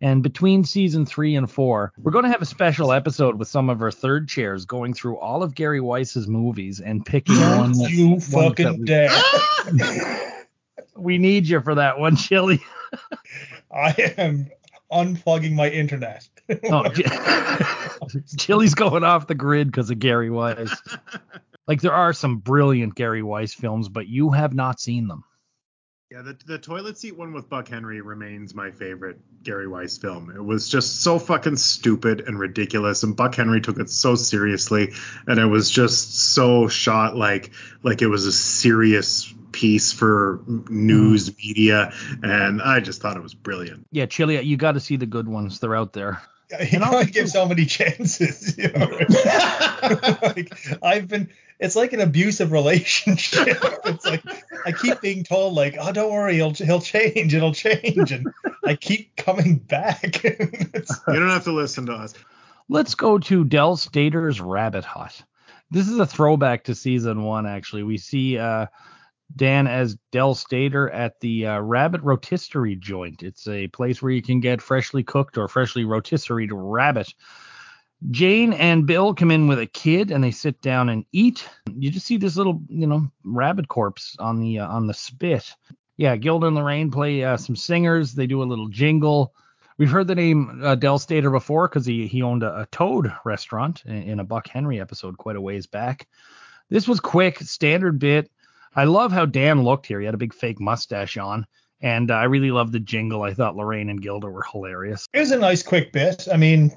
And 0.00 0.22
between 0.22 0.64
season 0.64 1.04
three 1.04 1.36
and 1.36 1.50
four, 1.50 1.92
we're 1.98 2.12
going 2.12 2.24
to 2.24 2.30
have 2.30 2.40
a 2.40 2.46
special 2.46 2.90
episode 2.92 3.38
with 3.38 3.48
some 3.48 3.68
of 3.68 3.82
our 3.82 3.90
third 3.90 4.26
chairs 4.26 4.64
going 4.64 4.94
through 4.94 5.18
all 5.18 5.42
of 5.42 5.54
Gary 5.54 5.82
Weiss's 5.82 6.26
movies 6.26 6.80
and 6.80 7.04
picking 7.04 7.38
one. 7.38 7.72
That- 7.72 7.90
you 7.90 8.14
that 8.20 8.22
fucking 8.22 8.84
dare. 8.86 9.10
We 10.96 11.18
need 11.18 11.46
you 11.46 11.60
for 11.60 11.74
that 11.74 11.98
one, 11.98 12.16
Chilly. 12.16 12.60
I 13.70 14.14
am 14.16 14.50
unplugging 14.92 15.52
my 15.54 15.68
internet. 15.68 16.28
Oh, 16.64 16.88
Ch- 16.88 18.36
Chilly's 18.38 18.74
going 18.74 19.04
off 19.04 19.26
the 19.26 19.34
grid 19.34 19.68
because 19.68 19.90
of 19.90 19.98
Gary 19.98 20.30
Weiss. 20.30 20.74
Like 21.68 21.82
there 21.82 21.94
are 21.94 22.12
some 22.12 22.38
brilliant 22.38 22.96
Gary 22.96 23.22
Weiss 23.22 23.54
films, 23.54 23.88
but 23.88 24.08
you 24.08 24.30
have 24.30 24.52
not 24.52 24.80
seen 24.80 25.06
them. 25.06 25.22
Yeah, 26.10 26.22
the, 26.22 26.36
the 26.44 26.58
toilet 26.58 26.98
seat 26.98 27.16
one 27.16 27.32
with 27.32 27.48
Buck 27.48 27.68
Henry 27.68 28.00
remains 28.00 28.52
my 28.56 28.72
favorite 28.72 29.20
Gary 29.44 29.68
Weiss 29.68 29.96
film. 29.96 30.32
It 30.34 30.44
was 30.44 30.68
just 30.68 31.02
so 31.02 31.20
fucking 31.20 31.54
stupid 31.54 32.24
and 32.26 32.40
ridiculous, 32.40 33.04
and 33.04 33.14
Buck 33.14 33.36
Henry 33.36 33.60
took 33.60 33.78
it 33.78 33.88
so 33.88 34.16
seriously, 34.16 34.92
and 35.28 35.38
it 35.38 35.46
was 35.46 35.70
just 35.70 36.18
so 36.32 36.66
shot 36.66 37.14
like 37.14 37.52
like 37.84 38.02
it 38.02 38.08
was 38.08 38.26
a 38.26 38.32
serious 38.32 39.32
piece 39.52 39.92
for 39.92 40.42
news 40.46 41.36
media, 41.38 41.92
and 42.22 42.60
I 42.62 42.80
just 42.80 43.00
thought 43.00 43.16
it 43.16 43.22
was 43.22 43.34
brilliant. 43.34 43.86
Yeah, 43.90 44.06
Chilly, 44.06 44.40
you 44.40 44.56
got 44.56 44.72
to 44.72 44.80
see 44.80 44.96
the 44.96 45.06
good 45.06 45.28
ones. 45.28 45.60
They're 45.60 45.76
out 45.76 45.92
there. 45.92 46.20
He 46.60 46.76
only 46.78 47.06
gives 47.06 47.32
so 47.32 47.46
many 47.46 47.64
chances. 47.66 48.56
You 48.58 48.68
know? 48.70 48.86
like 50.22 50.52
I've 50.82 51.08
been, 51.08 51.30
it's 51.58 51.76
like 51.76 51.92
an 51.92 52.00
abusive 52.00 52.52
relationship. 52.52 53.58
It's 53.84 54.06
like 54.06 54.22
I 54.64 54.72
keep 54.72 55.00
being 55.00 55.24
told, 55.24 55.54
like, 55.54 55.76
oh, 55.80 55.90
don't 55.90 56.12
worry, 56.12 56.34
he'll 56.34 56.52
he'll 56.52 56.80
change, 56.80 57.34
it'll 57.34 57.54
change, 57.54 58.12
and 58.12 58.28
I 58.64 58.76
keep 58.76 59.16
coming 59.16 59.56
back. 59.56 60.22
You 60.22 60.36
don't 61.06 61.28
have 61.28 61.44
to 61.44 61.52
listen 61.52 61.86
to 61.86 61.92
us. 61.92 62.14
Let's 62.68 62.94
go 62.94 63.18
to 63.18 63.44
Del 63.44 63.76
Stater's 63.76 64.40
Rabbit 64.40 64.84
Hut. 64.84 65.22
This 65.72 65.88
is 65.88 65.98
a 65.98 66.06
throwback 66.06 66.64
to 66.64 66.74
season 66.74 67.22
one, 67.24 67.46
actually. 67.46 67.82
We 67.82 67.98
see 67.98 68.38
uh, 68.38 68.66
Dan 69.36 69.66
as 69.66 69.96
Del 70.12 70.34
Stater 70.34 70.90
at 70.90 71.20
the 71.20 71.46
uh, 71.46 71.60
Rabbit 71.60 72.02
Rotisserie 72.02 72.76
joint. 72.76 73.22
It's 73.22 73.46
a 73.46 73.68
place 73.68 74.02
where 74.02 74.12
you 74.12 74.22
can 74.22 74.40
get 74.40 74.62
freshly 74.62 75.02
cooked 75.02 75.38
or 75.38 75.48
freshly 75.48 75.84
rotisseried 75.84 76.50
rabbit. 76.52 77.14
Jane 78.10 78.54
and 78.54 78.86
Bill 78.86 79.14
come 79.14 79.30
in 79.30 79.46
with 79.46 79.58
a 79.58 79.66
kid 79.66 80.10
and 80.10 80.24
they 80.24 80.30
sit 80.30 80.60
down 80.62 80.88
and 80.88 81.04
eat. 81.12 81.46
You 81.74 81.90
just 81.90 82.06
see 82.06 82.16
this 82.16 82.36
little, 82.36 82.62
you 82.68 82.86
know, 82.86 83.10
rabbit 83.24 83.68
corpse 83.68 84.16
on 84.18 84.40
the 84.40 84.60
uh, 84.60 84.68
on 84.68 84.86
the 84.86 84.94
spit. 84.94 85.54
Yeah, 85.96 86.16
Gilda 86.16 86.46
and 86.46 86.56
Laraine 86.56 86.90
play 86.90 87.22
uh, 87.22 87.36
some 87.36 87.56
singers. 87.56 88.14
They 88.14 88.26
do 88.26 88.42
a 88.42 88.44
little 88.44 88.68
jingle. 88.68 89.34
We've 89.76 89.90
heard 89.90 90.08
the 90.08 90.14
name 90.14 90.60
uh, 90.64 90.76
Del 90.76 90.98
Stater 90.98 91.30
before 91.30 91.68
because 91.68 91.84
he 91.84 92.06
he 92.06 92.22
owned 92.22 92.42
a, 92.42 92.60
a 92.60 92.66
Toad 92.66 93.12
restaurant 93.24 93.82
in, 93.84 94.02
in 94.02 94.20
a 94.20 94.24
Buck 94.24 94.48
Henry 94.48 94.80
episode 94.80 95.18
quite 95.18 95.36
a 95.36 95.40
ways 95.40 95.66
back. 95.66 96.08
This 96.70 96.88
was 96.88 97.00
quick, 97.00 97.40
standard 97.40 97.98
bit. 97.98 98.30
I 98.74 98.84
love 98.84 99.12
how 99.12 99.26
Dan 99.26 99.64
looked 99.64 99.86
here. 99.86 100.00
He 100.00 100.06
had 100.06 100.14
a 100.14 100.18
big 100.18 100.34
fake 100.34 100.60
mustache 100.60 101.16
on, 101.16 101.46
and 101.80 102.10
uh, 102.10 102.14
I 102.14 102.24
really 102.24 102.50
loved 102.50 102.72
the 102.72 102.80
jingle. 102.80 103.22
I 103.22 103.34
thought 103.34 103.56
Laraine 103.56 103.90
and 103.90 104.00
Gilda 104.00 104.28
were 104.28 104.44
hilarious. 104.50 105.06
It 105.12 105.20
was 105.20 105.32
a 105.32 105.38
nice 105.38 105.62
quick 105.62 105.92
bit. 105.92 106.28
I 106.32 106.36
mean, 106.36 106.72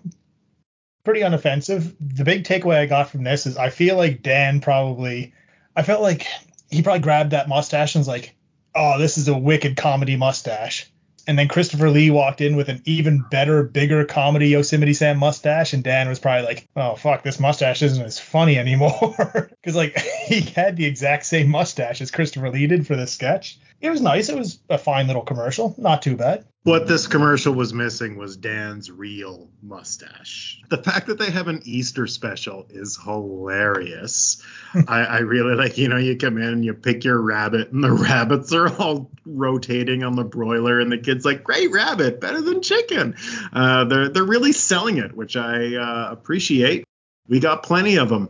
pretty 1.04 1.22
unoffensive. 1.22 1.96
The 2.00 2.24
big 2.24 2.44
takeaway 2.46 2.78
I 2.78 2.86
got 2.86 3.10
from 3.10 3.24
this 3.24 3.46
is 3.46 3.58
I 3.58 3.70
feel 3.70 3.96
like 3.96 4.24
Dan 4.24 4.62
probably, 4.62 5.34
I 5.76 5.84
felt 5.84 6.02
like 6.02 6.26
he 6.70 6.82
probably 6.82 7.02
grabbed 7.02 7.32
that 7.32 7.50
mustache 7.50 7.96
and 7.96 8.02
was 8.02 8.08
like, 8.08 8.36
oh, 8.76 8.98
this 8.98 9.18
is 9.18 9.28
a 9.28 9.38
wicked 9.38 9.78
comedy 9.78 10.16
mustache. 10.16 10.92
And 11.26 11.40
then 11.40 11.48
Christopher 11.48 11.90
Lee 11.90 12.10
walked 12.10 12.42
in 12.42 12.56
with 12.56 12.68
an 12.68 12.82
even 12.86 13.24
better, 13.32 13.64
bigger 13.64 14.04
comedy 14.04 14.50
Yosemite 14.50 14.94
Sam 14.94 15.18
mustache, 15.18 15.74
and 15.74 15.84
Dan 15.84 16.10
was 16.10 16.20
probably 16.20 16.46
like, 16.46 16.68
"Oh 16.76 16.96
fuck, 16.96 17.24
this 17.24 17.40
mustache 17.40 17.82
isn't 17.82 18.04
as 18.04 18.20
funny 18.20 18.58
anymore," 18.58 19.16
because 19.62 19.76
like 19.76 19.98
he 20.28 20.42
had 20.42 20.76
the 20.76 20.86
exact 20.86 21.26
same 21.26 21.50
mustache 21.50 22.02
as 22.02 22.12
Christopher 22.12 22.50
Lee 22.50 22.68
did 22.68 22.86
for 22.86 22.96
this 22.96 23.14
sketch. 23.14 23.58
It 23.84 23.90
was 23.90 24.00
nice. 24.00 24.30
It 24.30 24.38
was 24.38 24.60
a 24.70 24.78
fine 24.78 25.08
little 25.08 25.24
commercial, 25.24 25.76
not 25.78 26.02
too 26.02 26.16
bad. 26.16 26.46
What 26.64 26.88
this 26.88 27.06
commercial 27.06 27.54
was 27.54 27.74
missing 27.74 28.16
was 28.16 28.38
Dan's 28.38 28.90
real 28.90 29.50
mustache. 29.62 30.62
The 30.70 30.78
fact 30.78 31.08
that 31.08 31.20
they 31.20 31.30
have 31.30 31.50
an 31.50 31.60
Easter 31.66 32.08
special 32.08 32.66
is 32.70 32.98
hilarious. 33.04 34.42
I, 34.88 35.02
I 35.02 35.18
really 35.20 35.56
like, 35.56 35.78
you 35.78 35.90
know, 35.90 35.98
you 35.98 36.16
come 36.16 36.38
in 36.38 36.46
and 36.46 36.64
you 36.64 36.74
pick 36.74 37.04
your 37.04 37.20
rabbit, 37.20 37.74
and 37.74 37.84
the 37.84 37.92
rabbits 38.10 38.54
are 38.54 38.74
all 38.74 39.12
rotating 39.26 40.04
on 40.06 40.16
the 40.16 40.24
broiler, 40.24 40.80
and 40.80 40.90
the 40.90 40.98
kid's 40.98 41.26
like, 41.26 41.44
"Great 41.44 41.70
rabbit, 41.70 42.22
better 42.22 42.40
than 42.40 42.62
chicken." 42.62 43.18
Uh, 43.52 43.84
they're 43.84 44.08
they're 44.08 44.24
really 44.24 44.54
selling 44.54 44.98
it, 44.98 45.14
which 45.14 45.36
I 45.36 45.76
uh, 45.76 46.08
appreciate. 46.10 46.86
We 47.28 47.42
got 47.42 47.64
plenty 47.64 47.98
of 47.98 48.08
them. 48.08 48.30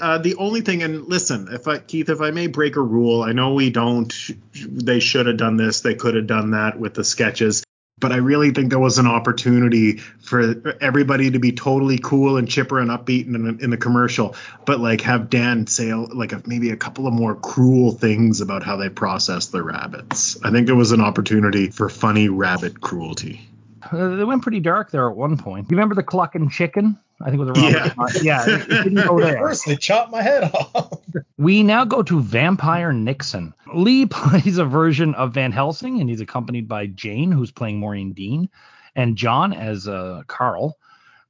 Uh, 0.00 0.18
the 0.18 0.36
only 0.36 0.62
thing, 0.62 0.82
and 0.82 1.06
listen, 1.06 1.48
if 1.50 1.68
I, 1.68 1.78
Keith, 1.78 2.08
if 2.08 2.20
I 2.20 2.30
may 2.30 2.46
break 2.46 2.76
a 2.76 2.80
rule, 2.80 3.22
I 3.22 3.32
know 3.32 3.54
we 3.54 3.70
don't. 3.70 4.12
They 4.54 5.00
should 5.00 5.26
have 5.26 5.36
done 5.36 5.56
this. 5.56 5.82
They 5.82 5.94
could 5.94 6.14
have 6.14 6.26
done 6.26 6.52
that 6.52 6.78
with 6.78 6.94
the 6.94 7.04
sketches. 7.04 7.64
But 8.00 8.10
I 8.10 8.16
really 8.16 8.50
think 8.50 8.70
there 8.70 8.78
was 8.78 8.98
an 8.98 9.06
opportunity 9.06 9.98
for 9.98 10.76
everybody 10.80 11.30
to 11.30 11.38
be 11.38 11.52
totally 11.52 11.98
cool 11.98 12.36
and 12.36 12.48
chipper 12.48 12.80
and 12.80 12.90
upbeat 12.90 13.26
in, 13.26 13.60
in 13.62 13.70
the 13.70 13.76
commercial, 13.76 14.34
but 14.66 14.80
like 14.80 15.02
have 15.02 15.30
Dan 15.30 15.66
say 15.68 15.94
like 15.94 16.32
a, 16.32 16.42
maybe 16.44 16.70
a 16.70 16.76
couple 16.76 17.06
of 17.06 17.14
more 17.14 17.36
cruel 17.36 17.92
things 17.92 18.40
about 18.40 18.64
how 18.64 18.76
they 18.76 18.88
process 18.88 19.46
the 19.46 19.62
rabbits. 19.62 20.36
I 20.42 20.50
think 20.50 20.66
there 20.66 20.74
was 20.74 20.92
an 20.92 21.00
opportunity 21.00 21.70
for 21.70 21.88
funny 21.88 22.28
rabbit 22.28 22.80
cruelty. 22.80 23.48
Uh, 23.92 24.16
they 24.16 24.24
went 24.24 24.42
pretty 24.42 24.60
dark 24.60 24.90
there 24.90 25.08
at 25.08 25.16
one 25.16 25.36
point. 25.36 25.70
You 25.70 25.76
remember 25.76 25.94
the 25.94 26.02
clucking 26.02 26.50
chicken? 26.50 26.98
I 27.20 27.30
think 27.30 27.40
it 27.40 27.44
was 27.44 27.58
around. 27.58 27.72
Yeah. 27.72 28.22
yeah. 28.22 28.44
It, 28.46 28.60
it 28.62 28.84
didn't 28.84 29.06
go 29.06 29.20
there. 29.20 29.38
First, 29.38 29.66
they 29.66 29.76
chopped 29.76 30.10
my 30.10 30.22
head 30.22 30.44
off. 30.52 30.92
We 31.38 31.62
now 31.62 31.84
go 31.84 32.02
to 32.02 32.20
Vampire 32.20 32.92
Nixon. 32.92 33.54
Lee 33.72 34.06
plays 34.10 34.58
a 34.58 34.64
version 34.64 35.14
of 35.14 35.32
Van 35.34 35.52
Helsing, 35.52 36.00
and 36.00 36.10
he's 36.10 36.20
accompanied 36.20 36.68
by 36.68 36.86
Jane, 36.86 37.30
who's 37.30 37.50
playing 37.50 37.78
Maureen 37.78 38.12
Dean, 38.12 38.48
and 38.96 39.16
John 39.16 39.52
as 39.52 39.86
uh, 39.88 40.22
Carl. 40.26 40.76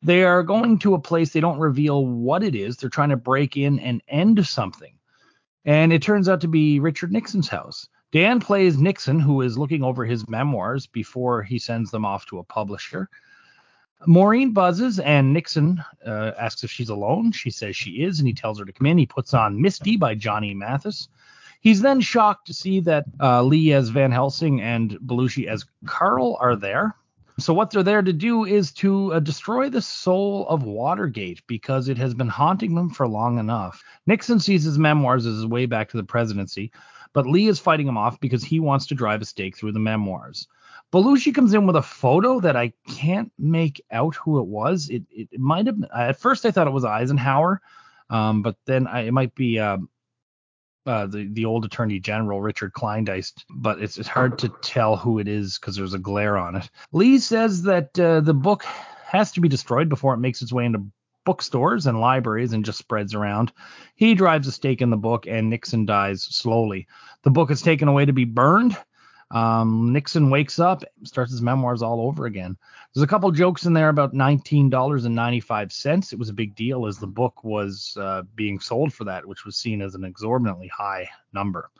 They 0.02 0.24
are 0.24 0.42
going 0.42 0.78
to 0.80 0.94
a 0.94 1.00
place 1.00 1.32
they 1.32 1.40
don't 1.40 1.58
reveal 1.58 2.04
what 2.06 2.42
it 2.42 2.54
is. 2.54 2.76
They're 2.76 2.90
trying 2.90 3.08
to 3.08 3.16
break 3.16 3.56
in 3.56 3.78
and 3.78 4.02
end 4.06 4.46
something. 4.46 4.92
And 5.64 5.92
it 5.92 6.02
turns 6.02 6.28
out 6.28 6.42
to 6.42 6.48
be 6.48 6.78
Richard 6.78 7.10
Nixon's 7.10 7.48
house. 7.48 7.88
Dan 8.14 8.38
plays 8.38 8.78
Nixon, 8.78 9.18
who 9.18 9.40
is 9.40 9.58
looking 9.58 9.82
over 9.82 10.04
his 10.04 10.28
memoirs 10.28 10.86
before 10.86 11.42
he 11.42 11.58
sends 11.58 11.90
them 11.90 12.04
off 12.04 12.24
to 12.26 12.38
a 12.38 12.44
publisher. 12.44 13.10
Maureen 14.06 14.52
buzzes 14.52 15.00
and 15.00 15.32
Nixon 15.32 15.82
uh, 16.06 16.30
asks 16.38 16.62
if 16.62 16.70
she's 16.70 16.90
alone. 16.90 17.32
She 17.32 17.50
says 17.50 17.74
she 17.74 18.04
is, 18.04 18.20
and 18.20 18.28
he 18.28 18.32
tells 18.32 18.60
her 18.60 18.64
to 18.64 18.72
come 18.72 18.86
in. 18.86 18.98
He 18.98 19.06
puts 19.06 19.34
on 19.34 19.60
Misty 19.60 19.96
by 19.96 20.14
Johnny 20.14 20.54
Mathis. 20.54 21.08
He's 21.60 21.80
then 21.80 22.00
shocked 22.00 22.46
to 22.46 22.54
see 22.54 22.78
that 22.82 23.04
uh, 23.20 23.42
Lee 23.42 23.72
as 23.72 23.88
Van 23.88 24.12
Helsing 24.12 24.60
and 24.60 24.92
Belushi 25.04 25.48
as 25.48 25.66
Carl 25.84 26.38
are 26.40 26.54
there. 26.54 26.94
So 27.40 27.52
what 27.52 27.72
they're 27.72 27.82
there 27.82 28.02
to 28.02 28.12
do 28.12 28.44
is 28.44 28.70
to 28.74 29.14
uh, 29.14 29.18
destroy 29.18 29.70
the 29.70 29.82
soul 29.82 30.46
of 30.48 30.62
Watergate 30.62 31.44
because 31.48 31.88
it 31.88 31.98
has 31.98 32.14
been 32.14 32.28
haunting 32.28 32.76
them 32.76 32.90
for 32.90 33.08
long 33.08 33.40
enough. 33.40 33.82
Nixon 34.06 34.38
sees 34.38 34.62
his 34.62 34.78
memoirs 34.78 35.26
as 35.26 35.34
his 35.34 35.46
way 35.46 35.66
back 35.66 35.88
to 35.88 35.96
the 35.96 36.04
presidency, 36.04 36.70
but 37.14 37.26
Lee 37.26 37.48
is 37.48 37.58
fighting 37.58 37.88
him 37.88 37.96
off 37.96 38.20
because 38.20 38.44
he 38.44 38.60
wants 38.60 38.86
to 38.88 38.94
drive 38.94 39.22
a 39.22 39.24
stake 39.24 39.56
through 39.56 39.72
the 39.72 39.78
memoirs. 39.78 40.46
Belushi 40.92 41.34
comes 41.34 41.54
in 41.54 41.66
with 41.66 41.76
a 41.76 41.82
photo 41.82 42.40
that 42.40 42.56
I 42.56 42.72
can't 42.86 43.32
make 43.38 43.82
out 43.90 44.14
who 44.16 44.38
it 44.40 44.46
was. 44.46 44.90
It 44.90 45.04
it, 45.10 45.28
it 45.32 45.40
might 45.40 45.66
have 45.66 45.82
at 45.94 46.20
first 46.20 46.44
I 46.44 46.50
thought 46.50 46.66
it 46.66 46.72
was 46.72 46.84
Eisenhower, 46.84 47.62
um, 48.10 48.42
but 48.42 48.56
then 48.66 48.86
I, 48.86 49.06
it 49.06 49.12
might 49.12 49.34
be 49.34 49.58
uh, 49.58 49.78
uh, 50.86 51.06
the 51.06 51.28
the 51.32 51.46
old 51.46 51.64
Attorney 51.64 51.98
General 51.98 52.40
Richard 52.40 52.72
Kleindienst, 52.74 53.44
but 53.48 53.80
it's 53.80 53.98
it's 53.98 54.08
hard 54.08 54.38
to 54.40 54.48
tell 54.60 54.96
who 54.96 55.18
it 55.18 55.28
is 55.28 55.58
because 55.58 55.76
there's 55.76 55.94
a 55.94 55.98
glare 55.98 56.36
on 56.36 56.56
it. 56.56 56.68
Lee 56.92 57.18
says 57.18 57.62
that 57.62 57.98
uh, 57.98 58.20
the 58.20 58.34
book 58.34 58.64
has 59.06 59.32
to 59.32 59.40
be 59.40 59.48
destroyed 59.48 59.88
before 59.88 60.14
it 60.14 60.18
makes 60.18 60.42
its 60.42 60.52
way 60.52 60.64
into 60.64 60.84
bookstores 61.24 61.86
and 61.86 62.00
libraries 62.00 62.52
and 62.52 62.64
just 62.64 62.78
spreads 62.78 63.14
around. 63.14 63.52
He 63.94 64.14
drives 64.14 64.46
a 64.48 64.52
stake 64.52 64.82
in 64.82 64.90
the 64.90 64.96
book, 64.96 65.26
and 65.26 65.50
Nixon 65.50 65.86
dies 65.86 66.22
slowly. 66.22 66.86
The 67.22 67.30
book 67.30 67.50
is 67.50 67.62
taken 67.62 67.88
away 67.88 68.04
to 68.04 68.12
be 68.12 68.24
burned. 68.24 68.76
Um, 69.30 69.92
Nixon 69.92 70.30
wakes 70.30 70.58
up, 70.58 70.84
starts 71.02 71.32
his 71.32 71.42
memoirs 71.42 71.82
all 71.82 72.00
over 72.06 72.26
again. 72.26 72.56
There's 72.92 73.02
a 73.02 73.08
couple 73.08 73.30
jokes 73.32 73.64
in 73.66 73.72
there 73.72 73.88
about 73.88 74.14
$19.95. 74.14 76.12
It 76.12 76.18
was 76.18 76.28
a 76.28 76.34
big 76.34 76.54
deal 76.54 76.86
as 76.86 76.98
the 76.98 77.06
book 77.06 77.42
was 77.42 77.96
uh, 78.00 78.22
being 78.36 78.60
sold 78.60 78.92
for 78.92 79.04
that, 79.04 79.26
which 79.26 79.44
was 79.44 79.56
seen 79.56 79.82
as 79.82 79.94
an 79.94 80.04
exorbitantly 80.04 80.68
high 80.68 81.08
number. 81.32 81.70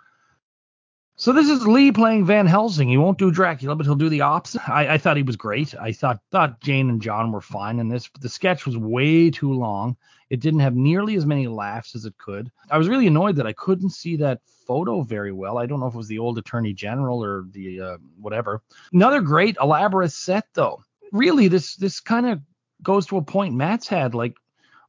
So 1.17 1.33
this 1.33 1.49
is 1.49 1.65
Lee 1.65 1.93
playing 1.93 2.25
Van 2.25 2.47
Helsing. 2.47 2.89
He 2.89 2.97
won't 2.97 3.19
do 3.19 3.31
Dracula, 3.31 3.77
but 3.77 3.87
he'll 3.87 3.95
do 3.95 4.09
the 4.09 4.23
opposite. 4.23 4.69
I, 4.69 4.95
I 4.95 4.99
thought 4.99 5.17
he 5.17 5.23
was 5.23 5.37
great. 5.37 5.73
I 5.81 5.93
thought 5.93 6.21
thought 6.33 6.61
Jane 6.61 6.91
and 6.91 7.01
John 7.01 7.31
were 7.31 7.41
fine 7.41 7.79
in 7.79 7.89
this. 7.89 8.11
The 8.21 8.29
sketch 8.29 8.67
was 8.67 8.77
way 8.77 9.31
too 9.31 9.53
long. 9.53 9.97
It 10.31 10.41
didn't 10.41 10.61
have 10.61 10.75
nearly 10.75 11.15
as 11.15 11.25
many 11.25 11.47
laughs 11.47 11.95
as 11.95 12.05
it 12.05 12.19
could. 12.19 12.51
I 12.69 12.79
was 12.79 12.89
really 12.89 13.07
annoyed 13.07 13.37
that 13.37 13.47
I 13.47 13.53
couldn't 13.53 13.91
see 13.91 14.17
that 14.17 14.41
photo 14.67 15.03
very 15.03 15.31
well. 15.31 15.59
I 15.59 15.67
don't 15.67 15.79
know 15.79 15.87
if 15.87 15.95
it 15.95 15.99
was 15.99 16.09
the 16.09 16.19
old 16.19 16.39
Attorney 16.39 16.73
General 16.73 17.23
or 17.23 17.45
the 17.53 17.81
uh, 17.81 17.97
whatever. 18.19 18.62
Another 18.93 19.21
great 19.21 19.57
elaborate 19.61 20.11
set 20.11 20.49
though. 20.55 20.83
Really, 21.12 21.47
this 21.47 21.77
this 21.77 22.01
kind 22.01 22.27
of 22.27 22.41
goes 22.83 23.07
to 23.07 23.19
a 23.19 23.23
point 23.23 23.55
Matt's 23.55 23.87
had. 23.87 24.17
Like 24.17 24.35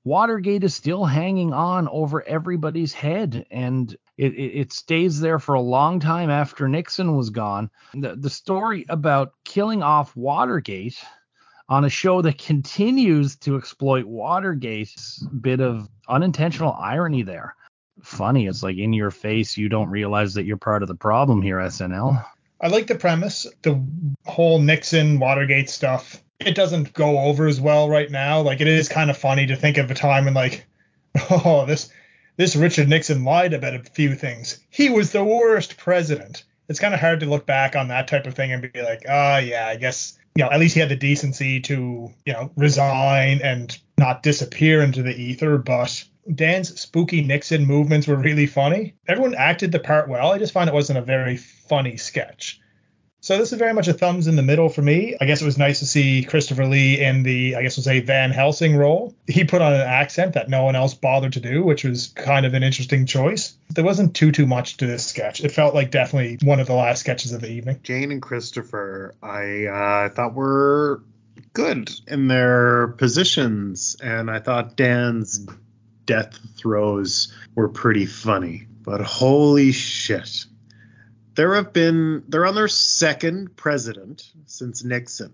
Watergate 0.05 0.63
is 0.63 0.75
still 0.75 1.03
hanging 1.03 1.51
on 1.51 1.87
over 1.87 2.21
everybody's 2.27 2.93
head, 2.93 3.47
and 3.49 3.91
it, 4.17 4.33
it, 4.33 4.71
stays 4.71 5.19
there 5.19 5.39
for 5.39 5.55
a 5.55 5.61
long 5.61 5.99
time 5.99 6.29
after 6.29 6.69
Nixon 6.69 7.15
was 7.15 7.31
gone. 7.31 7.71
The, 7.95 8.15
the 8.15 8.29
story 8.29 8.85
about 8.87 9.33
killing 9.45 9.81
off 9.81 10.15
Watergate 10.15 11.03
on 11.67 11.85
a 11.85 11.89
show 11.89 12.21
that 12.21 12.37
continues 12.45 13.35
to 13.37 13.57
exploit 13.57 14.05
Watergate's 14.05 15.27
bit 15.41 15.59
of 15.59 15.89
unintentional 16.07 16.77
irony 16.79 17.23
there. 17.23 17.55
Funny, 18.03 18.45
it's 18.45 18.61
like 18.61 18.77
in 18.77 18.93
your 18.93 19.09
face, 19.09 19.57
you 19.57 19.69
don't 19.69 19.89
realize 19.89 20.35
that 20.35 20.45
you're 20.45 20.57
part 20.57 20.83
of 20.83 20.87
the 20.87 20.95
problem 20.95 21.41
here, 21.41 21.57
SNL. 21.57 22.23
I 22.61 22.67
like 22.67 22.85
the 22.85 22.95
premise, 22.95 23.47
the 23.63 23.83
whole 24.25 24.59
Nixon 24.59 25.17
Watergate 25.17 25.69
stuff. 25.69 26.21
It 26.39 26.55
doesn't 26.55 26.93
go 26.93 27.19
over 27.19 27.47
as 27.47 27.61
well 27.61 27.89
right 27.89 28.09
now. 28.09 28.41
Like 28.41 28.61
it 28.61 28.67
is 28.67 28.89
kind 28.89 29.09
of 29.09 29.17
funny 29.17 29.47
to 29.47 29.55
think 29.55 29.77
of 29.77 29.89
a 29.89 29.95
time 29.95 30.27
and 30.27 30.35
like, 30.35 30.65
oh, 31.29 31.65
this 31.65 31.89
this 32.37 32.55
Richard 32.55 32.89
Nixon 32.89 33.23
lied 33.23 33.53
about 33.53 33.75
a 33.75 33.79
few 33.79 34.15
things. 34.15 34.59
He 34.69 34.89
was 34.89 35.11
the 35.11 35.23
worst 35.23 35.77
president. 35.77 36.43
It's 36.67 36.79
kind 36.79 36.93
of 36.93 36.99
hard 36.99 37.21
to 37.21 37.25
look 37.27 37.45
back 37.45 37.75
on 37.75 37.87
that 37.89 38.07
type 38.07 38.27
of 38.27 38.33
thing 38.33 38.51
and 38.51 38.61
be 38.73 38.81
like, 38.81 39.03
oh 39.07 39.37
yeah, 39.37 39.67
I 39.67 39.77
guess 39.77 40.17
you 40.35 40.43
know 40.43 40.51
at 40.51 40.59
least 40.59 40.73
he 40.73 40.81
had 40.81 40.89
the 40.89 40.95
decency 40.95 41.61
to 41.61 42.11
you 42.25 42.33
know 42.33 42.51
resign 42.55 43.39
and 43.43 43.77
not 43.97 44.23
disappear 44.23 44.81
into 44.81 45.03
the 45.03 45.15
ether. 45.15 45.57
But 45.57 46.03
Dan's 46.33 46.79
spooky 46.79 47.21
Nixon 47.21 47.65
movements 47.65 48.07
were 48.07 48.15
really 48.15 48.47
funny. 48.47 48.95
Everyone 49.07 49.35
acted 49.35 49.71
the 49.71 49.79
part 49.79 50.09
well. 50.09 50.31
I 50.31 50.39
just 50.39 50.53
find 50.53 50.67
it 50.67 50.73
wasn't 50.73 50.99
a 50.99 51.03
very 51.03 51.37
funny 51.37 51.97
sketch. 51.97 52.59
So 53.25 53.39
this 53.39 53.51
is 53.51 53.57
very 53.57 53.73
much 53.73 53.87
a 53.87 53.93
thumbs 53.93 54.27
in 54.27 54.35
the 54.35 54.43
middle 54.43 54.69
for 54.69 54.83
me. 54.83 55.17
I 55.19 55.25
guess 55.25 55.41
it 55.41 55.45
was 55.45 55.57
nice 55.57 55.79
to 55.79 55.87
see 55.87 56.23
Christopher 56.23 56.67
Lee 56.67 57.03
in 57.03 57.23
the, 57.23 57.55
I 57.55 57.63
guess 57.63 57.75
we'll 57.75 57.83
say 57.83 57.99
Van 57.99 58.29
Helsing 58.29 58.75
role. 58.75 59.15
He 59.25 59.45
put 59.45 59.63
on 59.63 59.73
an 59.73 59.81
accent 59.81 60.33
that 60.33 60.47
no 60.47 60.63
one 60.63 60.75
else 60.75 60.93
bothered 60.93 61.33
to 61.33 61.39
do, 61.39 61.63
which 61.63 61.83
was 61.83 62.09
kind 62.09 62.45
of 62.45 62.53
an 62.53 62.61
interesting 62.61 63.07
choice. 63.07 63.57
There 63.71 63.83
wasn't 63.83 64.13
too 64.13 64.31
too 64.31 64.45
much 64.45 64.77
to 64.77 64.85
this 64.85 65.07
sketch. 65.07 65.43
It 65.43 65.49
felt 65.49 65.73
like 65.73 65.89
definitely 65.89 66.37
one 66.47 66.59
of 66.59 66.67
the 66.67 66.75
last 66.75 66.99
sketches 66.99 67.31
of 67.31 67.41
the 67.41 67.49
evening. 67.49 67.79
Jane 67.81 68.11
and 68.11 68.21
Christopher, 68.21 69.15
I 69.23 69.65
uh, 69.65 70.09
thought 70.09 70.35
were 70.35 71.01
good 71.53 71.89
in 72.05 72.27
their 72.27 72.89
positions, 72.89 73.97
and 74.03 74.29
I 74.29 74.37
thought 74.37 74.75
Dan's 74.75 75.47
death 76.05 76.37
throes 76.57 77.33
were 77.55 77.69
pretty 77.69 78.05
funny. 78.05 78.67
But 78.83 79.01
holy 79.01 79.71
shit 79.71 80.45
there 81.35 81.55
have 81.55 81.73
been 81.73 82.23
they're 82.27 82.45
on 82.45 82.55
their 82.55 82.67
second 82.67 83.55
president 83.55 84.31
since 84.45 84.83
Nixon. 84.83 85.33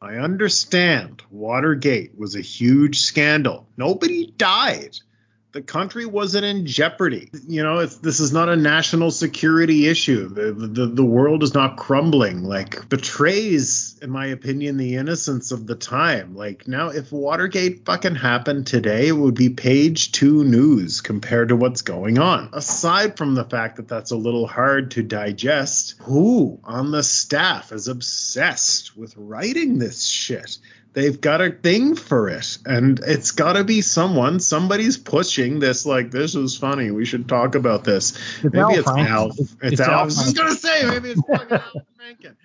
I 0.00 0.14
understand 0.16 1.22
Watergate 1.30 2.18
was 2.18 2.34
a 2.34 2.40
huge 2.40 3.00
scandal. 3.00 3.68
Nobody 3.76 4.32
died 4.36 4.98
the 5.52 5.62
country 5.62 6.06
wasn't 6.06 6.44
in 6.44 6.66
jeopardy. 6.66 7.28
You 7.46 7.62
know, 7.62 7.84
this 7.84 8.20
is 8.20 8.32
not 8.32 8.48
a 8.48 8.56
national 8.56 9.10
security 9.10 9.86
issue. 9.86 10.28
The, 10.28 10.52
the, 10.52 10.86
the 10.86 11.04
world 11.04 11.42
is 11.42 11.52
not 11.52 11.76
crumbling. 11.76 12.42
Like, 12.42 12.88
betrays, 12.88 13.98
in 14.00 14.10
my 14.10 14.26
opinion, 14.26 14.78
the 14.78 14.96
innocence 14.96 15.52
of 15.52 15.66
the 15.66 15.74
time. 15.74 16.34
Like, 16.34 16.66
now, 16.66 16.88
if 16.88 17.12
Watergate 17.12 17.84
fucking 17.84 18.14
happened 18.14 18.66
today, 18.66 19.08
it 19.08 19.12
would 19.12 19.34
be 19.34 19.50
page 19.50 20.12
two 20.12 20.42
news 20.44 21.02
compared 21.02 21.50
to 21.50 21.56
what's 21.56 21.82
going 21.82 22.18
on. 22.18 22.48
Aside 22.52 23.18
from 23.18 23.34
the 23.34 23.44
fact 23.44 23.76
that 23.76 23.88
that's 23.88 24.10
a 24.10 24.16
little 24.16 24.46
hard 24.46 24.92
to 24.92 25.02
digest, 25.02 25.96
who 26.00 26.58
on 26.64 26.92
the 26.92 27.02
staff 27.02 27.72
is 27.72 27.88
obsessed 27.88 28.96
with 28.96 29.14
writing 29.16 29.78
this 29.78 30.04
shit? 30.04 30.58
They've 30.92 31.20
got 31.20 31.40
a 31.40 31.50
thing 31.50 31.94
for 31.96 32.28
it. 32.28 32.58
And 32.66 33.00
it's 33.06 33.30
got 33.32 33.54
to 33.54 33.64
be 33.64 33.80
someone 33.80 34.40
somebody's 34.40 34.96
pushing 34.96 35.58
this 35.58 35.86
like 35.86 36.10
this 36.10 36.34
is 36.34 36.56
funny 36.56 36.90
we 36.90 37.04
should 37.04 37.28
talk 37.28 37.54
about 37.54 37.84
this. 37.84 38.12
It's 38.42 38.52
maybe 38.54 38.74
it's 38.74 38.88
Franken. 38.88 39.06
Al 39.08 39.30
It's- 39.30 39.40
it's, 39.40 39.72
it's 39.72 39.80
Al 39.80 39.90
Al 39.90 40.00
I 40.00 40.04
was 40.04 40.16
just 40.16 40.36
gonna 40.36 40.54
say 40.54 40.86
maybe 40.86 41.10
it's 41.10 41.20
fucking 41.26 41.52
Al 41.58 41.82
Franken. 42.00 42.36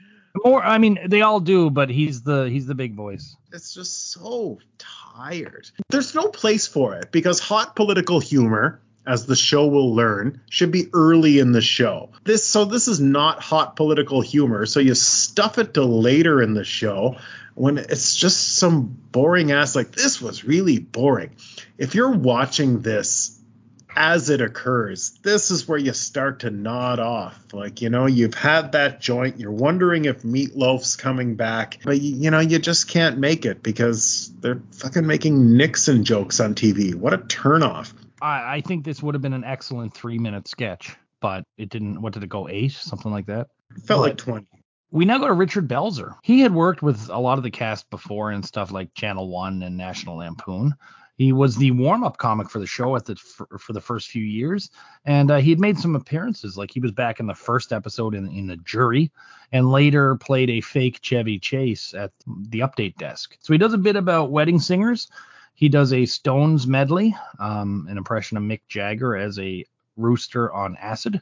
More, 0.46 0.64
I 0.64 0.78
mean, 0.78 1.00
they 1.08 1.22
all 1.22 1.40
do, 1.40 1.72
but 1.72 1.90
he's 1.90 2.22
the 2.22 2.44
he's 2.50 2.68
the 2.68 2.76
big 2.76 2.94
voice. 2.94 3.36
it's 3.52 3.74
just 3.74 4.12
so 4.12 4.60
tired. 4.78 5.68
There's 5.90 6.14
no 6.14 6.28
place 6.30 6.68
for 6.68 6.96
it 6.96 7.12
because 7.12 7.40
hot 7.40 7.76
political 7.76 8.20
humor 8.20 8.80
as 9.08 9.26
the 9.26 9.36
show 9.36 9.68
will 9.68 9.96
learn 9.96 10.42
should 10.50 10.72
be 10.72 10.88
early 10.94 11.40
in 11.40 11.52
the 11.52 11.62
show 11.62 12.10
this 12.24 12.46
so 12.46 12.66
this 12.66 12.88
is 12.88 13.00
not 13.00 13.42
hot 13.42 13.76
political 13.76 14.22
humor 14.22 14.66
so 14.66 14.80
you 14.80 14.94
stuff 14.94 15.58
it 15.58 15.74
to 15.74 15.84
later 15.84 16.42
in 16.42 16.54
the 16.54 16.66
show 16.66 17.16
when 17.56 17.78
it's 17.78 18.16
just 18.16 18.58
some 18.58 18.84
boring 19.12 19.52
ass 19.52 19.76
like 19.76 19.92
this 19.92 20.22
was 20.22 20.44
really 20.44 20.78
boring 20.78 21.32
if 21.78 21.96
you're 21.96 22.12
watching 22.12 22.82
this 22.82 23.38
as 23.98 24.30
it 24.30 24.42
occurs, 24.42 25.18
this 25.24 25.50
is 25.50 25.68
where 25.68 25.80
you 25.80 25.92
start 25.92 26.42
to 26.42 26.52
nod 26.52 27.00
off. 27.00 27.36
Like, 27.52 27.82
you 27.82 27.90
know, 27.90 28.06
you've 28.06 28.36
had 28.36 28.74
that 28.74 29.02
joint, 29.02 29.40
you're 29.40 29.52
wondering 29.52 30.06
if 30.06 30.24
Meat 30.24 30.56
Loaf's 30.56 30.96
coming 30.96 31.36
back, 31.36 31.80
but 31.84 32.00
you, 32.00 32.16
you 32.16 32.32
know, 32.32 32.40
you 32.40 32.60
just 32.60 32.88
can't 32.88 33.18
make 33.18 33.48
it 33.48 33.64
because 33.64 34.32
they're 34.40 34.62
fucking 34.74 35.08
making 35.08 35.58
Nixon 35.58 36.04
jokes 36.04 36.40
on 36.40 36.54
TV. 36.54 36.94
What 36.94 37.14
a 37.14 37.18
turnoff. 37.18 37.92
I, 38.22 38.58
I 38.58 38.62
think 38.62 38.84
this 38.86 39.02
would 39.04 39.16
have 39.16 39.22
been 39.22 39.34
an 39.34 39.44
excellent 39.44 39.94
three 39.94 40.18
minute 40.18 40.48
sketch, 40.48 40.96
but 41.22 41.44
it 41.58 41.70
didn't. 41.70 42.02
What 42.02 42.14
did 42.14 42.24
it 42.24 42.30
go? 42.30 42.48
Eight, 42.50 42.72
something 42.72 43.12
like 43.12 43.26
that. 43.28 43.48
Felt 43.86 44.02
What? 44.02 44.10
like 44.10 44.18
20. 44.18 44.48
We 44.92 45.04
now 45.04 45.18
go 45.18 45.28
to 45.28 45.34
Richard 45.34 45.68
Belzer. 45.68 46.16
He 46.24 46.40
had 46.40 46.54
worked 46.54 46.82
with 46.82 47.10
a 47.10 47.20
lot 47.20 47.38
of 47.38 47.44
the 47.44 47.52
cast 47.52 47.90
before 47.90 48.32
and 48.32 48.46
stuff 48.46 48.72
like 48.72 48.94
Channel 48.94 49.30
One 49.30 49.62
and 49.64 49.76
National 49.76 50.18
Lampoon. 50.18 50.74
He 51.18 51.34
was 51.34 51.56
the 51.56 51.72
warm-up 51.72 52.18
comic 52.18 52.50
for 52.50 52.60
the 52.60 52.68
show 52.68 52.96
at 52.96 53.06
the 53.06 53.16
for, 53.16 53.48
for 53.60 53.74
the 53.74 53.82
first 53.82 54.08
few 54.10 54.24
years, 54.24 54.70
and 55.04 55.32
uh, 55.32 55.38
he 55.38 55.50
had 55.50 55.60
made 55.60 55.80
some 55.80 55.96
appearances. 55.96 56.58
Like 56.58 56.72
he 56.72 56.80
was 56.80 56.92
back 56.92 57.20
in 57.20 57.26
the 57.26 57.34
first 57.34 57.74
episode 57.74 58.14
in 58.14 58.30
in 58.32 58.48
the 58.48 58.58
jury, 58.58 59.12
and 59.52 59.72
later 59.72 60.16
played 60.16 60.50
a 60.52 60.62
fake 60.62 61.00
Chevy 61.02 61.40
Chase 61.40 61.94
at 61.96 62.12
the 62.50 62.60
update 62.60 62.96
desk. 62.98 63.36
So 63.42 63.52
he 63.52 63.58
does 63.58 63.74
a 63.74 63.80
bit 63.80 63.96
about 63.96 64.32
wedding 64.32 64.60
singers. 64.60 65.08
He 65.58 65.70
does 65.70 65.92
a 65.92 66.06
Stones 66.06 66.68
medley, 66.68 67.16
um, 67.40 67.88
an 67.90 67.98
impression 67.98 68.38
of 68.38 68.44
Mick 68.44 68.62
Jagger 68.68 69.18
as 69.18 69.40
a 69.40 69.66
Rooster 69.96 70.54
on 70.54 70.76
Acid. 70.76 71.20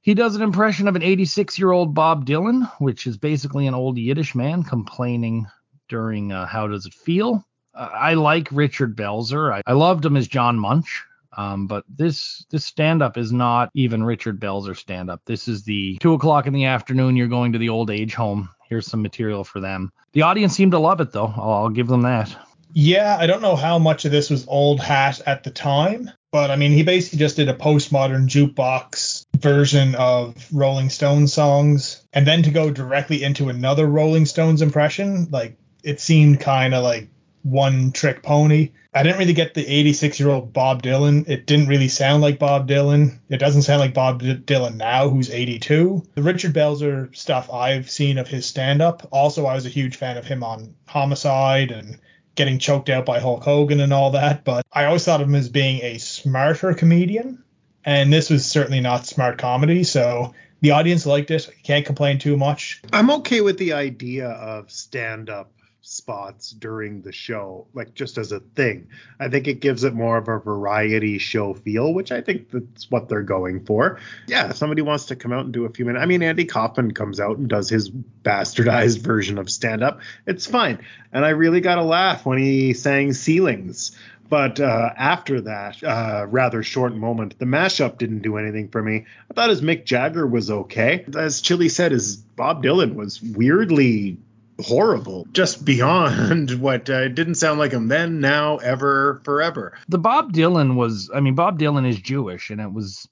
He 0.00 0.14
does 0.14 0.36
an 0.36 0.42
impression 0.42 0.88
of 0.88 0.96
an 0.96 1.02
86 1.02 1.58
year 1.58 1.70
old 1.70 1.92
Bob 1.92 2.24
Dylan, 2.24 2.66
which 2.78 3.06
is 3.06 3.18
basically 3.18 3.66
an 3.66 3.74
old 3.74 3.98
Yiddish 3.98 4.34
man 4.34 4.62
complaining 4.62 5.46
during 5.90 6.32
uh, 6.32 6.46
How 6.46 6.66
Does 6.66 6.86
It 6.86 6.94
Feel? 6.94 7.44
Uh, 7.74 7.90
I 7.92 8.14
like 8.14 8.48
Richard 8.50 8.96
Belzer. 8.96 9.52
I, 9.52 9.60
I 9.66 9.74
loved 9.74 10.06
him 10.06 10.16
as 10.16 10.26
John 10.26 10.58
Munch. 10.58 11.04
Um, 11.36 11.66
but 11.66 11.84
this 11.94 12.46
this 12.48 12.64
stand 12.64 13.02
up 13.02 13.18
is 13.18 13.32
not 13.32 13.68
even 13.74 14.02
Richard 14.02 14.40
Belzer 14.40 14.74
stand 14.74 15.10
up. 15.10 15.20
This 15.26 15.46
is 15.46 15.62
the 15.62 15.98
two 16.00 16.14
o'clock 16.14 16.46
in 16.46 16.54
the 16.54 16.64
afternoon. 16.64 17.16
You're 17.16 17.28
going 17.28 17.52
to 17.52 17.58
the 17.58 17.68
old 17.68 17.90
age 17.90 18.14
home. 18.14 18.48
Here's 18.70 18.86
some 18.86 19.02
material 19.02 19.44
for 19.44 19.60
them. 19.60 19.92
The 20.12 20.22
audience 20.22 20.54
seemed 20.54 20.72
to 20.72 20.78
love 20.78 21.02
it 21.02 21.12
though. 21.12 21.34
I'll, 21.36 21.52
I'll 21.52 21.68
give 21.68 21.88
them 21.88 22.00
that. 22.02 22.34
Yeah, 22.78 23.16
I 23.18 23.26
don't 23.26 23.40
know 23.40 23.56
how 23.56 23.78
much 23.78 24.04
of 24.04 24.10
this 24.10 24.28
was 24.28 24.46
old 24.46 24.80
hat 24.80 25.22
at 25.24 25.44
the 25.44 25.50
time, 25.50 26.10
but 26.30 26.50
I 26.50 26.56
mean, 26.56 26.72
he 26.72 26.82
basically 26.82 27.20
just 27.20 27.36
did 27.36 27.48
a 27.48 27.54
postmodern 27.54 28.28
jukebox 28.28 29.24
version 29.34 29.94
of 29.94 30.46
Rolling 30.52 30.90
Stones 30.90 31.32
songs, 31.32 32.06
and 32.12 32.26
then 32.26 32.42
to 32.42 32.50
go 32.50 32.70
directly 32.70 33.22
into 33.22 33.48
another 33.48 33.86
Rolling 33.86 34.26
Stones 34.26 34.60
impression, 34.60 35.28
like 35.30 35.56
it 35.82 36.00
seemed 36.00 36.40
kind 36.40 36.74
of 36.74 36.84
like 36.84 37.08
one 37.44 37.92
trick 37.92 38.22
pony. 38.22 38.72
I 38.92 39.02
didn't 39.02 39.20
really 39.20 39.32
get 39.32 39.54
the 39.54 39.66
86 39.66 40.20
year 40.20 40.28
old 40.28 40.52
Bob 40.52 40.82
Dylan. 40.82 41.26
It 41.30 41.46
didn't 41.46 41.68
really 41.68 41.88
sound 41.88 42.20
like 42.20 42.38
Bob 42.38 42.68
Dylan. 42.68 43.20
It 43.30 43.38
doesn't 43.38 43.62
sound 43.62 43.80
like 43.80 43.94
Bob 43.94 44.20
D- 44.20 44.34
Dylan 44.34 44.76
now, 44.76 45.08
who's 45.08 45.30
82. 45.30 46.02
The 46.14 46.22
Richard 46.22 46.52
Belzer 46.52 47.16
stuff 47.16 47.50
I've 47.50 47.90
seen 47.90 48.18
of 48.18 48.28
his 48.28 48.44
stand 48.44 48.82
up. 48.82 49.08
Also, 49.12 49.46
I 49.46 49.54
was 49.54 49.64
a 49.64 49.70
huge 49.70 49.96
fan 49.96 50.18
of 50.18 50.26
him 50.26 50.44
on 50.44 50.74
Homicide 50.86 51.70
and 51.70 51.98
getting 52.36 52.58
choked 52.58 52.88
out 52.88 53.04
by 53.04 53.18
Hulk 53.18 53.42
Hogan 53.42 53.80
and 53.80 53.92
all 53.92 54.12
that. 54.12 54.44
But 54.44 54.64
I 54.72 54.84
always 54.84 55.04
thought 55.04 55.20
of 55.20 55.28
him 55.28 55.34
as 55.34 55.48
being 55.48 55.82
a 55.82 55.98
smarter 55.98 56.74
comedian. 56.74 57.42
And 57.84 58.12
this 58.12 58.30
was 58.30 58.44
certainly 58.46 58.80
not 58.80 59.06
smart 59.06 59.38
comedy. 59.38 59.84
So 59.84 60.34
the 60.60 60.72
audience 60.72 61.06
liked 61.06 61.30
it. 61.30 61.48
Can't 61.62 61.86
complain 61.86 62.18
too 62.18 62.36
much. 62.36 62.82
I'm 62.92 63.10
okay 63.10 63.40
with 63.40 63.58
the 63.58 63.72
idea 63.72 64.28
of 64.28 64.70
stand 64.70 65.30
up 65.30 65.52
spots 65.86 66.50
during 66.50 67.00
the 67.02 67.12
show, 67.12 67.66
like 67.72 67.94
just 67.94 68.18
as 68.18 68.32
a 68.32 68.40
thing. 68.40 68.88
I 69.20 69.28
think 69.28 69.46
it 69.46 69.60
gives 69.60 69.84
it 69.84 69.94
more 69.94 70.18
of 70.18 70.26
a 70.26 70.38
variety 70.38 71.18
show 71.18 71.54
feel, 71.54 71.94
which 71.94 72.10
I 72.10 72.20
think 72.20 72.50
that's 72.50 72.90
what 72.90 73.08
they're 73.08 73.22
going 73.22 73.64
for. 73.64 74.00
Yeah, 74.26 74.52
somebody 74.52 74.82
wants 74.82 75.06
to 75.06 75.16
come 75.16 75.32
out 75.32 75.44
and 75.44 75.52
do 75.52 75.64
a 75.64 75.70
few 75.70 75.84
minutes, 75.84 76.02
I 76.02 76.06
mean, 76.06 76.22
Andy 76.22 76.44
Kaufman 76.44 76.92
comes 76.92 77.20
out 77.20 77.38
and 77.38 77.48
does 77.48 77.68
his 77.68 77.88
bastardized 77.88 78.98
version 79.02 79.38
of 79.38 79.48
stand 79.48 79.84
up. 79.84 80.00
It's 80.26 80.46
fine. 80.46 80.84
And 81.12 81.24
I 81.24 81.30
really 81.30 81.60
got 81.60 81.78
a 81.78 81.84
laugh 81.84 82.26
when 82.26 82.38
he 82.38 82.74
sang 82.74 83.12
Ceilings. 83.12 83.96
But 84.28 84.58
uh, 84.58 84.90
after 84.96 85.40
that 85.42 85.82
uh, 85.84 86.26
rather 86.28 86.64
short 86.64 86.96
moment, 86.96 87.38
the 87.38 87.44
mashup 87.44 87.98
didn't 87.98 88.22
do 88.22 88.38
anything 88.38 88.68
for 88.68 88.82
me. 88.82 89.04
I 89.30 89.34
thought 89.34 89.50
his 89.50 89.62
Mick 89.62 89.84
Jagger 89.84 90.26
was 90.26 90.50
okay. 90.50 91.04
As 91.16 91.40
Chilly 91.40 91.68
said, 91.68 91.92
his 91.92 92.16
Bob 92.16 92.64
Dylan 92.64 92.94
was 92.94 93.22
weirdly 93.22 94.18
horrible, 94.60 95.26
just 95.32 95.64
beyond 95.64 96.50
what 96.60 96.88
uh, 96.88 97.08
didn't 97.08 97.36
sound 97.36 97.58
like 97.58 97.72
him 97.72 97.88
then, 97.88 98.20
now, 98.20 98.56
ever, 98.58 99.20
forever. 99.24 99.76
The 99.88 99.98
Bob 99.98 100.32
Dylan 100.32 100.76
was, 100.76 101.10
I 101.14 101.20
mean, 101.20 101.34
Bob 101.34 101.58
Dylan 101.58 101.88
is 101.88 101.98
Jewish, 101.98 102.50
and 102.50 102.60
it 102.60 102.72
was, 102.72 103.08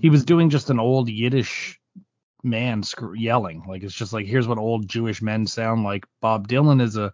he 0.00 0.10
was 0.10 0.24
doing 0.24 0.50
just 0.50 0.70
an 0.70 0.80
old 0.80 1.08
Yiddish 1.08 1.78
man 2.42 2.82
sc- 2.82 3.02
yelling. 3.14 3.64
Like, 3.68 3.82
it's 3.82 3.94
just 3.94 4.12
like, 4.12 4.26
here's 4.26 4.48
what 4.48 4.58
old 4.58 4.88
Jewish 4.88 5.22
men 5.22 5.46
sound 5.46 5.84
like. 5.84 6.06
Bob 6.20 6.48
Dylan 6.48 6.82
is 6.82 6.96
a 6.96 7.12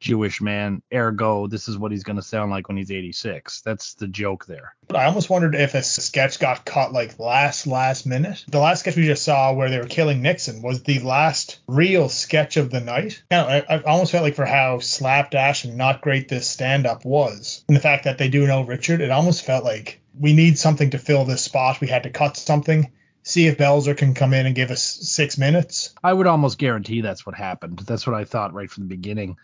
Jewish 0.00 0.40
man, 0.40 0.82
ergo, 0.92 1.46
this 1.46 1.68
is 1.68 1.76
what 1.76 1.92
he's 1.92 2.04
going 2.04 2.16
to 2.16 2.22
sound 2.22 2.50
like 2.50 2.68
when 2.68 2.78
he's 2.78 2.90
86. 2.90 3.60
That's 3.60 3.94
the 3.94 4.08
joke 4.08 4.46
there. 4.46 4.74
But 4.88 4.96
I 4.96 5.04
almost 5.04 5.28
wondered 5.28 5.54
if 5.54 5.74
a 5.74 5.82
sketch 5.82 6.40
got 6.40 6.64
cut 6.64 6.92
like 6.92 7.18
last 7.18 7.66
last 7.66 8.06
minute. 8.06 8.42
The 8.48 8.58
last 8.58 8.80
sketch 8.80 8.96
we 8.96 9.04
just 9.04 9.24
saw 9.24 9.52
where 9.52 9.68
they 9.68 9.78
were 9.78 9.84
killing 9.84 10.22
Nixon 10.22 10.62
was 10.62 10.82
the 10.82 11.00
last 11.00 11.60
real 11.68 12.08
sketch 12.08 12.56
of 12.56 12.70
the 12.70 12.80
night. 12.80 13.22
Know, 13.30 13.44
I, 13.46 13.64
I 13.68 13.82
almost 13.82 14.12
felt 14.12 14.24
like 14.24 14.34
for 14.34 14.46
how 14.46 14.78
slapdash 14.78 15.64
and 15.64 15.76
not 15.76 16.00
great 16.00 16.28
this 16.28 16.48
stand 16.48 16.86
up 16.86 17.04
was, 17.04 17.62
and 17.68 17.76
the 17.76 17.82
fact 17.82 18.04
that 18.04 18.16
they 18.16 18.28
do 18.28 18.46
know 18.46 18.64
Richard, 18.64 19.02
it 19.02 19.10
almost 19.10 19.44
felt 19.44 19.64
like 19.64 20.00
we 20.18 20.32
need 20.32 20.58
something 20.58 20.90
to 20.90 20.98
fill 20.98 21.26
this 21.26 21.42
spot. 21.42 21.80
We 21.80 21.88
had 21.88 22.04
to 22.04 22.10
cut 22.10 22.38
something. 22.38 22.90
See 23.22 23.46
if 23.46 23.58
Belzer 23.58 23.94
can 23.94 24.14
come 24.14 24.32
in 24.32 24.46
and 24.46 24.54
give 24.54 24.70
us 24.70 24.82
six 24.82 25.36
minutes. 25.36 25.94
I 26.02 26.10
would 26.10 26.26
almost 26.26 26.56
guarantee 26.56 27.02
that's 27.02 27.26
what 27.26 27.34
happened. 27.34 27.80
That's 27.80 28.06
what 28.06 28.16
I 28.16 28.24
thought 28.24 28.54
right 28.54 28.70
from 28.70 28.84
the 28.84 28.88
beginning 28.88 29.36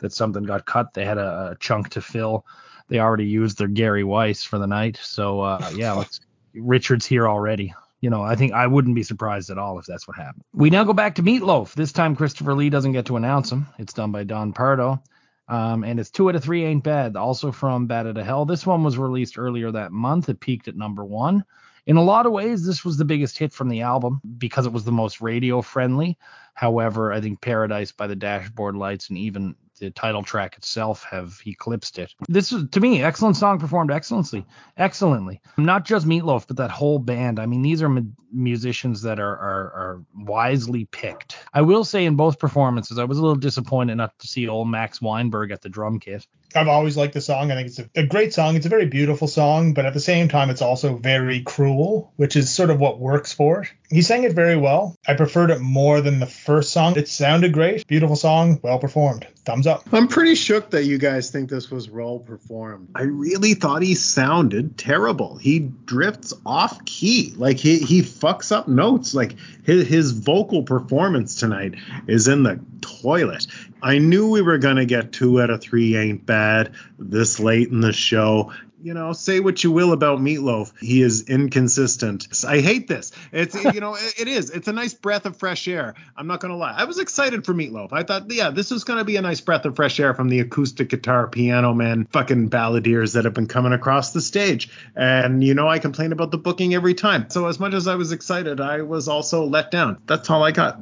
that 0.00 0.12
something 0.12 0.44
got 0.44 0.66
cut. 0.66 0.94
They 0.94 1.04
had 1.04 1.18
a, 1.18 1.52
a 1.52 1.56
chunk 1.60 1.90
to 1.90 2.00
fill. 2.00 2.44
They 2.88 2.98
already 2.98 3.26
used 3.26 3.58
their 3.58 3.68
Gary 3.68 4.04
Weiss 4.04 4.42
for 4.42 4.58
the 4.58 4.66
night. 4.66 4.98
So 5.02 5.40
uh, 5.40 5.70
yeah, 5.74 5.92
let's, 5.92 6.20
Richard's 6.54 7.06
here 7.06 7.28
already. 7.28 7.74
You 8.00 8.10
know, 8.10 8.22
I 8.22 8.34
think 8.34 8.52
I 8.52 8.66
wouldn't 8.66 8.94
be 8.94 9.02
surprised 9.02 9.50
at 9.50 9.58
all 9.58 9.78
if 9.78 9.84
that's 9.84 10.08
what 10.08 10.16
happened. 10.16 10.44
We 10.54 10.70
now 10.70 10.84
go 10.84 10.94
back 10.94 11.14
to 11.16 11.22
Meat 11.22 11.42
Loaf. 11.42 11.74
This 11.74 11.92
time 11.92 12.16
Christopher 12.16 12.54
Lee 12.54 12.70
doesn't 12.70 12.92
get 12.92 13.06
to 13.06 13.16
announce 13.16 13.52
him. 13.52 13.66
It's 13.78 13.92
done 13.92 14.10
by 14.10 14.24
Don 14.24 14.52
Pardo. 14.52 15.02
Um, 15.48 15.84
and 15.84 15.98
it's 15.98 16.10
two 16.10 16.28
out 16.28 16.36
of 16.36 16.44
three 16.44 16.64
ain't 16.64 16.84
bad. 16.84 17.16
Also 17.16 17.52
from 17.52 17.86
Bat 17.86 18.06
Out 18.06 18.16
of 18.18 18.24
Hell. 18.24 18.44
This 18.44 18.64
one 18.64 18.84
was 18.84 18.96
released 18.96 19.36
earlier 19.36 19.70
that 19.72 19.92
month. 19.92 20.28
It 20.28 20.40
peaked 20.40 20.68
at 20.68 20.76
number 20.76 21.04
one. 21.04 21.44
In 21.86 21.96
a 21.96 22.02
lot 22.02 22.24
of 22.24 22.32
ways, 22.32 22.64
this 22.64 22.84
was 22.84 22.96
the 22.96 23.04
biggest 23.04 23.36
hit 23.36 23.52
from 23.52 23.68
the 23.68 23.80
album 23.80 24.20
because 24.38 24.64
it 24.64 24.72
was 24.72 24.84
the 24.84 24.92
most 24.92 25.20
radio 25.20 25.60
friendly. 25.60 26.16
However, 26.54 27.12
I 27.12 27.20
think 27.20 27.40
Paradise 27.40 27.90
by 27.90 28.06
the 28.06 28.16
Dashboard 28.16 28.76
Lights 28.76 29.08
and 29.08 29.18
even 29.18 29.56
the 29.80 29.90
title 29.90 30.22
track 30.22 30.56
itself 30.56 31.04
have 31.10 31.40
eclipsed 31.46 31.98
it. 31.98 32.14
This 32.28 32.52
is 32.52 32.68
to 32.70 32.80
me 32.80 33.02
excellent 33.02 33.36
song 33.36 33.58
performed 33.58 33.90
excellently, 33.90 34.46
excellently. 34.76 35.40
Not 35.56 35.84
just 35.84 36.06
Meat 36.06 36.24
Loaf, 36.24 36.46
but 36.46 36.56
that 36.58 36.70
whole 36.70 36.98
band. 36.98 37.40
I 37.40 37.46
mean, 37.46 37.62
these 37.62 37.82
are 37.82 37.88
mu- 37.88 38.12
musicians 38.32 39.02
that 39.02 39.18
are, 39.18 39.36
are 39.36 39.72
are 39.72 40.04
wisely 40.14 40.84
picked. 40.84 41.36
I 41.52 41.62
will 41.62 41.84
say 41.84 42.04
in 42.04 42.14
both 42.14 42.38
performances, 42.38 42.98
I 42.98 43.04
was 43.04 43.18
a 43.18 43.22
little 43.22 43.36
disappointed 43.36 43.96
not 43.96 44.16
to 44.20 44.28
see 44.28 44.46
old 44.46 44.68
Max 44.68 45.00
Weinberg 45.00 45.50
at 45.50 45.62
the 45.62 45.68
drum 45.68 45.98
kit. 45.98 46.26
I've 46.54 46.68
always 46.68 46.96
liked 46.96 47.14
the 47.14 47.20
song. 47.20 47.50
I 47.50 47.54
think 47.54 47.68
it's 47.68 47.78
a, 47.78 47.88
a, 47.94 48.06
great 48.06 48.34
song. 48.34 48.56
It's 48.56 48.66
a 48.66 48.70
very 48.70 48.86
beautiful 48.86 49.28
song, 49.28 49.74
but 49.74 49.86
at 49.86 49.94
the 49.94 50.00
same 50.00 50.28
time, 50.28 50.50
it's 50.50 50.62
also 50.62 50.96
very 50.96 51.42
cruel, 51.42 52.12
which 52.16 52.36
is 52.36 52.50
sort 52.50 52.70
of 52.70 52.80
what 52.80 52.98
works 52.98 53.32
for 53.32 53.62
it. 53.62 53.68
He 53.88 54.02
sang 54.02 54.24
it 54.24 54.32
very 54.32 54.56
well. 54.56 54.94
I 55.06 55.14
preferred 55.14 55.50
it 55.50 55.60
more 55.60 56.00
than 56.00 56.20
the 56.20 56.26
first 56.26 56.72
song. 56.72 56.96
It 56.96 57.08
sounded 57.08 57.52
great. 57.52 57.86
Beautiful 57.86 58.16
song, 58.16 58.60
well 58.62 58.78
performed. 58.78 59.26
Thumbs 59.44 59.66
up. 59.66 59.82
I'm 59.92 60.06
pretty 60.06 60.34
shook 60.34 60.70
that 60.70 60.84
you 60.84 60.98
guys 60.98 61.30
think 61.30 61.50
this 61.50 61.70
was 61.70 61.90
well 61.90 62.20
performed. 62.20 62.90
I 62.94 63.02
really 63.02 63.54
thought 63.54 63.82
he 63.82 63.94
sounded 63.94 64.78
terrible. 64.78 65.38
He 65.38 65.58
drifts 65.58 66.32
off 66.46 66.84
key. 66.84 67.32
Like 67.36 67.58
he, 67.58 67.78
he 67.78 68.02
fucks 68.02 68.52
up 68.52 68.68
notes. 68.68 69.14
Like 69.14 69.34
his, 69.64 69.88
his 69.88 70.12
vocal 70.12 70.62
performance 70.62 71.36
tonight 71.36 71.74
is 72.06 72.28
in 72.28 72.44
the 72.44 72.60
toilet. 72.80 73.46
I 73.82 73.98
knew 73.98 74.30
we 74.30 74.42
were 74.42 74.58
going 74.58 74.76
to 74.76 74.86
get 74.86 75.12
two 75.12 75.40
out 75.40 75.50
of 75.50 75.60
three 75.60 75.96
ain't 75.96 76.26
bad 76.26 76.74
this 76.98 77.40
late 77.40 77.68
in 77.68 77.80
the 77.80 77.92
show. 77.92 78.52
You 78.82 78.94
know, 78.94 79.12
say 79.12 79.40
what 79.40 79.62
you 79.62 79.70
will 79.70 79.92
about 79.92 80.22
Meat 80.22 80.40
Loaf. 80.40 80.72
He 80.80 81.02
is 81.02 81.28
inconsistent. 81.28 82.28
I 82.48 82.60
hate 82.60 82.88
this. 82.88 83.12
It's, 83.30 83.54
you 83.74 83.80
know, 83.80 83.94
it 83.94 84.26
is. 84.26 84.48
It's 84.48 84.68
a 84.68 84.72
nice 84.72 84.94
breath 84.94 85.26
of 85.26 85.36
fresh 85.36 85.68
air. 85.68 85.94
I'm 86.16 86.26
not 86.26 86.40
going 86.40 86.50
to 86.50 86.56
lie. 86.56 86.74
I 86.74 86.84
was 86.84 86.98
excited 86.98 87.44
for 87.44 87.52
Meat 87.52 87.72
Loaf. 87.72 87.92
I 87.92 88.04
thought, 88.04 88.32
yeah, 88.32 88.48
this 88.48 88.72
is 88.72 88.84
going 88.84 88.98
to 88.98 89.04
be 89.04 89.16
a 89.16 89.22
nice 89.22 89.42
breath 89.42 89.66
of 89.66 89.76
fresh 89.76 90.00
air 90.00 90.14
from 90.14 90.30
the 90.30 90.40
acoustic 90.40 90.88
guitar, 90.88 91.28
piano 91.28 91.74
man, 91.74 92.06
fucking 92.10 92.48
balladeers 92.48 93.12
that 93.14 93.26
have 93.26 93.34
been 93.34 93.48
coming 93.48 93.74
across 93.74 94.12
the 94.12 94.22
stage. 94.22 94.70
And, 94.96 95.44
you 95.44 95.52
know, 95.52 95.68
I 95.68 95.78
complain 95.78 96.12
about 96.12 96.30
the 96.30 96.38
booking 96.38 96.74
every 96.74 96.94
time. 96.94 97.28
So 97.28 97.48
as 97.48 97.60
much 97.60 97.74
as 97.74 97.86
I 97.86 97.96
was 97.96 98.12
excited, 98.12 98.60
I 98.60 98.80
was 98.80 99.08
also 99.08 99.44
let 99.44 99.70
down. 99.70 100.00
That's 100.06 100.30
all 100.30 100.42
I 100.42 100.52
got. 100.52 100.78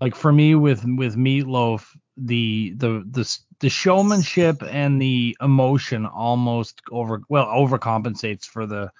Like 0.00 0.14
for 0.14 0.32
me 0.32 0.54
with 0.54 0.84
with 0.86 1.16
Meat 1.16 1.46
Loaf, 1.46 1.96
the 2.16 2.74
the 2.76 3.04
the 3.10 3.38
the 3.60 3.68
showmanship 3.68 4.62
and 4.62 5.00
the 5.00 5.36
emotion 5.40 6.06
almost 6.06 6.82
over 6.90 7.22
well 7.28 7.46
overcompensates 7.46 8.44
for 8.44 8.66
the 8.66 8.90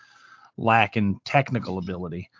lack 0.56 0.96
in 0.96 1.18
technical 1.24 1.78
ability. 1.78 2.30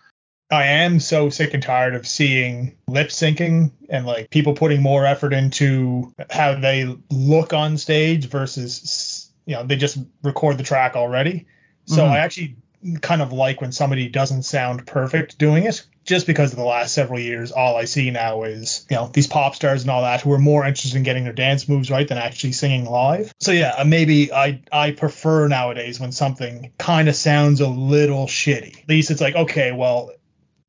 I 0.50 0.64
am 0.64 1.00
so 1.00 1.30
sick 1.30 1.54
and 1.54 1.62
tired 1.62 1.94
of 1.94 2.06
seeing 2.06 2.76
lip 2.86 3.08
syncing 3.08 3.72
and 3.88 4.04
like 4.04 4.28
people 4.30 4.54
putting 4.54 4.82
more 4.82 5.06
effort 5.06 5.32
into 5.32 6.14
how 6.30 6.54
they 6.54 6.94
look 7.10 7.54
on 7.54 7.78
stage 7.78 8.28
versus 8.28 9.30
you 9.46 9.54
know 9.54 9.64
they 9.64 9.76
just 9.76 9.98
record 10.22 10.58
the 10.58 10.64
track 10.64 10.94
already. 10.94 11.46
So 11.86 12.02
mm-hmm. 12.02 12.12
I 12.12 12.18
actually 12.18 12.56
kind 13.00 13.22
of 13.22 13.32
like 13.32 13.60
when 13.60 13.72
somebody 13.72 14.08
doesn't 14.08 14.42
sound 14.42 14.86
perfect 14.86 15.38
doing 15.38 15.64
it 15.64 15.86
just 16.04 16.26
because 16.26 16.52
of 16.52 16.58
the 16.58 16.64
last 16.64 16.94
several 16.94 17.18
years, 17.20 17.52
all 17.52 17.76
I 17.76 17.84
see 17.84 18.10
now 18.10 18.42
is, 18.42 18.86
you 18.90 18.96
know, 18.96 19.08
these 19.12 19.26
pop 19.26 19.54
stars 19.54 19.82
and 19.82 19.90
all 19.90 20.02
that 20.02 20.20
who 20.20 20.32
are 20.32 20.38
more 20.38 20.64
interested 20.66 20.96
in 20.96 21.02
getting 21.04 21.24
their 21.24 21.32
dance 21.32 21.68
moves 21.68 21.90
right 21.90 22.06
than 22.06 22.18
actually 22.18 22.52
singing 22.52 22.84
live. 22.86 23.32
So 23.40 23.52
yeah, 23.52 23.74
uh, 23.78 23.84
maybe 23.84 24.32
I 24.32 24.62
I 24.72 24.90
prefer 24.92 25.48
nowadays 25.48 26.00
when 26.00 26.12
something 26.12 26.72
kind 26.78 27.08
of 27.08 27.14
sounds 27.16 27.60
a 27.60 27.68
little 27.68 28.26
shitty. 28.26 28.82
At 28.82 28.88
least 28.88 29.10
it's 29.10 29.20
like, 29.20 29.34
okay, 29.36 29.72
well, 29.72 30.10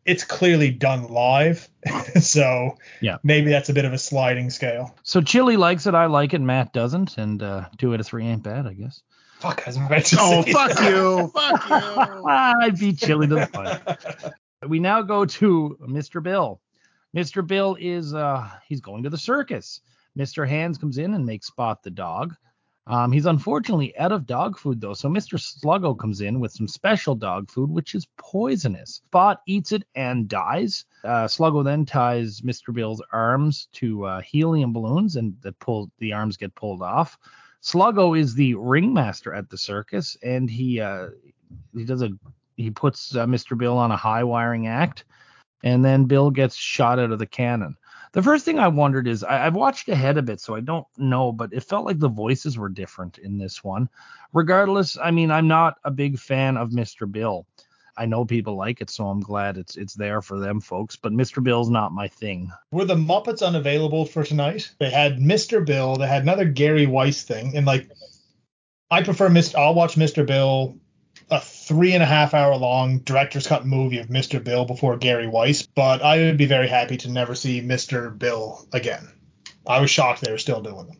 it's 0.05 0.23
clearly 0.23 0.69
done 0.69 1.05
live. 1.07 1.67
so 2.19 2.77
yeah, 3.01 3.17
maybe 3.23 3.49
that's 3.49 3.69
a 3.69 3.73
bit 3.73 3.85
of 3.85 3.93
a 3.93 3.97
sliding 3.97 4.49
scale. 4.49 4.95
So 5.03 5.21
Chilly 5.21 5.57
likes 5.57 5.87
it, 5.87 5.95
I 5.95 6.05
like 6.07 6.33
it, 6.33 6.41
Matt 6.41 6.73
doesn't, 6.73 7.17
and 7.17 7.41
uh, 7.41 7.69
two 7.77 7.93
out 7.93 7.99
of 7.99 8.05
three 8.05 8.25
ain't 8.27 8.43
bad, 8.43 8.67
I 8.67 8.73
guess. 8.73 9.01
Fuck, 9.39 9.63
I 9.65 9.69
was 9.69 9.77
about 9.77 10.05
to 10.05 10.17
Oh, 10.19 10.41
say 10.43 10.51
fuck 10.53 10.71
that. 10.71 10.89
you. 10.91 11.27
Fuck 11.33 11.69
you. 11.69 12.25
I 12.29 12.69
beat 12.69 12.97
Chilly 12.97 13.27
to 13.27 13.35
the 13.35 13.47
punch. 13.47 14.33
We 14.67 14.79
now 14.79 15.01
go 15.01 15.25
to 15.25 15.77
Mr. 15.81 16.21
Bill. 16.21 16.59
Mr. 17.15 17.45
Bill 17.45 17.77
is 17.79 18.13
uh 18.13 18.49
he's 18.67 18.81
going 18.81 19.03
to 19.03 19.09
the 19.09 19.17
circus. 19.17 19.81
Mr. 20.17 20.47
Hands 20.47 20.77
comes 20.77 20.97
in 20.97 21.13
and 21.13 21.25
makes 21.25 21.47
Spot 21.47 21.81
the 21.83 21.91
dog. 21.91 22.35
Um, 22.85 23.13
he's 23.13 23.25
unfortunately 23.25 23.97
out 23.97 24.11
of 24.11 24.25
dog 24.25 24.57
food 24.57 24.81
though, 24.81 24.93
so 24.93 25.07
Mr. 25.07 25.39
Sluggo 25.39 25.97
comes 25.97 26.19
in 26.19 26.39
with 26.41 26.51
some 26.51 26.67
special 26.67 27.15
dog 27.15 27.49
food, 27.49 27.71
which 27.71 27.95
is 27.95 28.07
poisonous. 28.17 29.01
Spot 29.05 29.41
eats 29.47 29.71
it 29.71 29.83
and 29.95 30.27
dies. 30.27 30.83
Uh, 31.03 31.25
Sluggo 31.25 31.63
then 31.63 31.85
ties 31.85 32.41
Mr. 32.41 32.73
Bill's 32.73 33.01
arms 33.13 33.69
to 33.73 34.05
uh, 34.05 34.21
helium 34.21 34.73
balloons, 34.73 35.15
and 35.15 35.33
that 35.41 35.57
pull 35.59 35.89
the 35.99 36.11
arms 36.11 36.35
get 36.35 36.53
pulled 36.55 36.81
off. 36.81 37.17
Sluggo 37.61 38.19
is 38.19 38.35
the 38.35 38.53
ringmaster 38.55 39.33
at 39.33 39.49
the 39.49 39.57
circus, 39.57 40.17
and 40.21 40.49
he 40.49 40.81
uh, 40.81 41.07
he 41.73 41.85
does 41.85 42.01
a 42.01 42.09
he 42.57 42.69
puts 42.69 43.15
uh, 43.15 43.25
Mr. 43.25 43.57
Bill 43.57 43.77
on 43.77 43.91
a 43.91 43.97
high 43.97 44.23
wiring 44.23 44.67
act, 44.67 45.05
and 45.63 45.83
then 45.83 46.05
Bill 46.05 46.31
gets 46.31 46.55
shot 46.55 46.99
out 46.99 47.11
of 47.11 47.19
the 47.19 47.25
cannon. 47.25 47.77
The 48.13 48.21
first 48.21 48.45
thing 48.45 48.59
I 48.59 48.67
wondered 48.67 49.07
is 49.07 49.23
I, 49.23 49.47
I've 49.47 49.55
watched 49.55 49.89
ahead 49.89 50.17
a 50.17 50.21
bit, 50.21 50.39
so 50.39 50.55
I 50.55 50.59
don't 50.59 50.85
know, 50.97 51.31
but 51.31 51.51
it 51.51 51.63
felt 51.63 51.85
like 51.85 51.99
the 51.99 52.09
voices 52.09 52.57
were 52.57 52.69
different 52.69 53.17
in 53.17 53.37
this 53.37 53.63
one. 53.63 53.89
Regardless, 54.33 54.97
I 55.01 55.11
mean, 55.11 55.31
I'm 55.31 55.47
not 55.47 55.77
a 55.83 55.91
big 55.91 56.19
fan 56.19 56.57
of 56.57 56.69
Mr. 56.69 57.11
Bill. 57.11 57.47
I 57.97 58.05
know 58.05 58.25
people 58.25 58.55
like 58.55 58.81
it, 58.81 58.89
so 58.89 59.07
I'm 59.07 59.19
glad 59.19 59.57
it's 59.57 59.77
it's 59.77 59.93
there 59.93 60.21
for 60.21 60.39
them 60.39 60.61
folks. 60.61 60.95
But 60.95 61.13
Mr. 61.13 61.43
Bill's 61.43 61.69
not 61.69 61.91
my 61.91 62.07
thing. 62.07 62.51
Were 62.71 62.85
the 62.85 62.95
Muppets 62.95 63.45
unavailable 63.45 64.05
for 64.05 64.23
tonight? 64.23 64.71
They 64.79 64.89
had 64.89 65.17
Mr. 65.17 65.63
Bill. 65.63 65.95
They 65.95 66.07
had 66.07 66.23
another 66.23 66.45
Gary 66.45 66.87
Weiss 66.87 67.23
thing, 67.23 67.55
and 67.55 67.65
like, 67.65 67.89
I 68.89 69.03
prefer 69.03 69.29
Mr. 69.29 69.55
I'll 69.55 69.75
watch 69.75 69.95
Mr. 69.95 70.25
Bill, 70.25 70.75
a 71.33 71.39
three 71.39 71.93
and 71.93 72.03
a 72.03 72.05
half 72.05 72.35
hour 72.35 72.55
long 72.55 72.99
director's 72.99 73.47
cut 73.47 73.65
movie 73.65 73.97
of 73.97 74.07
Mr. 74.07 74.41
Bill 74.43 74.65
before 74.65 74.97
Gary 74.97 75.27
Weiss, 75.27 75.63
but 75.63 76.03
I 76.03 76.17
would 76.19 76.37
be 76.37 76.45
very 76.45 76.67
happy 76.67 76.97
to 76.97 77.09
never 77.09 77.33
see 77.33 77.59
Mr. 77.61 78.15
Bill 78.17 78.67
again. 78.71 79.11
I 79.65 79.81
was 79.81 79.89
shocked 79.89 80.21
they 80.21 80.31
were 80.31 80.37
still 80.37 80.61
doing 80.61 80.87
them. 80.87 80.97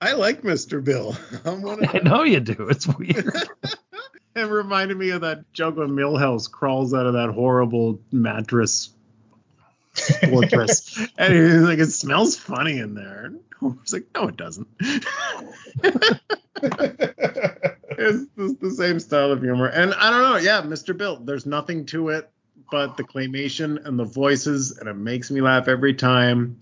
I 0.00 0.12
like 0.12 0.42
Mr. 0.42 0.82
Bill. 0.82 1.16
I'm 1.44 1.62
one 1.62 1.84
of 1.84 1.90
I 1.94 1.98
know 1.98 2.22
you 2.22 2.40
do. 2.40 2.68
It's 2.68 2.86
weird. 2.86 3.34
It 4.34 4.48
reminded 4.48 4.96
me 4.96 5.10
of 5.10 5.20
that 5.20 5.52
joke 5.52 5.76
when 5.76 5.90
Milhouse 5.90 6.50
crawls 6.50 6.94
out 6.94 7.04
of 7.04 7.12
that 7.12 7.28
horrible 7.28 8.00
mattress 8.10 8.88
fortress. 10.30 10.98
and 11.18 11.34
he's 11.34 11.60
like, 11.60 11.78
it 11.78 11.90
smells 11.90 12.38
funny 12.38 12.78
in 12.78 12.94
there. 12.94 13.26
And 13.26 13.40
Homer's 13.60 13.92
like, 13.92 14.06
no, 14.14 14.28
it 14.28 14.36
doesn't. 14.38 14.68
The, 18.62 18.68
the 18.68 18.74
same 18.74 19.00
style 19.00 19.32
of 19.32 19.42
humor. 19.42 19.66
And 19.66 19.92
I 19.94 20.10
don't 20.10 20.22
know. 20.22 20.36
Yeah, 20.36 20.62
Mr. 20.62 20.96
Bill, 20.96 21.16
there's 21.16 21.46
nothing 21.46 21.86
to 21.86 22.10
it 22.10 22.30
but 22.70 22.96
the 22.96 23.04
claymation 23.04 23.84
and 23.84 23.98
the 23.98 24.04
voices, 24.04 24.78
and 24.78 24.88
it 24.88 24.94
makes 24.94 25.30
me 25.30 25.42
laugh 25.42 25.68
every 25.68 25.92
time. 25.92 26.58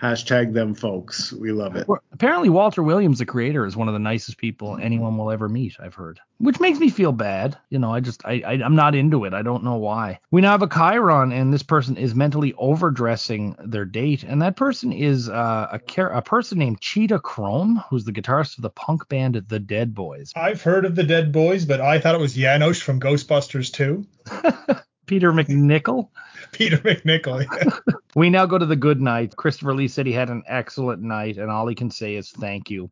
Hashtag 0.00 0.54
them 0.54 0.74
folks. 0.74 1.32
We 1.32 1.52
love 1.52 1.76
it. 1.76 1.86
Well, 1.86 2.00
Apparently, 2.12 2.48
Walter 2.50 2.82
Williams, 2.82 3.18
the 3.18 3.24
creator, 3.26 3.64
is 3.64 3.76
one 3.76 3.88
of 3.88 3.94
the 3.94 3.98
nicest 3.98 4.36
people 4.36 4.76
anyone 4.76 5.16
will 5.16 5.30
ever 5.30 5.48
meet. 5.48 5.76
I've 5.80 5.94
heard, 5.94 6.20
which 6.38 6.60
makes 6.60 6.78
me 6.78 6.90
feel 6.90 7.12
bad. 7.12 7.56
You 7.70 7.78
know, 7.78 7.92
I 7.94 8.00
just 8.00 8.24
I, 8.26 8.42
I 8.46 8.52
I'm 8.52 8.76
not 8.76 8.94
into 8.94 9.24
it. 9.24 9.32
I 9.32 9.40
don't 9.40 9.64
know 9.64 9.76
why. 9.76 10.20
We 10.30 10.42
now 10.42 10.50
have 10.50 10.62
a 10.62 10.68
Chiron, 10.68 11.32
and 11.32 11.52
this 11.52 11.62
person 11.62 11.96
is 11.96 12.14
mentally 12.14 12.52
overdressing 12.58 13.56
their 13.64 13.86
date, 13.86 14.22
and 14.22 14.42
that 14.42 14.56
person 14.56 14.92
is 14.92 15.28
uh, 15.30 15.68
a 15.72 15.78
char- 15.78 16.12
a 16.12 16.20
person 16.20 16.58
named 16.58 16.80
Cheetah 16.80 17.20
Chrome, 17.20 17.82
who's 17.88 18.04
the 18.04 18.12
guitarist 18.12 18.58
of 18.58 18.62
the 18.62 18.70
punk 18.70 19.08
band 19.08 19.42
The 19.48 19.58
Dead 19.58 19.94
Boys. 19.94 20.32
I've 20.36 20.62
heard 20.62 20.84
of 20.84 20.94
the 20.94 21.04
Dead 21.04 21.32
Boys, 21.32 21.64
but 21.64 21.80
I 21.80 21.98
thought 21.98 22.14
it 22.14 22.20
was 22.20 22.36
Janosz 22.36 22.82
from 22.82 23.00
Ghostbusters 23.00 23.72
too. 23.72 24.06
Peter 25.06 25.32
MacNicol. 25.32 26.08
Peter 26.52 26.78
MacNicol. 26.78 27.46
yeah. 27.50 27.94
We 28.16 28.28
now 28.28 28.44
go 28.44 28.58
to 28.58 28.66
the 28.66 28.74
good 28.74 29.00
night. 29.00 29.36
Christopher 29.36 29.72
Lee 29.72 29.86
said 29.86 30.04
he 30.04 30.12
had 30.12 30.30
an 30.30 30.42
excellent 30.48 31.00
night, 31.00 31.36
and 31.36 31.48
all 31.48 31.68
he 31.68 31.76
can 31.76 31.92
say 31.92 32.16
is 32.16 32.30
thank 32.30 32.68
you. 32.68 32.90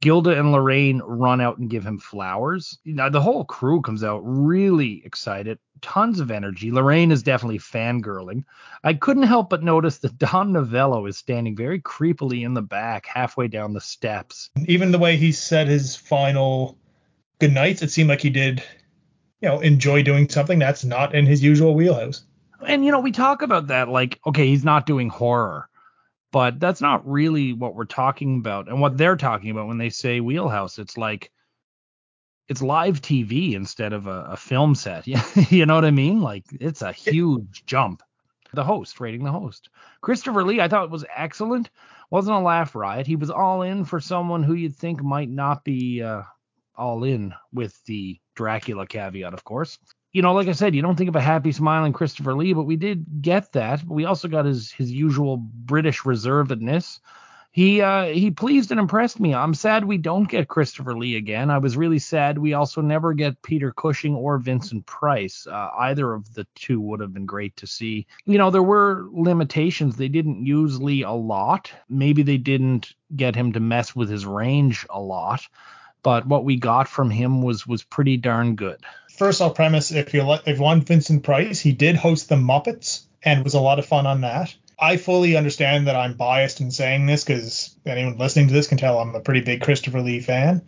Gilda 0.00 0.38
and 0.38 0.48
Laraine 0.48 1.00
run 1.04 1.40
out 1.40 1.58
and 1.58 1.68
give 1.68 1.84
him 1.84 1.98
flowers. 1.98 2.78
Now 2.86 3.10
the 3.10 3.20
whole 3.20 3.44
crew 3.44 3.82
comes 3.82 4.02
out 4.02 4.20
really 4.24 5.02
excited, 5.04 5.58
tons 5.82 6.20
of 6.20 6.30
energy. 6.30 6.70
Laraine 6.70 7.12
is 7.12 7.22
definitely 7.22 7.58
fangirling. 7.58 8.44
I 8.82 8.94
couldn't 8.94 9.24
help 9.24 9.50
but 9.50 9.62
notice 9.62 9.98
that 9.98 10.16
Don 10.16 10.52
Novello 10.52 11.04
is 11.06 11.18
standing 11.18 11.54
very 11.54 11.80
creepily 11.80 12.46
in 12.46 12.54
the 12.54 12.62
back, 12.62 13.06
halfway 13.06 13.48
down 13.48 13.74
the 13.74 13.80
steps. 13.80 14.50
Even 14.66 14.90
the 14.90 14.98
way 14.98 15.16
he 15.16 15.32
said 15.32 15.68
his 15.68 15.96
final 15.96 16.78
good 17.38 17.52
nights, 17.52 17.82
it 17.82 17.90
seemed 17.90 18.08
like 18.08 18.22
he 18.22 18.30
did, 18.30 18.62
you 19.42 19.48
know, 19.48 19.60
enjoy 19.60 20.02
doing 20.02 20.28
something 20.30 20.58
that's 20.58 20.84
not 20.84 21.14
in 21.14 21.26
his 21.26 21.42
usual 21.42 21.74
wheelhouse. 21.74 22.24
And 22.66 22.84
you 22.84 22.90
know, 22.90 23.00
we 23.00 23.12
talk 23.12 23.42
about 23.42 23.68
that 23.68 23.88
like, 23.88 24.20
okay, 24.26 24.46
he's 24.46 24.64
not 24.64 24.86
doing 24.86 25.08
horror, 25.08 25.68
but 26.32 26.60
that's 26.60 26.80
not 26.80 27.08
really 27.08 27.52
what 27.52 27.74
we're 27.74 27.84
talking 27.84 28.38
about 28.38 28.68
and 28.68 28.80
what 28.80 28.96
they're 28.96 29.16
talking 29.16 29.50
about 29.50 29.68
when 29.68 29.78
they 29.78 29.90
say 29.90 30.20
wheelhouse. 30.20 30.78
It's 30.78 30.96
like 30.96 31.30
it's 32.48 32.62
live 32.62 33.00
TV 33.00 33.54
instead 33.54 33.92
of 33.92 34.06
a, 34.06 34.30
a 34.30 34.36
film 34.36 34.74
set. 34.74 35.06
Yeah, 35.06 35.24
you 35.48 35.66
know 35.66 35.76
what 35.76 35.84
I 35.84 35.90
mean? 35.90 36.20
Like 36.20 36.44
it's 36.52 36.82
a 36.82 36.92
huge 36.92 37.64
jump. 37.66 38.02
The 38.52 38.64
host, 38.64 38.98
rating 38.98 39.22
the 39.22 39.30
host. 39.30 39.70
Christopher 40.00 40.42
Lee, 40.42 40.60
I 40.60 40.66
thought 40.66 40.84
it 40.84 40.90
was 40.90 41.04
excellent. 41.16 41.70
Wasn't 42.10 42.36
a 42.36 42.40
laugh 42.40 42.74
riot. 42.74 43.06
He 43.06 43.14
was 43.14 43.30
all 43.30 43.62
in 43.62 43.84
for 43.84 44.00
someone 44.00 44.42
who 44.42 44.54
you'd 44.54 44.74
think 44.74 45.00
might 45.00 45.30
not 45.30 45.62
be 45.62 46.02
uh, 46.02 46.22
all 46.74 47.04
in 47.04 47.32
with 47.52 47.80
the 47.84 48.18
Dracula 48.34 48.88
caveat, 48.88 49.34
of 49.34 49.44
course. 49.44 49.78
You 50.12 50.22
know, 50.22 50.32
like 50.32 50.48
I 50.48 50.52
said, 50.52 50.74
you 50.74 50.82
don't 50.82 50.96
think 50.96 51.08
of 51.08 51.16
a 51.16 51.20
happy, 51.20 51.52
smiling 51.52 51.92
Christopher 51.92 52.34
Lee, 52.34 52.52
but 52.52 52.64
we 52.64 52.76
did 52.76 53.22
get 53.22 53.52
that. 53.52 53.86
But 53.86 53.94
we 53.94 54.04
also 54.04 54.28
got 54.28 54.44
his 54.44 54.72
his 54.72 54.90
usual 54.90 55.36
British 55.36 56.00
reservedness. 56.00 56.98
He 57.52 57.80
uh, 57.80 58.04
he 58.04 58.30
pleased 58.30 58.70
and 58.70 58.78
impressed 58.78 59.18
me. 59.18 59.34
I'm 59.34 59.54
sad 59.54 59.84
we 59.84 59.98
don't 59.98 60.28
get 60.28 60.46
Christopher 60.46 60.96
Lee 60.96 61.16
again. 61.16 61.50
I 61.50 61.58
was 61.58 61.76
really 61.76 61.98
sad 61.98 62.38
we 62.38 62.54
also 62.54 62.80
never 62.80 63.12
get 63.12 63.42
Peter 63.42 63.72
Cushing 63.72 64.14
or 64.14 64.38
Vincent 64.38 64.86
Price. 64.86 65.48
Uh, 65.48 65.70
either 65.80 66.12
of 66.12 66.32
the 66.34 66.46
two 66.54 66.80
would 66.80 67.00
have 67.00 67.12
been 67.12 67.26
great 67.26 67.56
to 67.56 67.66
see. 67.66 68.06
You 68.24 68.38
know, 68.38 68.50
there 68.50 68.62
were 68.62 69.08
limitations. 69.10 69.96
They 69.96 70.08
didn't 70.08 70.46
use 70.46 70.80
Lee 70.80 71.02
a 71.02 71.10
lot. 71.10 71.72
Maybe 71.88 72.22
they 72.22 72.38
didn't 72.38 72.94
get 73.16 73.34
him 73.34 73.52
to 73.52 73.60
mess 73.60 73.96
with 73.96 74.08
his 74.08 74.24
range 74.24 74.86
a 74.88 75.00
lot. 75.00 75.42
But 76.04 76.26
what 76.26 76.44
we 76.44 76.56
got 76.56 76.86
from 76.86 77.10
him 77.10 77.42
was 77.42 77.66
was 77.66 77.82
pretty 77.82 78.16
darn 78.16 78.54
good. 78.54 78.84
First, 79.20 79.42
I'll 79.42 79.50
premise 79.50 79.92
if 79.92 80.14
you 80.14 80.22
like, 80.22 80.44
if 80.46 80.56
you 80.56 80.62
want 80.62 80.86
Vincent 80.86 81.24
Price, 81.24 81.60
he 81.60 81.72
did 81.72 81.94
host 81.94 82.30
the 82.30 82.36
Muppets 82.36 83.02
and 83.22 83.44
was 83.44 83.52
a 83.52 83.60
lot 83.60 83.78
of 83.78 83.84
fun 83.84 84.06
on 84.06 84.22
that. 84.22 84.56
I 84.78 84.96
fully 84.96 85.36
understand 85.36 85.88
that 85.88 85.94
I'm 85.94 86.14
biased 86.14 86.62
in 86.62 86.70
saying 86.70 87.04
this 87.04 87.22
because 87.22 87.76
anyone 87.84 88.16
listening 88.16 88.48
to 88.48 88.54
this 88.54 88.66
can 88.66 88.78
tell 88.78 88.98
I'm 88.98 89.14
a 89.14 89.20
pretty 89.20 89.42
big 89.42 89.60
Christopher 89.60 90.00
Lee 90.00 90.20
fan. 90.20 90.62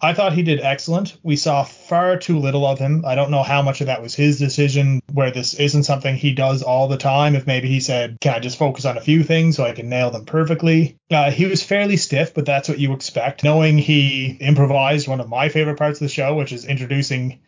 I 0.00 0.14
thought 0.14 0.34
he 0.34 0.44
did 0.44 0.60
excellent. 0.60 1.16
We 1.24 1.34
saw 1.34 1.64
far 1.64 2.16
too 2.16 2.38
little 2.38 2.64
of 2.64 2.78
him. 2.78 3.04
I 3.04 3.16
don't 3.16 3.32
know 3.32 3.42
how 3.42 3.60
much 3.60 3.80
of 3.80 3.88
that 3.88 4.02
was 4.02 4.14
his 4.14 4.38
decision, 4.38 5.00
where 5.12 5.32
this 5.32 5.54
isn't 5.54 5.82
something 5.82 6.14
he 6.14 6.32
does 6.32 6.62
all 6.62 6.86
the 6.86 6.96
time. 6.96 7.34
If 7.34 7.48
maybe 7.48 7.66
he 7.66 7.80
said, 7.80 8.18
Can 8.20 8.36
I 8.36 8.38
just 8.38 8.56
focus 8.56 8.84
on 8.84 8.98
a 8.98 9.02
few 9.02 9.24
things 9.24 9.56
so 9.56 9.64
I 9.64 9.72
can 9.72 9.88
nail 9.88 10.12
them 10.12 10.26
perfectly? 10.26 10.96
Uh, 11.10 11.32
he 11.32 11.46
was 11.46 11.64
fairly 11.64 11.96
stiff, 11.96 12.34
but 12.34 12.46
that's 12.46 12.68
what 12.68 12.78
you 12.78 12.92
expect. 12.92 13.42
Knowing 13.42 13.78
he 13.78 14.36
improvised 14.40 15.08
one 15.08 15.20
of 15.20 15.28
my 15.28 15.48
favorite 15.48 15.76
parts 15.78 16.00
of 16.00 16.04
the 16.04 16.14
show, 16.14 16.36
which 16.36 16.52
is 16.52 16.64
introducing 16.64 17.40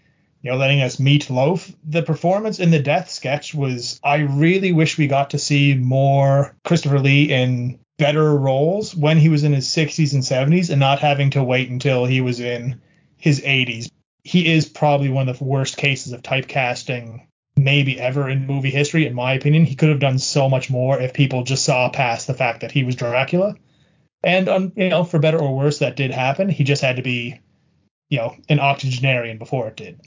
you 0.43 0.51
know, 0.51 0.57
letting 0.57 0.83
us 0.83 0.99
meet 0.99 1.31
Loaf. 1.31 1.73
The 1.85 2.03
performance 2.03 2.59
in 2.59 2.71
the 2.71 2.81
death 2.81 3.11
sketch 3.11 3.55
was, 3.55 4.01
I 4.03 4.17
really 4.17 4.73
wish 4.73 4.99
we 4.99 5.07
got 5.07 5.31
to 5.31 5.39
see 5.39 5.75
more 5.75 6.57
Christopher 6.65 6.99
Lee 6.99 7.33
in 7.33 7.79
better 7.99 8.37
roles 8.37 8.95
when 8.95 9.19
he 9.19 9.29
was 9.29 9.45
in 9.45 9.53
his 9.53 9.69
60s 9.69 10.13
and 10.15 10.23
70s 10.23 10.71
and 10.71 10.81
not 10.81 10.99
having 10.99 11.31
to 11.31 11.45
wait 11.45 11.71
until 11.71 12.05
he 12.05 12.21
was 12.21 12.41
in 12.41 12.81
his 13.17 13.41
80s. 13.41 13.89
He 14.25 14.53
is 14.53 14.69
probably 14.69 15.09
one 15.09 15.29
of 15.29 15.39
the 15.39 15.45
worst 15.45 15.77
cases 15.77 16.13
of 16.13 16.23
typecasting 16.23 17.27
maybe 17.57 18.01
ever 18.01 18.29
in 18.29 18.47
movie 18.47 18.71
history, 18.71 19.07
in 19.07 19.15
my 19.15 19.35
opinion. 19.35 19.65
He 19.65 19.77
could 19.77 19.91
have 19.91 20.01
done 20.01 20.19
so 20.19 20.49
much 20.49 20.71
more 20.71 21.01
if 21.01 21.13
people 21.13 21.45
just 21.45 21.65
saw 21.65 21.91
past 21.91 22.27
the 22.27 22.35
fact 22.35 22.63
that 22.63 22.73
he 22.73 22.83
was 22.83 22.97
Dracula. 22.97 23.55
And, 24.25 24.49
um, 24.49 24.73
you 24.75 24.89
know, 24.89 25.05
for 25.05 25.19
better 25.19 25.39
or 25.39 25.57
worse, 25.57 25.79
that 25.79 25.97
did 25.97 26.11
happen. 26.11 26.49
He 26.49 26.65
just 26.65 26.83
had 26.83 26.97
to 26.97 27.03
be, 27.03 27.41
you 28.09 28.19
know, 28.19 28.37
an 28.49 28.59
octogenarian 28.59 29.39
before 29.39 29.69
it 29.69 29.77
did. 29.77 30.01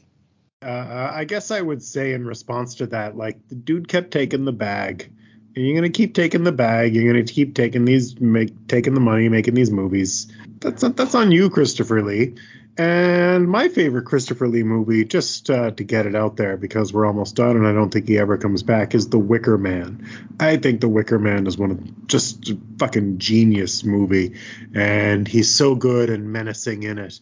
Uh, 0.65 1.11
I 1.13 1.25
guess 1.25 1.51
I 1.51 1.61
would 1.61 1.83
say 1.83 2.13
in 2.13 2.25
response 2.25 2.75
to 2.75 2.87
that, 2.87 3.15
like 3.15 3.47
the 3.49 3.55
dude 3.55 3.87
kept 3.87 4.11
taking 4.11 4.45
the 4.45 4.51
bag. 4.51 5.11
And 5.55 5.65
you're 5.65 5.75
gonna 5.75 5.89
keep 5.89 6.15
taking 6.15 6.43
the 6.43 6.51
bag. 6.51 6.95
You're 6.95 7.13
gonna 7.13 7.23
keep 7.23 7.53
taking 7.55 7.85
these, 7.85 8.19
make 8.19 8.67
taking 8.67 8.93
the 8.93 8.99
money, 8.99 9.29
making 9.29 9.53
these 9.53 9.71
movies. 9.71 10.27
That's 10.59 10.81
that's 10.81 11.15
on 11.15 11.31
you, 11.31 11.49
Christopher 11.49 12.01
Lee. 12.01 12.35
And 12.77 13.47
my 13.47 13.69
favorite 13.69 14.05
Christopher 14.05 14.49
Lee 14.49 14.63
movie, 14.63 15.05
just 15.05 15.49
uh, 15.49 15.71
to 15.71 15.83
get 15.83 16.07
it 16.07 16.15
out 16.15 16.35
there 16.35 16.57
because 16.57 16.91
we're 16.91 17.05
almost 17.05 17.35
done 17.35 17.55
and 17.55 17.65
I 17.65 17.71
don't 17.71 17.89
think 17.89 18.07
he 18.07 18.17
ever 18.17 18.37
comes 18.37 18.63
back, 18.63 18.93
is 18.93 19.07
The 19.07 19.19
Wicker 19.19 19.57
Man. 19.57 20.09
I 20.41 20.57
think 20.57 20.81
The 20.81 20.89
Wicker 20.89 21.17
Man 21.17 21.47
is 21.47 21.57
one 21.57 21.71
of 21.71 22.07
just 22.07 22.49
a 22.49 22.57
fucking 22.77 23.19
genius 23.19 23.85
movie. 23.85 24.35
And 24.73 25.25
he's 25.25 25.53
so 25.53 25.75
good 25.75 26.09
and 26.09 26.33
menacing 26.33 26.83
in 26.83 26.97
it 26.97 27.21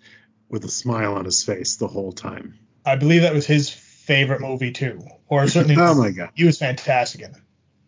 with 0.49 0.65
a 0.65 0.69
smile 0.69 1.13
on 1.13 1.25
his 1.25 1.43
face 1.43 1.75
the 1.75 1.87
whole 1.87 2.13
time. 2.13 2.57
I 2.85 2.95
believe 2.95 3.21
that 3.21 3.33
was 3.33 3.45
his 3.45 3.69
favorite 3.69 4.41
movie 4.41 4.71
too, 4.71 5.01
or 5.27 5.47
certainly. 5.47 5.75
oh 5.79 5.95
my 5.95 6.11
god, 6.11 6.29
he 6.35 6.45
was 6.45 6.57
fantastic 6.57 7.21
in 7.21 7.31
it. 7.31 7.41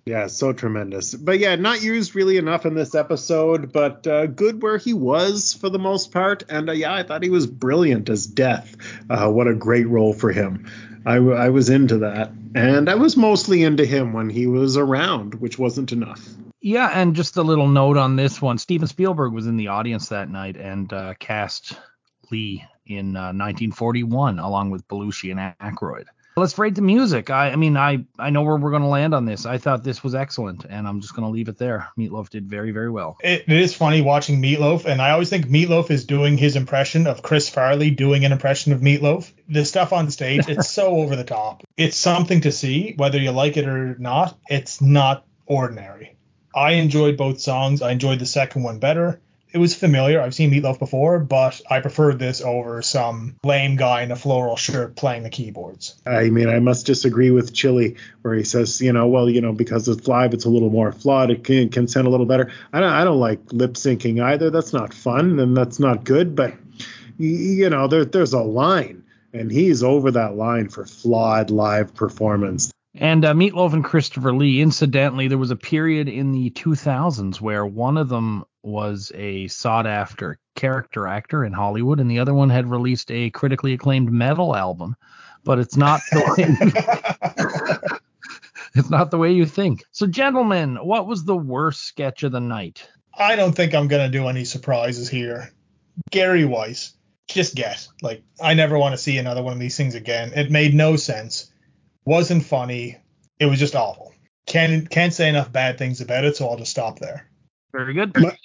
Yeah, 0.08 0.28
so 0.28 0.54
tremendous. 0.54 1.16
But 1.16 1.40
yeah, 1.40 1.56
not 1.56 1.82
used 1.82 2.14
really 2.14 2.38
enough 2.38 2.68
in 2.68 2.76
this 2.76 2.94
episode, 2.94 3.74
but 3.74 4.06
uh, 4.06 4.28
good 4.28 4.62
where 4.62 4.78
he 4.78 4.94
was 4.94 5.54
for 5.54 5.70
the 5.70 5.80
most 5.80 6.12
part. 6.12 6.44
And 6.48 6.70
uh, 6.70 6.74
yeah, 6.74 6.94
I 6.94 7.02
thought 7.02 7.24
he 7.24 7.32
was 7.32 7.48
brilliant 7.48 8.08
as 8.10 8.28
Death. 8.28 8.76
Uh, 9.10 9.32
what 9.32 9.48
a 9.48 9.56
great 9.56 9.88
role 9.88 10.14
for 10.14 10.32
him. 10.32 10.70
I, 11.08 11.16
I 11.16 11.50
was 11.50 11.72
into 11.72 11.98
that. 12.00 12.32
And 12.54 12.88
I 12.88 12.94
was 12.94 13.18
mostly 13.18 13.64
into 13.64 13.84
him 13.84 14.14
when 14.14 14.30
he 14.30 14.46
was 14.46 14.78
around, 14.78 15.36
which 15.36 15.58
wasn't 15.58 15.92
enough. 15.92 16.24
Yeah, 16.62 16.88
and 16.88 17.16
just 17.16 17.38
a 17.38 17.44
little 17.44 17.68
note 17.68 17.98
on 17.98 18.16
this 18.16 18.40
one 18.40 18.60
Steven 18.60 18.88
Spielberg 18.88 19.34
was 19.34 19.48
in 19.48 19.58
the 19.58 19.70
audience 19.70 20.10
that 20.10 20.30
night 20.30 20.56
and 20.56 20.92
uh, 20.94 21.16
cast 21.16 21.80
Lee 22.30 22.64
in 22.86 23.14
1941 23.14 24.40
uh, 24.40 24.48
along 24.48 24.70
with 24.70 24.88
Belushi 24.88 25.32
and 25.32 25.58
Aykroyd. 25.60 26.06
Let's 26.38 26.58
rate 26.58 26.76
the 26.76 26.82
music. 26.82 27.30
I, 27.30 27.52
I 27.52 27.56
mean, 27.56 27.78
I, 27.78 28.06
I 28.20 28.30
know 28.30 28.42
where 28.42 28.58
we're 28.58 28.72
going 28.72 28.82
to 28.82 28.90
land 28.90 29.14
on 29.14 29.24
this. 29.24 29.46
I 29.46 29.58
thought 29.58 29.86
this 29.86 30.04
was 30.04 30.14
excellent, 30.14 30.66
and 30.66 30.86
I'm 30.86 31.00
just 31.00 31.16
going 31.16 31.26
to 31.26 31.32
leave 31.32 31.48
it 31.48 31.58
there. 31.58 31.88
Meat 31.96 32.12
Loaf 32.12 32.30
did 32.30 32.50
very, 32.50 32.72
very 32.72 32.92
well. 32.92 33.16
It, 33.24 33.46
it 33.48 33.58
is 33.58 33.74
funny 33.74 34.02
watching 34.02 34.42
Meat 34.42 34.60
Loaf, 34.60 34.86
and 34.86 35.02
I 35.02 35.12
always 35.12 35.30
think 35.30 35.50
Meat 35.50 35.70
Loaf 35.70 35.92
is 35.92 36.04
doing 36.04 36.38
his 36.38 36.58
impression 36.58 37.08
of 37.08 37.22
Chris 37.22 37.48
Farley 37.48 37.90
doing 37.90 38.26
an 38.26 38.34
impression 38.34 38.74
of 38.74 38.84
Meat 38.84 39.02
Loaf. 39.02 39.32
The 39.48 39.64
stuff 39.64 39.94
on 39.94 40.12
stage, 40.12 40.50
it's 40.50 40.70
so 40.70 40.88
over 40.98 41.16
the 41.16 41.24
top. 41.24 41.64
It's 41.78 41.96
something 41.96 42.42
to 42.42 42.52
see, 42.52 42.96
whether 42.98 43.18
you 43.18 43.32
like 43.32 43.56
it 43.56 43.66
or 43.66 43.96
not. 43.98 44.38
It's 44.50 44.82
not 44.82 45.26
ordinary. 45.46 46.18
I 46.54 46.74
enjoyed 46.74 47.16
both 47.16 47.40
songs. 47.40 47.82
I 47.82 47.92
enjoyed 47.92 48.20
the 48.20 48.26
second 48.26 48.64
one 48.64 48.80
better 48.80 49.22
it 49.56 49.60
was 49.60 49.74
familiar. 49.74 50.20
I've 50.20 50.36
seen 50.36 50.50
Meat 50.50 50.64
Loaf 50.64 50.80
before, 50.80 51.18
but 51.18 51.62
I 51.70 51.80
preferred 51.80 52.20
this 52.20 52.42
over 52.42 52.82
some 52.82 53.38
lame 53.42 53.78
guy 53.78 54.02
in 54.02 54.12
a 54.12 54.16
floral 54.18 54.58
shirt 54.58 54.98
playing 54.98 55.24
the 55.24 55.30
keyboards. 55.30 55.96
I 56.06 56.30
mean, 56.30 56.50
I 56.50 56.60
must 56.60 56.86
disagree 56.86 57.32
with 57.32 57.54
Chilly, 57.54 57.96
where 58.22 58.34
he 58.34 58.44
says, 58.44 58.82
you 58.82 58.92
know, 58.92 59.08
well, 59.08 59.30
you 59.30 59.40
know, 59.40 59.54
because 59.54 59.88
it's 59.88 60.10
live, 60.10 60.34
it's 60.34 60.44
a 60.44 60.50
little 60.50 60.70
more 60.70 60.92
flawed. 60.92 61.32
It 61.32 61.46
can, 61.46 61.70
can 61.70 61.88
sound 61.88 62.06
a 62.06 62.10
little 62.10 62.26
better. 62.26 62.52
I 62.74 62.82
don't, 62.82 62.92
I 62.92 63.06
don't 63.06 63.22
like 63.22 63.40
lip 63.54 63.76
syncing 63.76 64.22
either. 64.22 64.50
That's 64.50 64.74
not 64.74 64.94
fun 64.94 65.40
and 65.40 65.56
that's 65.56 65.80
not 65.80 66.04
good. 66.04 66.36
But 66.36 66.56
you 67.18 67.70
know, 67.70 67.88
there, 67.88 68.04
there's 68.04 68.34
a 68.34 68.42
line, 68.42 69.06
and 69.32 69.50
he's 69.50 69.84
over 69.84 70.12
that 70.12 70.36
line 70.36 70.68
for 70.68 70.86
flawed 70.86 71.50
live 71.50 71.96
performance. 71.96 72.74
And 72.94 73.24
uh, 73.26 73.34
Meat 73.34 73.54
Loaf 73.54 73.74
and 73.74 73.84
Christopher 73.84 74.34
Lee. 74.34 74.62
Incidentally, 74.62 75.28
there 75.28 75.38
was 75.38 75.52
a 75.52 75.56
period 75.56 76.08
in 76.08 76.32
the 76.32 76.50
2000s 76.50 77.42
where 77.42 77.66
one 77.66 77.98
of 77.98 78.08
them 78.10 78.46
was 78.66 79.12
a 79.16 79.48
sought 79.48 79.88
after 79.88 80.40
character 80.56 81.08
actor 81.08 81.46
in 81.46 81.54
Hollywood, 81.54 82.00
and 82.00 82.10
the 82.10 82.20
other 82.20 82.34
one 82.34 82.50
had 82.50 82.70
released 82.70 83.12
a 83.12 83.30
critically 83.30 83.74
acclaimed 83.74 84.12
metal 84.12 84.56
album. 84.56 84.96
But 85.44 85.60
it's 85.60 85.78
not 85.78 86.02
the 86.12 87.90
way 87.90 88.00
it's 88.76 88.90
not 88.90 89.12
the 89.12 89.18
way 89.18 89.32
you 89.32 89.46
think. 89.46 89.84
So, 89.92 90.08
gentlemen, 90.08 90.78
what 90.78 91.08
was 91.08 91.24
the 91.24 91.38
worst 91.38 91.84
sketch 91.84 92.24
of 92.24 92.32
the 92.32 92.40
night? 92.40 92.88
I 93.18 93.36
don't 93.36 93.54
think 93.54 93.74
I'm 93.74 93.88
gonna 93.88 94.10
do 94.10 94.28
any 94.28 94.46
surprises 94.46 95.08
here. 95.08 95.52
Gary 96.12 96.46
Weiss, 96.46 96.94
just 97.28 97.56
guess. 97.56 97.90
Like, 98.02 98.24
I 98.42 98.54
never 98.54 98.78
want 98.78 98.94
to 98.94 99.02
see 99.02 99.18
another 99.18 99.42
one 99.42 99.54
of 99.54 99.60
these 99.60 99.78
things 99.78 99.96
again. 99.96 100.34
It 100.36 100.52
made 100.52 100.74
no 100.74 100.96
sense. 100.96 101.52
Wasn't 102.06 102.44
funny. 102.44 102.98
It 103.40 103.46
was 103.46 103.60
just 103.60 103.76
awful. 103.76 104.14
Can't 104.46 104.90
can't 104.90 105.14
say 105.14 105.30
enough 105.30 105.52
bad 105.52 105.78
things 105.78 106.02
about 106.02 106.26
it, 106.26 106.36
so 106.36 106.48
I'll 106.48 106.58
just 106.58 106.72
stop 106.72 107.00
there. 107.00 107.30
Very 107.76 107.94
good. 107.94 108.16
My, 108.18 108.38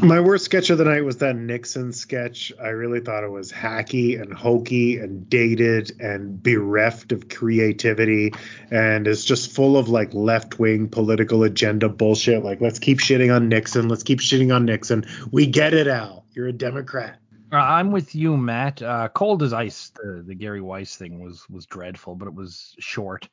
my, 0.00 0.20
worst 0.20 0.44
sketch 0.44 0.70
of 0.70 0.78
the 0.78 0.84
night 0.84 1.04
was 1.04 1.16
that 1.16 1.34
Nixon 1.34 1.92
sketch. 1.92 2.52
I 2.62 2.68
really 2.68 3.00
thought 3.00 3.24
it 3.24 3.32
was 3.32 3.50
hacky 3.50 4.20
and 4.20 4.32
hokey 4.32 4.98
and 4.98 5.28
dated 5.28 5.90
and 5.98 6.40
bereft 6.40 7.10
of 7.10 7.28
creativity 7.28 8.32
and 8.70 9.08
it's 9.08 9.24
just 9.24 9.50
full 9.50 9.76
of 9.76 9.88
like 9.88 10.14
left 10.14 10.60
wing 10.60 10.88
political 10.88 11.42
agenda 11.42 11.88
bullshit. 11.88 12.44
Like, 12.44 12.60
let's 12.60 12.78
keep 12.78 13.00
shitting 13.00 13.34
on 13.34 13.48
Nixon. 13.48 13.88
Let's 13.88 14.04
keep 14.04 14.20
shitting 14.20 14.54
on 14.54 14.64
Nixon. 14.64 15.04
We 15.32 15.48
get 15.48 15.74
it, 15.74 15.88
Al. 15.88 16.24
You're 16.30 16.46
a 16.46 16.52
Democrat. 16.52 17.18
Uh, 17.52 17.56
I'm 17.56 17.90
with 17.90 18.14
you, 18.14 18.36
Matt. 18.36 18.82
Uh, 18.82 19.08
cold 19.08 19.42
as 19.42 19.52
ice. 19.52 19.90
The, 19.96 20.22
the 20.24 20.36
Gary 20.36 20.60
Weiss 20.60 20.94
thing 20.94 21.18
was 21.18 21.44
was 21.50 21.66
dreadful, 21.66 22.14
but 22.14 22.28
it 22.28 22.34
was 22.34 22.76
short. 22.78 23.28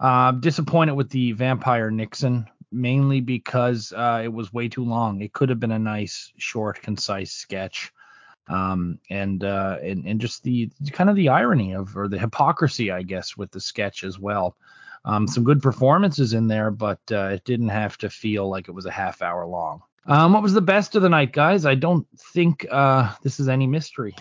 Uh, 0.00 0.32
disappointed 0.32 0.94
with 0.94 1.10
the 1.10 1.32
Vampire 1.32 1.90
Nixon 1.90 2.46
mainly 2.74 3.20
because 3.20 3.92
uh, 3.92 4.20
it 4.22 4.32
was 4.32 4.52
way 4.52 4.68
too 4.68 4.84
long. 4.84 5.20
It 5.20 5.32
could 5.32 5.48
have 5.48 5.60
been 5.60 5.72
a 5.72 5.78
nice, 5.78 6.32
short, 6.36 6.82
concise 6.82 7.32
sketch. 7.32 7.92
Um, 8.46 8.98
and, 9.08 9.42
uh, 9.42 9.78
and 9.82 10.04
and 10.04 10.20
just 10.20 10.42
the 10.42 10.70
kind 10.92 11.08
of 11.08 11.16
the 11.16 11.30
irony 11.30 11.74
of 11.74 11.96
or 11.96 12.08
the 12.08 12.18
hypocrisy, 12.18 12.90
I 12.90 13.02
guess, 13.02 13.38
with 13.38 13.50
the 13.50 13.60
sketch 13.60 14.04
as 14.04 14.18
well. 14.18 14.56
Um, 15.06 15.26
some 15.26 15.44
good 15.44 15.62
performances 15.62 16.34
in 16.34 16.48
there, 16.48 16.70
but 16.70 17.00
uh, 17.10 17.28
it 17.28 17.44
didn't 17.44 17.68
have 17.68 17.96
to 17.98 18.10
feel 18.10 18.48
like 18.50 18.68
it 18.68 18.72
was 18.72 18.86
a 18.86 18.90
half 18.90 19.22
hour 19.22 19.46
long. 19.46 19.82
Um, 20.06 20.34
what 20.34 20.42
was 20.42 20.52
the 20.52 20.60
best 20.60 20.94
of 20.94 21.02
the 21.02 21.08
night, 21.08 21.32
guys? 21.32 21.64
I 21.64 21.74
don't 21.74 22.06
think 22.18 22.66
uh, 22.70 23.14
this 23.22 23.40
is 23.40 23.48
any 23.48 23.66
mystery. 23.66 24.14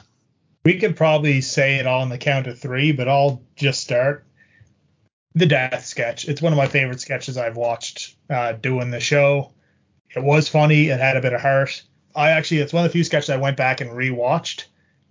We 0.64 0.80
could 0.80 0.95
probably 0.95 1.41
say 1.41 1.76
it 1.76 1.88
all 1.88 2.01
on 2.01 2.10
the 2.10 2.18
count 2.18 2.47
of 2.47 2.58
three, 2.58 2.93
but 2.93 3.10
I'll 3.10 3.43
just 3.56 3.82
start 3.82 4.26
the 5.36 5.45
death 5.45 5.86
sketch. 5.86 6.28
It's 6.28 6.41
one 6.41 6.54
of 6.54 6.58
my 6.58 6.68
favorite 6.68 7.01
sketches 7.01 7.38
I've 7.38 7.58
watched 7.58 8.12
uh, 8.30 8.54
doing 8.54 8.92
the 8.92 9.00
show. 9.00 9.54
It 10.16 10.24
was 10.24 10.48
funny. 10.48 10.90
It 10.90 11.00
had 11.00 11.18
a 11.18 11.22
bit 11.22 11.34
of 11.34 11.42
heart. 11.42 11.82
I 12.16 12.30
actually, 12.30 12.60
it's 12.60 12.74
one 12.74 12.86
of 12.86 12.90
the 12.90 12.94
few 12.94 13.04
sketches 13.04 13.30
I 13.30 13.38
went 13.38 13.58
back 13.58 13.82
and 13.82 13.92
rewatched 13.92 14.66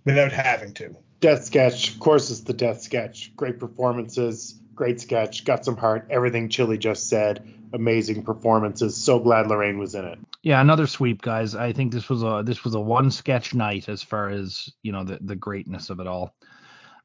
without 0.05 0.31
having 0.31 0.73
to. 0.75 0.95
Death 1.19 1.43
sketch, 1.43 1.93
of 1.93 1.99
course, 1.99 2.29
it's 2.31 2.41
the 2.41 2.53
death 2.53 2.81
sketch. 2.81 3.35
Great 3.35 3.59
performances, 3.59 4.59
great 4.75 4.99
sketch, 5.01 5.45
got 5.45 5.65
some 5.65 5.77
heart. 5.77 6.07
Everything 6.09 6.49
Chilly 6.49 6.77
just 6.77 7.09
said, 7.09 7.45
amazing 7.73 8.23
performances. 8.23 8.95
So 8.95 9.19
glad 9.19 9.47
Laraine 9.47 9.77
was 9.77 9.95
in 9.95 10.05
it. 10.05 10.19
Yeah, 10.41 10.61
another 10.61 10.87
sweep, 10.87 11.21
guys. 11.21 11.55
I 11.55 11.73
think 11.73 11.93
this 11.93 12.09
was 12.09 12.23
a 12.23 12.43
this 12.45 12.63
was 12.63 12.75
a 12.75 12.79
one 12.79 13.11
sketch 13.11 13.53
night 13.53 13.87
as 13.87 14.03
far 14.03 14.29
as 14.29 14.69
you 14.81 14.91
know 14.91 15.03
the 15.03 15.19
the 15.21 15.35
greatness 15.35 15.89
of 15.89 15.99
it 15.99 16.07
all. 16.07 16.35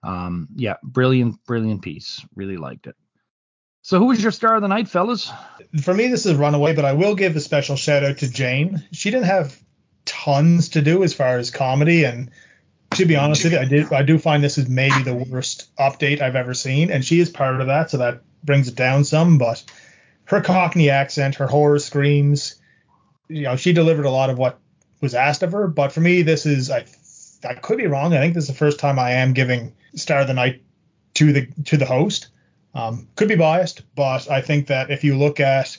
Um, 0.02 0.48
yeah, 0.56 0.74
brilliant, 0.82 1.44
brilliant 1.44 1.82
piece. 1.82 2.24
Really 2.34 2.56
liked 2.56 2.86
it. 2.86 2.96
So 3.88 3.98
who 3.98 4.04
was 4.04 4.22
your 4.22 4.32
star 4.32 4.54
of 4.54 4.60
the 4.60 4.68
night, 4.68 4.86
fellas? 4.86 5.32
For 5.80 5.94
me, 5.94 6.08
this 6.08 6.26
is 6.26 6.34
Runaway, 6.34 6.74
but 6.74 6.84
I 6.84 6.92
will 6.92 7.14
give 7.14 7.34
a 7.36 7.40
special 7.40 7.74
shout 7.74 8.04
out 8.04 8.18
to 8.18 8.30
Jane. 8.30 8.84
She 8.92 9.10
didn't 9.10 9.24
have 9.24 9.58
tons 10.04 10.68
to 10.70 10.82
do 10.82 11.02
as 11.04 11.14
far 11.14 11.38
as 11.38 11.50
comedy, 11.50 12.04
and 12.04 12.30
to 12.90 13.06
be 13.06 13.16
honest 13.16 13.44
with 13.44 13.54
you, 13.54 13.58
I 13.58 13.64
did 13.64 13.90
I 13.90 14.02
do 14.02 14.18
find 14.18 14.44
this 14.44 14.58
is 14.58 14.68
maybe 14.68 15.02
the 15.02 15.14
worst 15.14 15.74
update 15.78 16.20
I've 16.20 16.36
ever 16.36 16.52
seen, 16.52 16.90
and 16.90 17.02
she 17.02 17.18
is 17.18 17.30
part 17.30 17.62
of 17.62 17.68
that, 17.68 17.90
so 17.90 17.96
that 17.96 18.20
brings 18.44 18.68
it 18.68 18.74
down 18.74 19.04
some. 19.04 19.38
But 19.38 19.64
her 20.24 20.42
Cockney 20.42 20.90
accent, 20.90 21.36
her 21.36 21.46
horror 21.46 21.78
screams, 21.78 22.56
you 23.28 23.44
know, 23.44 23.56
she 23.56 23.72
delivered 23.72 24.04
a 24.04 24.10
lot 24.10 24.28
of 24.28 24.36
what 24.36 24.58
was 25.00 25.14
asked 25.14 25.42
of 25.42 25.52
her. 25.52 25.66
But 25.66 25.92
for 25.92 26.02
me, 26.02 26.20
this 26.20 26.44
is 26.44 26.70
I 26.70 26.84
I 27.42 27.54
could 27.54 27.78
be 27.78 27.86
wrong. 27.86 28.12
I 28.12 28.18
think 28.18 28.34
this 28.34 28.44
is 28.44 28.48
the 28.48 28.54
first 28.54 28.80
time 28.80 28.98
I 28.98 29.12
am 29.12 29.32
giving 29.32 29.72
star 29.94 30.20
of 30.20 30.26
the 30.26 30.34
night 30.34 30.60
to 31.14 31.32
the 31.32 31.46
to 31.64 31.78
the 31.78 31.86
host. 31.86 32.28
Um, 32.78 33.08
could 33.16 33.26
be 33.26 33.34
biased, 33.34 33.82
but 33.96 34.30
I 34.30 34.40
think 34.40 34.68
that 34.68 34.92
if 34.92 35.02
you 35.02 35.18
look 35.18 35.40
at 35.40 35.76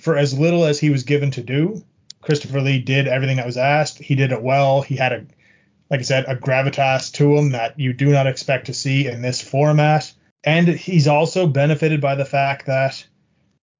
for 0.00 0.16
as 0.16 0.38
little 0.38 0.64
as 0.64 0.78
he 0.78 0.90
was 0.90 1.02
given 1.02 1.32
to 1.32 1.42
do, 1.42 1.84
Christopher 2.20 2.60
Lee 2.60 2.78
did 2.78 3.08
everything 3.08 3.38
that 3.38 3.46
was 3.46 3.56
asked. 3.56 3.98
He 3.98 4.14
did 4.14 4.30
it 4.30 4.42
well. 4.42 4.80
He 4.80 4.94
had 4.94 5.12
a, 5.12 5.26
like 5.90 5.98
I 5.98 6.04
said, 6.04 6.24
a 6.28 6.36
gravitas 6.36 7.12
to 7.14 7.36
him 7.36 7.50
that 7.50 7.80
you 7.80 7.92
do 7.92 8.10
not 8.10 8.28
expect 8.28 8.66
to 8.66 8.74
see 8.74 9.08
in 9.08 9.22
this 9.22 9.40
format. 9.40 10.12
And 10.44 10.68
he's 10.68 11.08
also 11.08 11.48
benefited 11.48 12.00
by 12.00 12.14
the 12.14 12.24
fact 12.24 12.66
that 12.66 13.04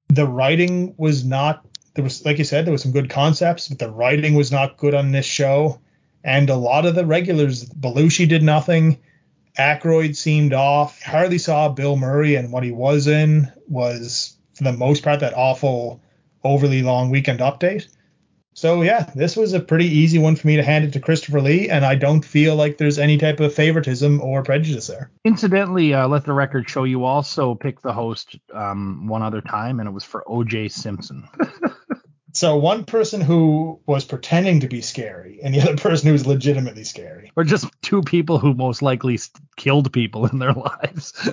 the 0.09 0.27
writing 0.27 0.93
was 0.97 1.23
not 1.23 1.65
there 1.93 2.03
was 2.03 2.25
like 2.25 2.37
you 2.37 2.43
said 2.43 2.65
there 2.65 2.73
was 2.73 2.83
some 2.83 2.91
good 2.91 3.09
concepts, 3.09 3.69
but 3.69 3.79
the 3.79 3.89
writing 3.89 4.33
was 4.35 4.51
not 4.51 4.75
good 4.75 4.93
on 4.93 5.13
this 5.13 5.25
show. 5.25 5.79
And 6.21 6.49
a 6.49 6.55
lot 6.57 6.85
of 6.85 6.95
the 6.95 7.05
regulars, 7.05 7.63
Belushi 7.63 8.27
did 8.27 8.43
nothing. 8.43 8.99
Aykroyd 9.57 10.15
seemed 10.15 10.53
off. 10.53 11.01
Hardly 11.01 11.37
saw 11.37 11.69
Bill 11.69 11.97
Murray, 11.97 12.35
and 12.35 12.51
what 12.51 12.63
he 12.63 12.71
was 12.71 13.07
in 13.07 13.51
was, 13.67 14.37
for 14.55 14.63
the 14.63 14.73
most 14.73 15.03
part, 15.03 15.19
that 15.21 15.33
awful, 15.35 16.01
overly 16.43 16.83
long 16.83 17.09
weekend 17.09 17.39
update. 17.39 17.87
So 18.57 18.81
yeah, 18.81 19.11
this 19.13 19.37
was 19.37 19.53
a 19.53 19.59
pretty 19.59 19.85
easy 19.85 20.17
one 20.17 20.35
for 20.35 20.47
me 20.47 20.55
to 20.55 20.63
hand 20.63 20.83
it 20.83 20.93
to 20.93 20.99
Christopher 20.99 21.41
Lee, 21.41 21.69
and 21.69 21.85
I 21.85 21.93
don't 21.93 22.25
feel 22.25 22.55
like 22.55 22.79
there's 22.79 22.97
any 22.97 23.19
type 23.19 23.39
of 23.39 23.53
favoritism 23.53 24.19
or 24.19 24.41
prejudice 24.41 24.87
there. 24.87 25.11
Incidentally, 25.25 25.93
uh, 25.93 26.07
let 26.07 26.25
the 26.25 26.33
record 26.33 26.67
show 26.67 26.83
you 26.83 27.03
also 27.03 27.53
picked 27.53 27.83
the 27.83 27.93
host 27.93 28.35
um, 28.55 29.05
one 29.05 29.21
other 29.21 29.41
time, 29.41 29.79
and 29.79 29.87
it 29.87 29.91
was 29.91 30.03
for 30.03 30.23
O.J. 30.27 30.69
Simpson. 30.69 31.27
So 32.37 32.55
one 32.55 32.85
person 32.85 33.19
who 33.19 33.79
was 33.87 34.05
pretending 34.05 34.59
to 34.59 34.67
be 34.67 34.81
scary, 34.81 35.39
and 35.41 35.55
the 35.55 35.61
other 35.61 35.75
person 35.89 36.05
who 36.05 36.13
was 36.13 36.27
legitimately 36.27 36.83
scary. 36.83 37.31
Or 37.35 37.43
just 37.43 37.65
two 37.81 38.03
people 38.03 38.37
who 38.37 38.53
most 38.53 38.83
likely 38.83 39.17
killed 39.55 39.91
people 39.91 40.27
in 40.27 40.37
their 40.37 40.53
lives. 40.53 41.13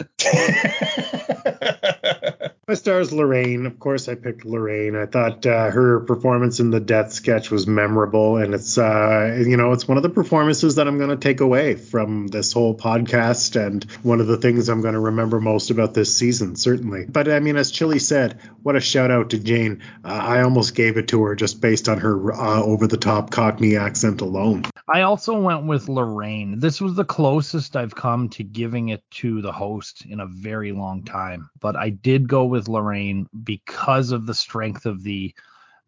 My 2.74 2.78
star 2.78 2.98
is 2.98 3.12
Laraine. 3.12 3.68
Of 3.68 3.78
course, 3.78 4.08
I 4.08 4.16
picked 4.16 4.44
Laraine. 4.44 5.00
I 5.00 5.06
thought 5.06 5.46
uh, 5.46 5.70
her 5.70 6.00
performance 6.00 6.58
in 6.58 6.70
the 6.70 6.80
death 6.80 7.12
sketch 7.12 7.48
was 7.48 7.68
memorable, 7.68 8.36
and 8.38 8.52
it's 8.52 8.76
uh, 8.76 9.44
you 9.46 9.56
know 9.56 9.70
it's 9.70 9.86
one 9.86 9.96
of 9.96 10.02
the 10.02 10.08
performances 10.08 10.74
that 10.74 10.88
I'm 10.88 10.98
going 10.98 11.10
to 11.10 11.16
take 11.16 11.40
away 11.40 11.76
from 11.76 12.26
this 12.26 12.52
whole 12.52 12.76
podcast, 12.76 13.54
and 13.64 13.84
one 14.02 14.20
of 14.20 14.26
the 14.26 14.38
things 14.38 14.68
I'm 14.68 14.80
going 14.80 14.94
to 14.94 15.00
remember 15.00 15.38
most 15.38 15.70
about 15.70 15.94
this 15.94 16.16
season, 16.16 16.56
certainly. 16.56 17.06
But 17.08 17.28
I 17.28 17.38
mean, 17.38 17.54
as 17.54 17.70
Chilly 17.70 18.00
said, 18.00 18.40
what 18.64 18.74
a 18.74 18.80
shout 18.80 19.12
out 19.12 19.30
to 19.30 19.38
Jane. 19.38 19.80
Uh, 20.04 20.08
I 20.08 20.42
almost 20.42 20.74
gave 20.74 20.96
it 20.96 21.06
to 21.08 21.22
her 21.22 21.36
just 21.36 21.60
based 21.60 21.88
on 21.88 21.98
her 21.98 22.32
uh, 22.32 22.60
over 22.60 22.88
the 22.88 22.96
top 22.96 23.30
Cockney 23.30 23.76
accent 23.76 24.20
alone. 24.20 24.64
I 24.88 25.02
also 25.02 25.40
went 25.40 25.64
with 25.64 25.86
Laraine. 25.86 26.60
This 26.60 26.80
was 26.80 26.94
the 26.94 27.04
closest 27.04 27.76
I've 27.76 27.94
come 27.94 28.30
to 28.30 28.42
giving 28.42 28.88
it 28.88 29.02
to 29.12 29.40
the 29.42 29.52
host 29.52 30.04
in 30.06 30.18
a 30.18 30.26
very 30.26 30.72
long 30.72 31.04
time, 31.04 31.48
but 31.60 31.76
I 31.76 31.90
did 31.90 32.28
go 32.28 32.44
with 32.44 32.63
Laraine 32.66 33.26
because 33.44 34.12
of 34.12 34.26
the 34.26 34.34
strength 34.34 34.86
of 34.86 35.02
the 35.02 35.34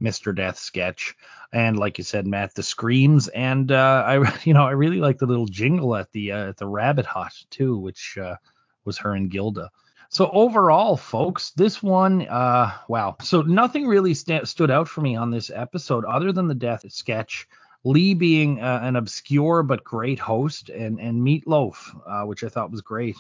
Mr. 0.01 0.35
Death 0.35 0.59
sketch. 0.59 1.14
And 1.53 1.79
like 1.79 1.99
you 1.99 2.05
said, 2.05 2.27
Matt, 2.27 2.55
the 2.55 2.62
screams 2.62 3.29
and 3.29 3.70
uh, 3.72 4.05
I, 4.07 4.39
you 4.45 4.55
know, 4.55 4.64
I 4.64 4.72
really 4.72 5.01
like 5.01 5.18
the 5.18 5.27
little 5.27 5.47
jingle 5.47 5.97
at 5.97 6.12
the 6.12 6.33
uh, 6.33 6.49
at 6.49 6.57
the 6.57 6.66
Rabbit 6.66 7.07
Hut 7.07 7.33
too, 7.51 7.79
which 7.79 8.18
uh, 8.18 8.37
was 8.85 8.99
her 8.99 9.14
and 9.14 9.31
Gilda. 9.31 9.70
So 10.09 10.31
overall, 10.31 10.97
folks, 10.97 11.51
this 11.51 11.83
one, 11.83 12.29
uh, 12.29 12.72
wow. 12.89 13.16
So 13.22 13.43
nothing 13.43 13.87
really 13.87 14.14
st- 14.14 14.47
stood 14.47 14.70
out 14.70 14.89
for 14.89 15.01
me 15.01 15.16
on 15.16 15.31
this 15.31 15.51
episode 15.53 16.05
other 16.05 16.33
than 16.33 16.47
the 16.47 16.55
death 16.55 16.85
sketch. 16.93 17.49
Lee 17.85 18.14
being 18.14 18.61
uh, 18.61 18.81
an 18.83 18.97
obscure 18.97 19.62
but 19.62 19.85
great 19.85 20.18
host, 20.18 20.70
and 20.70 21.01
and 21.01 21.22
Meat 21.22 21.47
Loaf, 21.47 21.95
uh, 22.07 22.22
which 22.22 22.43
I 22.45 22.49
thought 22.49 22.70
was 22.70 22.81
great. 22.81 23.16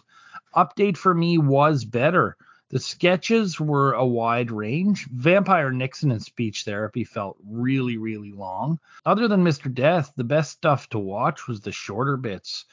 Update 0.54 0.96
for 0.96 1.14
me 1.14 1.38
was 1.38 1.84
better. 1.84 2.36
The 2.68 2.80
sketches 2.80 3.60
were 3.60 3.92
a 3.92 4.04
wide 4.04 4.50
range. 4.50 5.06
Vampire 5.06 5.70
Nixon 5.70 6.10
and 6.10 6.20
speech 6.20 6.64
therapy 6.64 7.04
felt 7.04 7.36
really, 7.46 7.96
really 7.96 8.32
long. 8.32 8.80
Other 9.04 9.28
than 9.28 9.44
Mr. 9.44 9.72
Death, 9.72 10.12
the 10.16 10.24
best 10.24 10.50
stuff 10.50 10.88
to 10.88 10.98
watch 10.98 11.46
was 11.46 11.60
the 11.60 11.70
shorter 11.70 12.16
bits, 12.16 12.64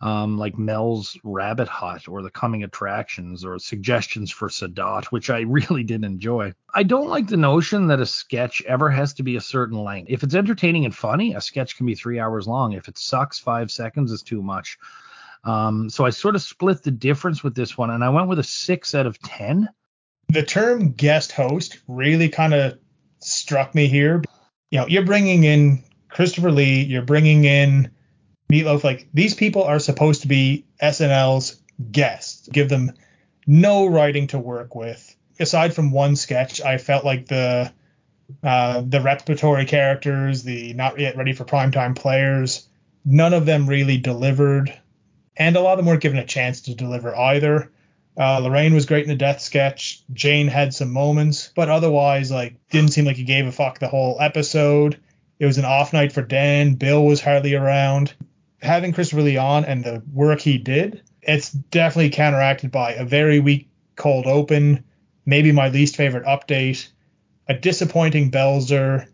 um, 0.00 0.38
like 0.38 0.58
Mel's 0.58 1.16
Rabbit 1.22 1.68
Hut 1.68 2.08
or 2.08 2.22
the 2.22 2.30
coming 2.30 2.64
attractions 2.64 3.44
or 3.44 3.60
suggestions 3.60 4.32
for 4.32 4.48
Sadat, 4.48 5.04
which 5.06 5.30
I 5.30 5.40
really 5.46 5.84
did 5.84 6.02
enjoy. 6.02 6.54
I 6.74 6.82
don't 6.82 7.08
like 7.08 7.28
the 7.28 7.36
notion 7.36 7.86
that 7.86 8.00
a 8.00 8.06
sketch 8.06 8.60
ever 8.62 8.90
has 8.90 9.14
to 9.14 9.22
be 9.22 9.36
a 9.36 9.40
certain 9.40 9.78
length. 9.78 10.10
If 10.10 10.24
it's 10.24 10.34
entertaining 10.34 10.84
and 10.84 10.94
funny, 10.94 11.34
a 11.34 11.40
sketch 11.40 11.76
can 11.76 11.86
be 11.86 11.94
three 11.94 12.18
hours 12.18 12.48
long. 12.48 12.72
If 12.72 12.88
it 12.88 12.98
sucks, 12.98 13.38
five 13.38 13.70
seconds 13.70 14.10
is 14.10 14.22
too 14.22 14.42
much. 14.42 14.78
Um, 15.48 15.88
so 15.88 16.04
I 16.04 16.10
sort 16.10 16.34
of 16.34 16.42
split 16.42 16.82
the 16.82 16.90
difference 16.90 17.42
with 17.42 17.54
this 17.54 17.78
one, 17.78 17.88
and 17.88 18.04
I 18.04 18.10
went 18.10 18.28
with 18.28 18.38
a 18.38 18.44
six 18.44 18.94
out 18.94 19.06
of 19.06 19.18
ten. 19.20 19.66
The 20.28 20.42
term 20.42 20.92
guest 20.92 21.32
host 21.32 21.78
really 21.88 22.28
kind 22.28 22.52
of 22.52 22.78
struck 23.20 23.74
me 23.74 23.86
here. 23.86 24.22
You 24.70 24.80
know, 24.80 24.86
you're 24.86 25.06
bringing 25.06 25.44
in 25.44 25.82
Christopher 26.10 26.52
Lee, 26.52 26.82
you're 26.82 27.00
bringing 27.00 27.44
in 27.44 27.90
Meat 28.50 28.64
Loaf. 28.64 28.84
Like 28.84 29.08
these 29.14 29.32
people 29.32 29.64
are 29.64 29.78
supposed 29.78 30.20
to 30.20 30.28
be 30.28 30.66
SNL's 30.82 31.58
guests. 31.90 32.46
Give 32.48 32.68
them 32.68 32.92
no 33.46 33.86
writing 33.86 34.26
to 34.28 34.38
work 34.38 34.74
with. 34.74 35.16
Aside 35.40 35.72
from 35.72 35.92
one 35.92 36.16
sketch, 36.16 36.60
I 36.60 36.76
felt 36.76 37.06
like 37.06 37.26
the 37.26 37.72
uh, 38.42 38.82
the 38.86 39.00
repertory 39.00 39.64
characters, 39.64 40.42
the 40.42 40.74
not 40.74 40.98
yet 41.00 41.16
ready 41.16 41.32
for 41.32 41.46
primetime 41.46 41.96
players, 41.96 42.68
none 43.06 43.32
of 43.32 43.46
them 43.46 43.66
really 43.66 43.96
delivered 43.96 44.78
and 45.38 45.56
a 45.56 45.60
lot 45.60 45.72
of 45.72 45.78
them 45.78 45.86
weren't 45.86 46.02
given 46.02 46.18
a 46.18 46.26
chance 46.26 46.60
to 46.62 46.74
deliver 46.74 47.16
either. 47.16 47.70
Uh, 48.16 48.40
Laraine 48.40 48.74
was 48.74 48.86
great 48.86 49.04
in 49.04 49.08
the 49.08 49.14
death 49.14 49.40
sketch. 49.40 50.02
Jane 50.12 50.48
had 50.48 50.74
some 50.74 50.92
moments, 50.92 51.52
but 51.54 51.70
otherwise, 51.70 52.32
like, 52.32 52.56
didn't 52.70 52.90
seem 52.90 53.04
like 53.04 53.16
he 53.16 53.22
gave 53.22 53.46
a 53.46 53.52
fuck 53.52 53.78
the 53.78 53.86
whole 53.86 54.16
episode. 54.20 55.00
It 55.38 55.46
was 55.46 55.56
an 55.56 55.64
off 55.64 55.92
night 55.92 56.12
for 56.12 56.22
Dan. 56.22 56.74
Bill 56.74 57.04
was 57.04 57.20
hardly 57.20 57.54
around. 57.54 58.12
Having 58.60 58.92
Christopher 58.92 59.22
Lee 59.22 59.36
on 59.36 59.64
and 59.64 59.84
the 59.84 60.02
work 60.12 60.40
he 60.40 60.58
did, 60.58 61.02
it's 61.22 61.52
definitely 61.52 62.10
counteracted 62.10 62.72
by 62.72 62.94
a 62.94 63.04
very 63.04 63.38
weak 63.38 63.68
cold 63.94 64.26
open, 64.26 64.82
maybe 65.24 65.52
my 65.52 65.68
least 65.68 65.94
favorite 65.94 66.24
update, 66.24 66.88
a 67.46 67.54
disappointing 67.54 68.32
Belzer, 68.32 69.06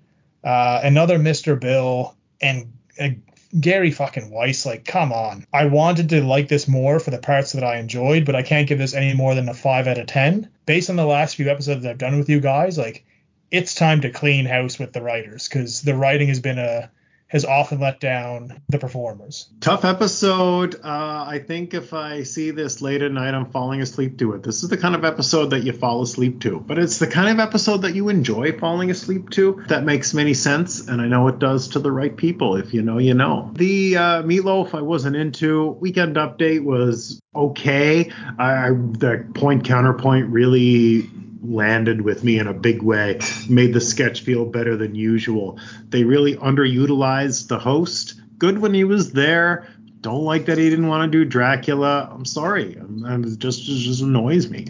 uh, 0.43 0.81
another 0.83 1.19
Mr. 1.19 1.61
Bill, 1.61 2.17
and 2.41 2.73
a 2.99 3.19
Gary 3.61 3.91
fucking 3.91 4.31
Weis, 4.31 4.67
like, 4.67 4.85
come 4.85 5.13
on. 5.13 5.47
I 5.53 5.67
wanted 5.67 6.09
to 6.09 6.25
like 6.25 6.49
this 6.49 6.67
more 6.67 6.99
for 6.99 7.11
the 7.11 7.19
parts 7.19 7.53
that 7.53 7.63
I 7.63 7.77
enjoyed, 7.77 8.25
but 8.25 8.35
I 8.35 8.43
can't 8.43 8.67
give 8.67 8.79
this 8.79 8.95
any 8.95 9.15
more 9.15 9.35
than 9.35 9.49
a 9.49 9.55
5 9.55 9.87
out 9.87 9.99
of 9.99 10.07
10. 10.07 10.49
Based 10.67 10.91
on 10.91 10.97
the 10.97 11.07
last 11.07 11.37
few 11.37 11.49
episodes 11.49 11.83
that 11.83 11.91
I've 11.91 11.99
done 11.99 12.19
with 12.19 12.29
you 12.29 12.41
guys, 12.41 12.77
like, 12.77 13.05
it's 13.51 13.75
time 13.75 14.01
to 14.01 14.11
clean 14.11 14.47
house 14.47 14.79
with 14.79 14.93
the 14.93 15.03
writers 15.03 15.49
because 15.49 15.83
the 15.83 15.95
writing 15.95 16.29
has 16.29 16.41
been 16.41 16.59
a 16.59 16.91
has 17.35 17.45
often 17.45 17.81
let 17.81 17.99
down 17.99 18.63
the 18.69 18.79
performers. 18.79 19.51
Tough 19.61 19.85
episode. 19.85 20.77
Uh, 20.77 21.25
I 21.29 21.43
think 21.45 21.75
if 21.75 21.93
I 21.93 22.23
see 22.23 22.53
this 22.53 22.81
late 22.81 23.03
at 23.03 23.11
night, 23.11 23.35
I'm 23.35 23.51
falling 23.51 23.83
asleep 23.83 24.19
to 24.19 24.35
it. 24.35 24.45
This 24.45 24.63
is 24.63 24.69
the 24.71 24.77
kind 24.77 24.95
of 24.95 25.05
episode 25.05 25.47
that 25.47 25.65
you 25.65 25.73
fall 25.73 26.01
asleep 26.01 26.41
to, 26.43 26.61
but 26.61 26.79
it's 26.79 26.99
the 26.99 27.09
kind 27.09 27.29
of 27.29 27.45
episode 27.45 27.79
that 27.79 27.97
you 27.97 28.09
enjoy 28.09 28.57
falling 28.57 28.91
asleep 28.93 29.31
to. 29.31 29.65
That 29.67 29.83
makes 29.83 30.15
many 30.15 30.33
sense, 30.33 30.87
and 30.87 31.03
I 31.03 31.09
know 31.09 31.27
it 31.27 31.41
does 31.41 31.69
to 31.71 31.81
the 31.81 31.91
right 31.91 32.17
people. 32.17 32.57
If 32.57 32.73
you 32.73 32.83
know, 32.83 32.99
you 32.99 33.15
know. 33.15 33.51
The 33.55 33.97
uh, 33.97 34.23
Meat 34.23 34.45
Loaf 34.45 34.73
I 34.73 34.81
wasn't 34.81 35.17
into. 35.17 35.73
Weekend 35.81 36.15
update 36.15 36.63
was 36.63 37.21
okay. 37.35 38.13
I, 38.39 38.69
the 38.69 39.29
point 39.35 39.65
counterpoint 39.65 40.29
really 40.29 41.11
landed 41.45 42.01
with 42.01 42.25
me 42.25 42.39
in 42.39 42.47
a 42.47 42.55
big 42.55 42.83
way, 42.83 43.21
made 43.49 43.73
the 43.73 43.81
sketch 43.81 44.23
feel 44.23 44.45
better 44.45 44.77
than 44.77 44.95
usual. 44.95 45.59
They 45.89 46.05
really 46.05 46.37
underutilized 46.37 47.49
the 47.49 47.59
host. 47.59 48.15
Good 48.39 48.59
when 48.59 48.75
he 48.75 48.85
was 48.85 49.13
there. 49.13 49.69
Don't 50.01 50.25
like 50.25 50.47
that 50.47 50.59
he 50.59 50.69
didn't 50.69 50.89
want 50.89 51.11
to 51.11 51.19
do 51.19 51.25
Dracula. 51.25 52.11
I'm 52.13 52.27
sorry. 52.27 52.77
I'm, 52.77 53.05
I'm 53.05 53.39
just 53.39 53.63
just 53.63 54.03
annoys 54.03 54.51
me. 54.51 54.67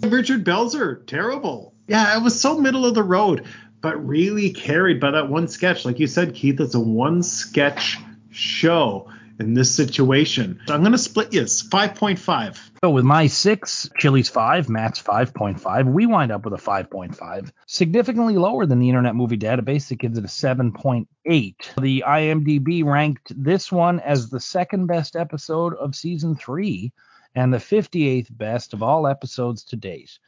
Richard 0.00 0.44
Belzer, 0.44 1.06
terrible. 1.06 1.74
Yeah, 1.86 2.16
it 2.16 2.22
was 2.22 2.40
so 2.40 2.58
middle 2.58 2.84
of 2.84 2.94
the 2.94 3.02
road, 3.04 3.44
but 3.80 4.04
really 4.04 4.50
carried 4.50 4.98
by 4.98 5.12
that 5.12 5.28
one 5.28 5.46
sketch. 5.46 5.84
Like 5.84 6.00
you 6.00 6.06
said, 6.06 6.34
Keith, 6.34 6.60
it's 6.60 6.74
a 6.74 6.80
one 6.80 7.22
sketch 7.22 7.98
show 8.30 9.08
in 9.38 9.54
this 9.54 9.74
situation. 9.74 10.60
So 10.66 10.74
I'm 10.74 10.80
going 10.80 10.92
to 10.92 10.98
split 10.98 11.32
you 11.32 11.42
5.5. 11.42 12.58
So 12.84 12.90
with 12.90 13.04
my 13.04 13.28
six, 13.28 13.88
Chilly's 13.96 14.28
five, 14.28 14.68
Matt's 14.68 15.00
5.5, 15.00 15.92
we 15.92 16.04
wind 16.04 16.32
up 16.32 16.44
with 16.44 16.52
a 16.52 16.56
5.5, 16.56 17.52
significantly 17.64 18.36
lower 18.36 18.66
than 18.66 18.80
the 18.80 18.88
Internet 18.88 19.14
Movie 19.14 19.38
Database 19.38 19.88
that 19.88 20.00
gives 20.00 20.18
it 20.18 20.24
a 20.24 20.26
7.8. 20.26 21.06
The 21.80 22.04
IMDb 22.04 22.84
ranked 22.84 23.32
this 23.40 23.70
one 23.70 24.00
as 24.00 24.30
the 24.30 24.40
second 24.40 24.86
best 24.86 25.14
episode 25.14 25.74
of 25.74 25.94
season 25.94 26.34
three 26.34 26.92
and 27.36 27.54
the 27.54 27.58
58th 27.58 28.36
best 28.36 28.74
of 28.74 28.82
all 28.82 29.06
episodes 29.06 29.62
to 29.66 29.76
date. 29.76 30.18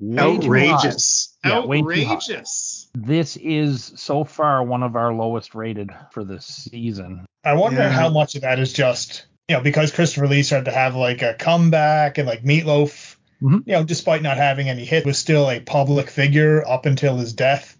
Way 0.00 0.20
Outrageous. 0.20 1.36
Yeah, 1.44 1.58
Outrageous. 1.58 2.88
This 2.92 3.36
is 3.36 3.92
so 3.94 4.24
far 4.24 4.64
one 4.64 4.82
of 4.82 4.96
our 4.96 5.14
lowest 5.14 5.54
rated 5.54 5.92
for 6.10 6.24
this 6.24 6.44
season. 6.44 7.24
I 7.44 7.52
wonder 7.52 7.82
yeah. 7.82 7.90
how 7.90 8.08
much 8.08 8.34
of 8.34 8.42
that 8.42 8.58
is 8.58 8.72
just 8.72 9.26
you 9.50 9.56
know 9.56 9.62
because 9.62 9.90
Christopher 9.90 10.28
Lee 10.28 10.44
started 10.44 10.66
to 10.66 10.70
have 10.70 10.94
like 10.94 11.22
a 11.22 11.34
comeback 11.34 12.18
and 12.18 12.28
like 12.28 12.44
Meat 12.44 12.64
Loaf, 12.64 13.18
mm-hmm. 13.42 13.68
you 13.68 13.72
know, 13.72 13.82
despite 13.82 14.22
not 14.22 14.36
having 14.36 14.68
any 14.68 14.84
hit, 14.84 15.04
was 15.04 15.18
still 15.18 15.50
a 15.50 15.58
public 15.58 16.08
figure 16.08 16.64
up 16.64 16.86
until 16.86 17.16
his 17.16 17.32
death. 17.32 17.76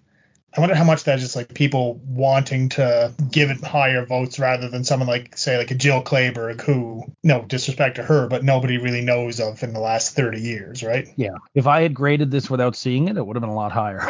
I 0.53 0.59
wonder 0.59 0.75
how 0.75 0.83
much 0.83 1.05
that 1.05 1.19
is 1.19 1.23
just 1.23 1.37
like 1.37 1.55
people 1.55 2.01
wanting 2.05 2.71
to 2.71 3.15
give 3.31 3.51
it 3.51 3.63
higher 3.63 4.05
votes 4.05 4.41
rather 4.41 4.69
than 4.69 4.83
someone 4.83 5.09
like 5.09 5.37
say 5.37 5.59
like 5.59 5.71
a 5.71 5.77
Jill 5.77 6.03
Clayburgh 6.03 6.61
who 6.61 7.05
no 7.23 7.43
disrespect 7.43 7.97
to 7.97 8.03
her 8.03 8.27
but 8.27 8.43
nobody 8.43 8.79
really 8.79 9.03
knows 9.03 9.39
of 9.39 9.63
in 9.63 9.73
the 9.73 9.79
last 9.79 10.17
30 10.17 10.41
years, 10.41 10.83
right? 10.83 11.07
Yeah. 11.15 11.37
If 11.55 11.69
I 11.69 11.83
had 11.83 11.95
graded 11.95 12.33
this 12.33 12.51
without 12.51 12.75
seeing 12.75 13.07
it, 13.07 13.17
it 13.17 13.25
would 13.25 13.37
have 13.37 13.43
been 13.43 13.51
a 13.51 13.55
lot 13.55 13.71
higher. 13.71 14.03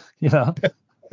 you 0.20 0.30
know. 0.30 0.54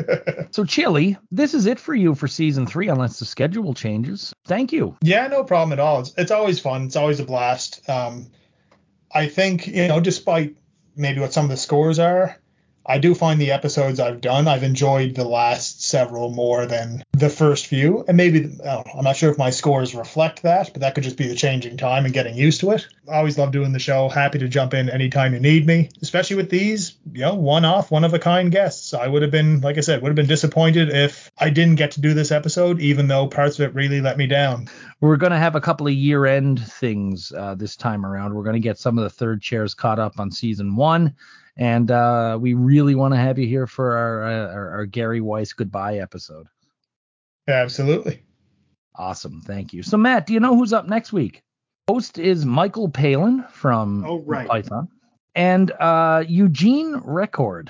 so 0.52 0.66
Chilly, 0.66 1.18
this 1.32 1.54
is 1.54 1.66
it 1.66 1.80
for 1.80 1.94
you 1.94 2.16
for 2.16 2.28
season 2.28 2.66
three, 2.66 2.88
unless 2.88 3.20
the 3.20 3.26
schedule 3.26 3.74
changes. 3.74 4.34
Thank 4.46 4.72
you. 4.72 4.98
Yeah, 5.02 5.28
no 5.28 5.44
problem 5.44 5.74
at 5.74 5.80
all. 5.80 6.02
It's, 6.02 6.14
it's 6.18 6.32
always 6.32 6.60
fun. 6.60 6.86
It's 6.86 6.96
always 6.96 7.20
a 7.20 7.26
blast. 7.26 7.88
Um, 7.90 8.28
I 9.14 9.28
think 9.28 9.68
you 9.68 9.88
know, 9.88 10.00
despite 10.00 10.56
maybe 10.96 11.20
what 11.20 11.34
some 11.34 11.46
of 11.46 11.52
the 11.52 11.58
scores 11.58 12.00
are, 12.00 12.38
I 12.86 12.98
do 12.98 13.16
find 13.16 13.40
the 13.40 13.52
episodes 13.52 14.00
I've 14.00 14.20
done, 14.20 14.48
I've 14.48 14.64
enjoyed 14.64 15.16
the 15.16 15.24
last 15.24 15.84
several 15.84 16.30
more 16.32 16.66
than 16.66 17.04
the 17.14 17.30
first 17.30 17.68
few, 17.68 18.04
and 18.08 18.18
maybe 18.18 18.60
I'm 18.66 19.04
not 19.04 19.16
sure 19.16 19.32
if 19.32 19.38
my 19.38 19.52
scores 19.52 19.96
reflect 19.96 20.44
that, 20.44 20.72
but 20.74 20.82
that 20.82 20.94
could 20.94 21.04
just 21.04 21.16
be 21.16 21.28
the 21.28 21.36
changing 21.36 21.78
time 21.78 22.06
and 22.06 22.14
getting 22.14 22.36
used 22.36 22.60
to 22.62 22.72
it. 22.72 22.88
I 23.10 23.18
always 23.18 23.38
love 23.38 23.52
doing 23.52 23.72
the 23.72 23.80
show. 23.80 24.10
Happy 24.10 24.40
to 24.40 24.48
jump 24.48 24.74
in 24.74 24.90
anytime 24.90 25.34
you 25.34 25.40
need 25.40 25.66
me, 25.66 25.90
especially 26.02 26.36
with 26.36 26.50
these, 26.50 26.96
you 27.14 27.22
know, 27.22 27.36
one-off, 27.36 27.92
one-of-a-kind 27.92 28.52
guests. 28.52 28.94
I 28.94 29.08
would 29.08 29.22
have 29.22 29.32
been, 29.32 29.62
like 29.62 29.78
I 29.78 29.82
said, 29.82 30.02
would 30.02 30.10
have 30.10 30.16
been 30.16 30.28
disappointed 30.28 30.90
if 30.90 31.32
I 31.38 31.50
didn't 31.50 31.76
get 31.76 31.92
to 31.92 32.02
do 32.02 32.14
this 32.14 32.32
episode, 32.32 32.82
even 32.82 33.08
though 33.08 33.28
parts 33.28 33.60
of 33.60 33.66
it 33.66 33.74
really 33.74 34.02
let 34.02 34.18
me 34.18 34.28
down. 34.28 34.68
We're 35.00 35.18
going 35.18 35.32
to 35.32 35.38
have 35.38 35.56
a 35.56 35.62
couple 35.62 35.88
of 35.88 35.94
year-end 35.94 36.66
things 36.66 37.32
uh, 37.32 37.56
this 37.56 37.76
time 37.76 38.06
around. 38.06 38.34
We're 38.34 38.44
going 38.44 38.54
to 38.54 38.60
get 38.60 38.78
some 38.78 38.98
of 38.98 39.04
the 39.04 39.10
third 39.10 39.42
chairs 39.42 39.74
caught 39.74 40.00
up 40.00 40.20
on 40.20 40.32
season 40.32 40.76
one 40.76 41.16
and 41.58 41.92
uh, 41.92 42.38
we 42.40 42.54
really 42.54 42.96
want 42.96 43.14
to 43.14 43.20
have 43.20 43.38
you 43.38 43.48
here 43.48 43.68
for 43.68 43.96
our, 43.96 44.24
uh, 44.24 44.54
our, 44.54 44.70
our 44.72 44.86
Gary 44.86 45.22
Weis 45.22 45.56
goodbye 45.56 45.98
episode. 45.98 46.48
Absolutely. 47.48 48.24
Awesome. 48.96 49.42
Thank 49.42 49.74
you. 49.74 49.84
So 49.84 49.98
Matt, 49.98 50.28
do 50.28 50.34
you 50.34 50.40
know 50.40 50.56
who's 50.56 50.74
up 50.74 50.88
next 50.88 51.14
week? 51.14 51.44
Host 51.90 52.18
is 52.18 52.46
Michael 52.46 52.90
Palin 52.90 53.44
from 53.52 54.06
oh, 54.06 54.20
right. 54.22 54.48
Python, 54.48 54.88
and 55.36 55.72
uh, 55.72 56.24
Eugene 56.28 57.02
Record. 57.04 57.70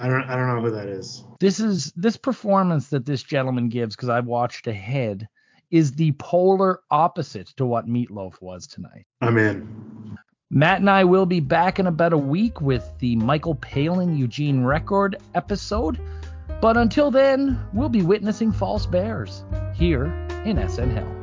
I 0.00 0.08
don't 0.08 0.22
I 0.22 0.36
don't 0.36 0.46
know 0.46 0.62
who 0.62 0.70
that 0.70 0.88
is. 0.88 1.24
This 1.40 1.60
is 1.60 1.92
this 1.96 2.16
performance 2.16 2.88
that 2.88 3.04
this 3.04 3.22
gentleman 3.22 3.68
gives 3.68 3.96
because 3.96 4.08
I 4.08 4.20
watched 4.20 4.68
ahead 4.68 5.28
is 5.70 5.92
the 5.92 6.12
polar 6.12 6.80
opposite 6.90 7.48
to 7.56 7.66
what 7.66 7.88
Meat 7.88 8.10
Loaf 8.10 8.40
was 8.40 8.66
tonight. 8.66 9.04
I'm 9.20 9.36
in. 9.36 10.16
Matt 10.50 10.80
and 10.80 10.88
I 10.88 11.04
will 11.04 11.26
be 11.26 11.40
back 11.40 11.78
in 11.78 11.86
about 11.86 12.14
a 12.14 12.18
week 12.18 12.62
with 12.62 12.90
the 13.00 13.16
Michael 13.16 13.54
Palin 13.56 14.16
Eugene 14.16 14.64
Record 14.64 15.16
episode. 15.34 16.00
But 16.62 16.78
until 16.78 17.10
then, 17.10 17.60
we'll 17.74 17.90
be 17.90 18.02
witnessing 18.02 18.52
false 18.52 18.86
bears 18.86 19.44
here 19.74 20.06
in 20.46 20.56
SN 20.66 20.90
Hell. 20.90 21.17